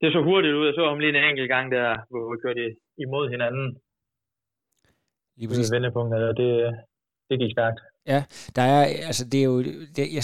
det 0.00 0.12
så 0.16 0.20
hurtigt 0.28 0.54
ud, 0.58 0.66
jeg 0.66 0.74
så 0.76 0.84
ham 0.88 0.98
lige 0.98 1.12
en 1.14 1.24
enkelt 1.30 1.50
gang 1.54 1.66
der, 1.76 1.88
hvor 2.10 2.22
vi 2.32 2.36
kørte 2.44 2.64
imod 3.04 3.24
hinanden, 3.34 3.66
Lige 5.40 5.48
præcis. 5.48 5.72
vendepunkter, 5.72 6.18
det, 6.32 6.50
det 7.30 7.38
gik 7.38 7.52
stærkt. 7.52 7.80
Ja, 8.06 8.24
der 8.56 8.62
er, 8.62 8.82
altså 9.06 9.24
det 9.24 9.40
er 9.40 9.44
jo, 9.44 9.62
det, 9.96 10.04
jeg, 10.16 10.22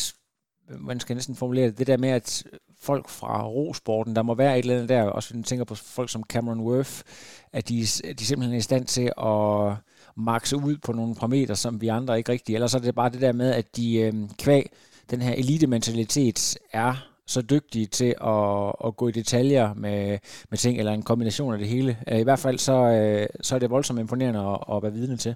man 0.80 1.00
skal 1.00 1.14
næsten 1.16 1.34
formulere 1.34 1.66
det, 1.66 1.78
det 1.78 1.86
der 1.86 1.96
med, 1.96 2.08
at 2.08 2.44
folk 2.82 3.08
fra 3.08 3.46
rosporten, 3.46 4.16
der 4.16 4.22
må 4.22 4.34
være 4.34 4.58
et 4.58 4.62
eller 4.62 4.74
andet 4.74 4.88
der, 4.88 5.02
også 5.02 5.36
når 5.36 5.42
tænker 5.42 5.64
på 5.64 5.74
folk 5.74 6.10
som 6.10 6.22
Cameron 6.22 6.60
Worth, 6.60 7.00
at 7.52 7.68
de, 7.68 7.80
de 8.18 8.24
simpelthen 8.24 8.54
er 8.54 8.58
i 8.58 8.70
stand 8.70 8.84
til 8.86 9.12
at, 9.18 9.76
makse 10.16 10.56
ud 10.56 10.76
på 10.76 10.92
nogle 10.92 11.14
parametre, 11.14 11.56
som 11.56 11.80
vi 11.80 11.88
andre 11.88 12.18
ikke 12.18 12.32
rigtig. 12.32 12.54
Ellers 12.54 12.74
er 12.74 12.78
det 12.78 12.94
bare 12.94 13.10
det 13.10 13.20
der 13.20 13.32
med, 13.32 13.50
at 13.52 13.76
de 13.76 13.98
øh, 13.98 14.14
kvæg 14.38 14.70
den 15.10 15.22
her 15.22 15.34
elite-mentalitet 15.34 16.58
er 16.72 17.15
så 17.34 17.40
dygtige 17.54 17.86
til 17.86 18.12
at, 18.34 18.72
at 18.86 18.96
gå 19.00 19.04
i 19.08 19.18
detaljer 19.20 19.66
med, 19.84 19.98
med 20.50 20.58
ting, 20.64 20.78
eller 20.78 20.92
en 20.92 21.08
kombination 21.10 21.52
af 21.52 21.58
det 21.58 21.68
hele. 21.74 21.92
I 22.22 22.26
hvert 22.28 22.42
fald 22.46 22.58
så, 22.68 22.76
øh, 22.96 23.26
så 23.46 23.50
er 23.54 23.60
det 23.60 23.74
voldsomt 23.76 24.00
imponerende 24.00 24.42
at, 24.52 24.58
at 24.72 24.82
være 24.82 24.96
vidne 24.98 25.16
til. 25.16 25.34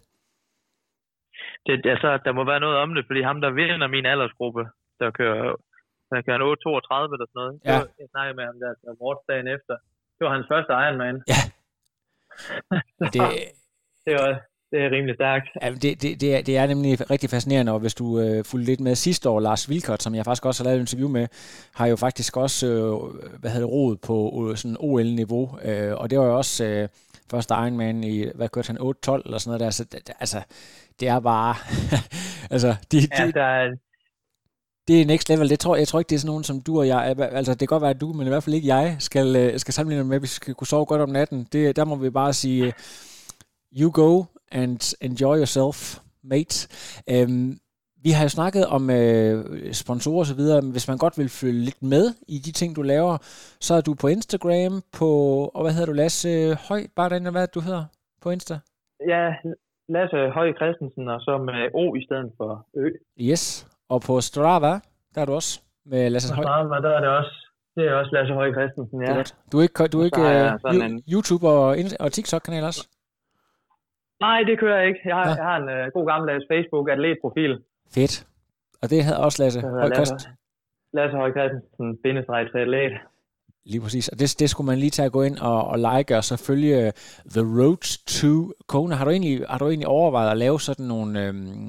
Det, 1.66 1.74
altså, 1.94 2.10
der 2.24 2.32
må 2.32 2.42
være 2.52 2.64
noget 2.66 2.78
om 2.84 2.90
det, 2.94 3.04
fordi 3.08 3.20
ham, 3.22 3.40
der 3.44 3.50
vinder 3.50 3.94
min 3.96 4.06
aldersgruppe, 4.12 4.62
der 5.00 5.10
kører, 5.10 5.56
der 6.10 6.22
kører 6.24 6.38
en 6.38 6.48
8.32 6.52 7.14
eller 7.14 7.28
sådan 7.28 7.40
noget. 7.42 7.54
Ja. 7.70 7.78
jeg 8.00 8.08
snakkede 8.14 8.36
med 8.38 8.44
ham 8.50 8.58
der, 8.62 8.72
der 8.84 9.00
Morts 9.00 9.24
dagen 9.28 9.48
efter. 9.56 9.74
Det 10.16 10.22
var 10.24 10.32
hans 10.36 10.48
første 10.52 10.72
Ironman. 10.84 11.18
Ja. 11.32 11.42
det, 13.14 13.20
det, 14.04 14.12
var, 14.20 14.30
det 14.70 14.80
er 14.80 14.90
rimelig 14.90 15.14
stærkt. 15.14 15.48
Ja, 15.62 15.70
det, 15.70 16.02
det, 16.02 16.20
det, 16.20 16.34
er, 16.36 16.42
det 16.42 16.56
er 16.56 16.66
nemlig 16.66 17.10
rigtig 17.10 17.30
fascinerende, 17.30 17.72
og 17.72 17.80
hvis 17.80 17.94
du 17.94 18.20
øh, 18.20 18.44
fulgte 18.44 18.66
lidt 18.66 18.80
med 18.80 18.94
sidste 18.94 19.28
år, 19.28 19.40
Lars 19.40 19.68
Vilkert, 19.68 20.02
som 20.02 20.14
jeg 20.14 20.24
faktisk 20.24 20.46
også 20.46 20.62
har 20.62 20.70
lavet 20.70 20.76
et 20.76 20.82
interview 20.82 21.08
med, 21.08 21.26
har 21.74 21.86
jo 21.86 21.96
faktisk 21.96 22.36
også 22.36 22.66
øh, 22.66 23.38
hvad 23.40 23.50
hedder 23.50 23.66
råd 23.66 23.96
på 23.96 24.48
øh, 24.50 24.56
sådan 24.56 24.76
OL-niveau, 24.80 25.58
øh, 25.64 25.94
og 25.94 26.10
det 26.10 26.18
var 26.18 26.24
jo 26.24 26.36
også 26.36 26.64
øh, 26.64 26.88
første 27.30 27.54
Ironman 27.54 28.04
i, 28.04 28.26
hvad 28.34 28.48
kørte 28.48 28.66
han, 28.66 28.78
8-12 28.78 28.82
eller 28.82 29.38
sådan 29.38 29.40
noget 29.46 29.60
der, 29.60 29.70
så 29.70 29.84
det, 29.84 30.10
altså, 30.20 30.42
det 31.00 31.08
er 31.08 31.20
bare, 31.20 31.54
altså, 32.54 32.74
de, 32.92 32.98
ja, 33.18 33.26
de, 33.26 33.32
der 33.32 33.44
er, 33.44 33.70
det 34.88 35.00
er 35.00 35.06
next 35.06 35.28
level. 35.28 35.50
Det 35.50 35.58
tror, 35.60 35.76
jeg 35.76 35.88
tror 35.88 35.98
ikke, 35.98 36.08
det 36.08 36.14
er 36.14 36.20
sådan 36.20 36.28
nogen 36.28 36.44
som 36.44 36.60
du 36.60 36.78
og 36.78 36.88
jeg. 36.88 37.16
Altså, 37.18 37.52
det 37.52 37.58
kan 37.58 37.66
godt 37.66 37.82
være, 37.82 37.90
at 37.90 38.00
du, 38.00 38.12
men 38.12 38.26
i 38.26 38.30
hvert 38.30 38.42
fald 38.42 38.54
ikke 38.54 38.68
jeg, 38.68 38.96
skal, 38.98 39.36
øh, 39.36 39.58
skal 39.58 39.74
sammenligne 39.74 40.04
med, 40.04 40.16
at 40.16 40.22
vi 40.22 40.26
skal 40.26 40.54
kunne 40.54 40.66
sove 40.66 40.84
godt 40.84 41.00
om 41.00 41.08
natten. 41.08 41.46
Det, 41.52 41.76
der 41.76 41.84
må 41.84 41.96
vi 41.96 42.10
bare 42.10 42.32
sige, 42.32 42.72
you 43.80 43.90
go 43.94 44.24
and 44.50 44.94
enjoy 45.00 45.36
yourself, 45.36 45.98
mate. 46.22 46.68
Um, 47.14 47.58
vi 48.04 48.10
har 48.10 48.22
jo 48.24 48.28
snakket 48.28 48.66
om 48.66 48.90
øh, 48.90 49.72
sponsorer 49.72 50.18
og 50.18 50.26
så 50.26 50.34
videre, 50.34 50.62
men 50.62 50.70
hvis 50.70 50.88
man 50.88 50.98
godt 50.98 51.18
vil 51.18 51.28
følge 51.28 51.64
lidt 51.68 51.82
med 51.82 52.04
i 52.28 52.38
de 52.38 52.52
ting, 52.52 52.76
du 52.76 52.82
laver, 52.82 53.18
så 53.60 53.74
er 53.74 53.80
du 53.80 53.94
på 53.94 54.06
Instagram, 54.08 54.82
på, 54.98 55.10
og 55.54 55.62
hvad 55.62 55.72
hedder 55.72 55.86
du, 55.86 55.92
Lasse 55.92 56.54
Høj, 56.68 56.82
bare 56.96 57.08
den, 57.08 57.32
hvad 57.32 57.46
du 57.46 57.60
hedder 57.60 57.84
på 58.22 58.30
Insta? 58.30 58.58
Ja, 59.08 59.24
Lasse 59.88 60.18
Høj 60.38 60.52
Christensen, 60.58 61.08
og 61.08 61.20
så 61.20 61.38
med 61.38 61.68
O 61.74 61.94
i 61.94 62.04
stedet 62.04 62.32
for 62.36 62.66
Ø. 62.76 62.90
Yes, 63.20 63.66
og 63.88 64.02
på 64.02 64.20
Strava, 64.20 64.72
der 65.14 65.20
er 65.20 65.24
du 65.24 65.32
også 65.32 65.60
med 65.86 66.10
Lasse 66.10 66.34
Høj. 66.34 66.42
På 66.42 66.46
Strava, 66.46 66.76
der 66.86 66.96
er 66.96 67.00
det 67.00 67.08
også. 67.08 67.34
Det 67.76 67.84
er 67.88 67.94
også 67.94 68.10
Lasse 68.12 68.34
Høj 68.34 68.52
Christensen, 68.52 69.02
ja. 69.02 69.22
Du 69.52 69.58
er 69.58 69.62
ikke, 69.62 69.86
du 69.86 70.00
er 70.00 70.04
ikke 70.04 70.22
uh. 70.22 71.12
YouTube 71.12 71.48
og, 71.48 71.76
og 72.00 72.12
TikTok-kanal 72.12 72.64
også? 72.64 72.88
Nej, 74.20 74.42
det 74.42 74.58
kører 74.58 74.78
jeg 74.78 74.88
ikke. 74.88 75.00
Jeg 75.04 75.16
har, 75.16 75.28
ja. 75.28 75.34
jeg 75.34 75.44
har 75.44 75.56
en 75.56 75.68
uh, 75.76 75.92
god 75.92 76.06
gammeldags 76.10 76.44
Facebook-atlet-profil. 76.52 77.52
Fedt. 77.94 78.26
Og 78.82 78.90
det 78.90 79.04
havde 79.04 79.18
også 79.18 79.42
Lasse 79.42 79.60
Høj 79.60 79.90
Christensen. 79.94 80.30
Lasse 80.92 81.16
Høj 81.16 81.30
Christensen, 81.36 81.96
bindestreg 82.02 82.46
til 82.52 82.58
atlet. 82.58 82.92
Lige 83.64 83.80
præcis. 83.80 84.08
Og 84.08 84.18
det, 84.18 84.36
det 84.38 84.50
skulle 84.50 84.66
man 84.66 84.78
lige 84.78 84.90
tage 84.90 85.06
at 85.06 85.12
gå 85.12 85.22
ind 85.22 85.38
og, 85.38 85.64
og 85.64 85.78
like 85.78 86.16
og 86.16 86.24
så 86.24 86.36
følge 86.36 86.86
øh, 86.86 86.92
The 87.34 87.44
Road 87.60 87.84
to 88.20 88.52
Kona. 88.66 88.94
Har 88.94 89.04
du 89.04 89.10
egentlig, 89.10 89.46
har 89.48 89.58
du 89.58 89.68
egentlig 89.68 89.88
overvejet 89.88 90.30
at 90.30 90.36
lave 90.36 90.60
sådan 90.60 90.86
nogle 90.86 91.26
øhm, 91.26 91.66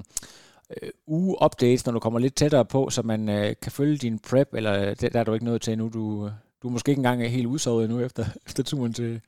øh, 0.70 0.90
uge-updates, 1.08 1.86
når 1.86 1.92
du 1.94 2.00
kommer 2.00 2.20
lidt 2.20 2.36
tættere 2.36 2.66
på, 2.66 2.90
så 2.90 3.02
man 3.02 3.30
øh, 3.30 3.56
kan 3.62 3.72
følge 3.72 3.98
din 3.98 4.20
prep, 4.30 4.54
eller 4.54 4.94
det, 4.94 5.14
der 5.14 5.20
er 5.20 5.24
du 5.24 5.34
ikke 5.34 5.46
noget 5.46 5.62
til 5.62 5.78
nu? 5.78 5.90
Du, 5.94 6.30
du 6.64 6.68
er 6.68 6.72
måske 6.72 6.90
ikke 6.90 7.00
engang 7.00 7.28
helt 7.28 7.48
udsovet 7.48 7.90
nu 7.90 8.00
efter, 8.00 8.26
efter 8.48 8.64
turen 8.64 8.94
til... 8.94 9.22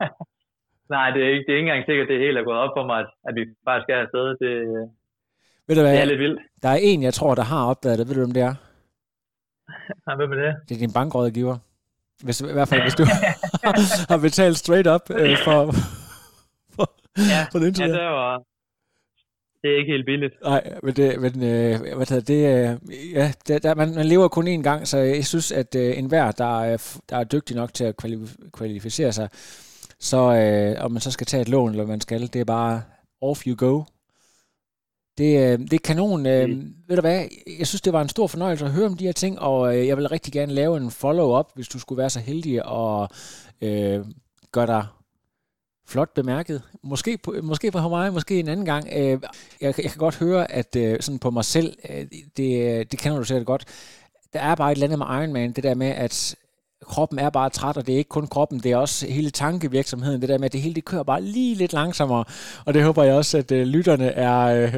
Nej, 0.96 1.10
det 1.14 1.20
er, 1.24 1.30
ikke, 1.34 1.44
det 1.46 1.52
er 1.52 1.58
ikke 1.58 1.68
engang 1.68 1.86
sikkert, 1.86 2.06
at 2.06 2.12
det 2.12 2.24
helt 2.26 2.38
er 2.38 2.44
gået 2.48 2.58
op 2.64 2.74
for 2.76 2.86
mig, 2.86 2.98
at, 3.02 3.08
at 3.28 3.32
vi 3.38 3.42
faktisk 3.66 3.84
skal 3.86 3.94
afsted. 4.04 4.26
Det, 4.42 4.52
ved 5.66 5.74
du 5.76 5.82
hvad, 5.82 5.92
det 5.92 6.00
er 6.00 6.12
lidt 6.12 6.20
vildt. 6.24 6.40
Der 6.62 6.68
er 6.68 6.80
en, 6.88 7.02
jeg 7.02 7.14
tror, 7.14 7.34
der 7.34 7.42
har 7.52 7.66
opdaget 7.72 7.98
det. 7.98 8.08
Ved 8.08 8.14
du, 8.14 8.20
hvem 8.20 8.34
det 8.38 8.42
er? 8.42 8.54
Ja, 10.06 10.16
hvem 10.16 10.32
er 10.32 10.36
det? 10.44 10.54
Det 10.68 10.74
er 10.74 10.78
din 10.78 10.92
bankrådgiver. 10.92 11.56
Hvis, 12.24 12.40
I 12.40 12.52
hvert 12.52 12.68
fald, 12.68 12.82
hvis 12.82 12.94
du 12.94 13.04
har 14.12 14.18
betalt 14.18 14.56
straight 14.56 14.88
up 14.94 15.04
øh, 15.10 15.36
for, 15.46 15.60
for, 16.74 16.86
ja, 17.32 17.42
for 17.52 17.58
den 17.58 17.74
ja, 17.78 17.86
det 17.86 18.04
var, 18.20 18.42
det 19.62 19.70
er 19.72 19.78
ikke 19.78 19.92
helt 19.92 20.06
billigt. 20.06 20.34
Nej, 20.42 20.62
men 20.82 20.94
det, 20.94 21.20
men, 21.20 21.32
øh, 21.52 21.96
hvad 21.96 22.06
det, 22.06 22.28
det 22.28 22.40
øh, 22.52 22.70
ja, 23.12 23.32
det, 23.46 23.62
der, 23.62 23.74
man, 23.74 23.94
man 23.94 24.06
lever 24.06 24.28
kun 24.28 24.48
én 24.48 24.62
gang, 24.62 24.88
så 24.88 24.98
jeg 24.98 25.24
synes, 25.24 25.52
at 25.52 25.74
øh, 25.74 25.98
enhver, 25.98 26.30
der 26.30 26.60
er, 26.60 26.98
der 27.10 27.16
er 27.16 27.24
dygtig 27.24 27.56
nok 27.56 27.74
til 27.74 27.84
at 27.84 27.94
kvalificere 28.52 29.12
sig, 29.12 29.28
så 30.00 30.34
øh, 30.34 30.84
om 30.84 30.92
man 30.92 31.00
så 31.00 31.10
skal 31.10 31.26
tage 31.26 31.40
et 31.40 31.48
lån, 31.48 31.70
eller 31.70 31.86
man 31.86 32.00
skal, 32.00 32.20
det 32.20 32.36
er 32.36 32.44
bare 32.44 32.82
off 33.20 33.46
you 33.46 33.54
go. 33.56 33.82
Det, 35.18 35.52
øh, 35.52 35.58
det 35.58 35.72
er 35.72 35.78
kanon. 35.84 36.26
Øh, 36.26 36.48
mm. 36.48 36.74
Ved 36.88 36.96
du 36.96 37.00
hvad, 37.00 37.24
jeg 37.58 37.66
synes, 37.66 37.80
det 37.80 37.92
var 37.92 38.02
en 38.02 38.08
stor 38.08 38.26
fornøjelse 38.26 38.64
at 38.64 38.70
høre 38.70 38.86
om 38.86 38.96
de 38.96 39.04
her 39.04 39.12
ting, 39.12 39.38
og 39.38 39.76
øh, 39.76 39.86
jeg 39.86 39.96
vil 39.96 40.08
rigtig 40.08 40.32
gerne 40.32 40.52
lave 40.52 40.76
en 40.76 40.90
follow-up, 40.90 41.50
hvis 41.54 41.68
du 41.68 41.78
skulle 41.78 41.98
være 41.98 42.10
så 42.10 42.20
heldig 42.20 42.66
og 42.66 43.08
øh, 43.60 44.04
gøre 44.52 44.66
dig 44.66 44.86
flot 45.86 46.14
bemærket. 46.14 46.62
Måske 46.82 47.18
på, 47.18 47.34
måske 47.42 47.70
på 47.70 47.78
Hawaii, 47.78 48.10
måske 48.10 48.40
en 48.40 48.48
anden 48.48 48.66
gang. 48.66 48.88
Øh, 48.92 49.20
jeg, 49.60 49.74
jeg 49.82 49.90
kan 49.90 49.98
godt 49.98 50.16
høre, 50.16 50.52
at 50.52 50.76
øh, 50.76 51.00
sådan 51.00 51.18
på 51.18 51.30
mig 51.30 51.44
selv, 51.44 51.76
øh, 51.90 52.06
det, 52.36 52.92
det 52.92 52.98
kender 52.98 53.18
du 53.18 53.24
sikkert 53.24 53.46
godt, 53.46 53.64
der 54.32 54.40
er 54.40 54.54
bare 54.54 54.72
et 54.72 54.76
eller 54.76 54.86
andet 54.86 54.98
med 54.98 55.06
Ironman, 55.06 55.52
det 55.52 55.64
der 55.64 55.74
med, 55.74 55.86
at 55.86 56.36
kroppen 56.82 57.18
er 57.18 57.30
bare 57.30 57.50
træt, 57.50 57.76
og 57.76 57.86
det 57.86 57.92
er 57.92 57.98
ikke 57.98 58.08
kun 58.08 58.26
kroppen, 58.26 58.58
det 58.58 58.72
er 58.72 58.76
også 58.76 59.06
hele 59.06 59.30
tankevirksomheden, 59.30 60.20
det 60.20 60.28
der 60.28 60.38
med, 60.38 60.44
at 60.44 60.52
det 60.52 60.60
hele 60.60 60.74
det 60.74 60.84
kører 60.84 61.02
bare 61.02 61.22
lige 61.22 61.54
lidt 61.54 61.72
langsommere, 61.72 62.24
og 62.66 62.74
det 62.74 62.84
håber 62.84 63.02
jeg 63.02 63.14
også, 63.14 63.38
at 63.38 63.52
øh, 63.52 63.66
lytterne 63.66 64.06
er, 64.06 64.38
øh, 64.46 64.74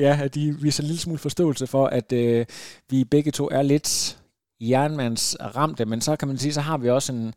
ja, 0.00 0.18
at 0.22 0.34
de 0.34 0.56
viser 0.62 0.82
en 0.82 0.86
lille 0.86 1.00
smule 1.00 1.18
forståelse 1.18 1.66
for, 1.66 1.86
at 1.86 2.12
øh, 2.12 2.46
vi 2.90 3.04
begge 3.04 3.30
to 3.30 3.48
er 3.52 3.62
lidt 3.62 4.18
jernmandsramte, 4.60 5.84
men 5.84 6.00
så 6.00 6.16
kan 6.16 6.28
man 6.28 6.38
sige, 6.38 6.52
så 6.52 6.60
har 6.60 6.78
vi 6.78 6.90
også 6.90 7.12
en, 7.12 7.34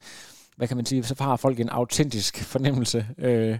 hvad 0.57 0.67
kan 0.67 0.77
man 0.77 0.85
sige, 0.85 1.03
så 1.03 1.23
har 1.23 1.35
folk 1.35 1.59
en 1.59 1.69
autentisk 1.69 2.43
fornemmelse 2.43 3.05
øh, 3.17 3.57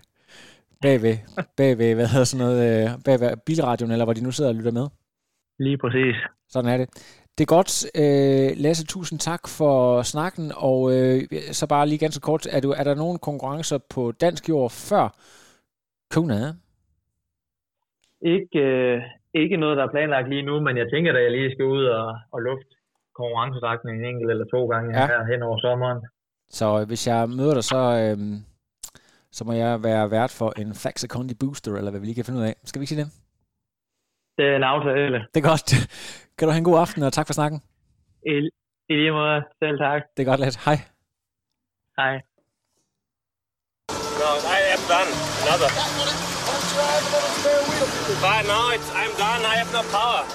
bagved, 0.82 1.18
bagved, 1.58 1.96
hvad 1.96 2.08
hedder 2.08 2.26
sådan 2.26 2.46
noget, 2.46 2.84
øh, 2.84 2.90
bagved 3.06 3.38
bilradioen, 3.46 3.92
eller 3.92 4.06
hvor 4.06 4.14
de 4.14 4.24
nu 4.24 4.32
sidder 4.32 4.50
og 4.50 4.56
lytter 4.56 4.72
med. 4.72 4.88
Lige 5.60 5.78
præcis. 5.78 6.16
Sådan 6.50 6.72
er 6.72 6.78
det. 6.78 6.90
Det 7.38 7.44
er 7.44 7.56
godt. 7.58 7.72
Øh, 8.02 8.50
Lasse, 8.64 8.86
tusind 8.86 9.20
tak 9.20 9.44
for 9.58 10.02
snakken, 10.02 10.52
og 10.70 10.80
øh, 10.96 11.20
så 11.52 11.68
bare 11.68 11.88
lige 11.88 12.04
ganske 12.06 12.22
kort, 12.22 12.48
er, 12.56 12.62
du, 12.62 12.72
er 12.72 12.84
der 12.84 12.96
nogen 12.96 13.20
konkurrencer 13.20 13.80
på 13.94 14.12
dansk 14.12 14.50
jord 14.50 14.72
før 14.90 15.06
Kona? 16.14 16.40
Ikke, 18.22 18.60
øh, 18.60 19.02
ikke 19.34 19.58
noget, 19.58 19.78
der 19.78 19.84
er 19.84 19.92
planlagt 19.92 20.30
lige 20.30 20.48
nu, 20.50 20.60
men 20.60 20.78
jeg 20.78 20.88
tænker, 20.94 21.14
at 21.14 21.24
jeg 21.24 21.32
lige 21.32 21.52
skal 21.52 21.66
ud 21.66 21.84
og, 21.86 22.08
og 22.32 22.40
luft 22.40 22.70
konkurrencedragten 23.20 23.90
en 23.90 24.06
enkelt 24.06 24.32
eller 24.32 24.46
to 24.46 24.62
gange 24.68 25.00
ja. 25.00 25.08
her 25.08 25.32
hen 25.32 25.42
over 25.44 25.58
sommeren. 25.66 26.00
Så 26.50 26.80
øh, 26.80 26.88
hvis 26.88 27.08
jeg 27.08 27.30
møder 27.30 27.54
dig, 27.54 27.64
så, 27.64 27.82
øh, 28.04 28.18
så 29.32 29.42
må 29.48 29.54
jeg 29.54 29.84
være 29.84 30.12
vært 30.12 30.32
for 30.40 30.50
en 30.62 30.70
Faxe 30.84 31.08
Condi 31.08 31.36
Booster, 31.42 31.76
eller 31.76 31.92
hvad 31.92 32.00
vi 32.00 32.06
lige 32.06 32.16
kan 32.16 32.26
finde 32.26 32.40
ud 32.40 32.46
af. 32.46 32.56
Skal 32.64 32.80
vi 32.80 32.84
ikke 32.84 32.94
sige 32.94 33.04
det? 33.04 33.10
Det 34.38 34.46
er 34.52 34.56
en 34.56 34.64
aftale. 34.64 35.18
Det 35.34 35.40
er 35.44 35.50
godt. 35.54 35.70
Kan 36.38 36.48
du 36.48 36.52
have 36.52 36.58
en 36.58 36.64
god 36.72 36.80
aften, 36.80 37.04
og 37.04 37.14
tak 37.14 37.28
for 37.28 37.34
snakken. 37.34 37.60
I, 38.26 38.36
i 38.90 38.94
lige 39.02 39.12
måde. 39.12 39.40
Selv 39.60 39.78
tak. 39.80 40.02
Det 40.18 40.22
er 40.24 40.30
godt 40.32 40.40
let. 40.40 40.56
Hej. 40.66 40.78
Hej. 42.00 42.14
No, 44.22 44.30
I 44.58 44.60
am 44.76 44.84
done. 44.94 45.12
Another. 45.44 45.70
But 48.26 48.42
now 48.54 48.66
it's, 48.76 48.90
I'm 49.02 49.14
done. 49.24 49.42
I 49.52 49.56
have 49.62 49.72
no 49.78 49.82
power. 49.98 50.22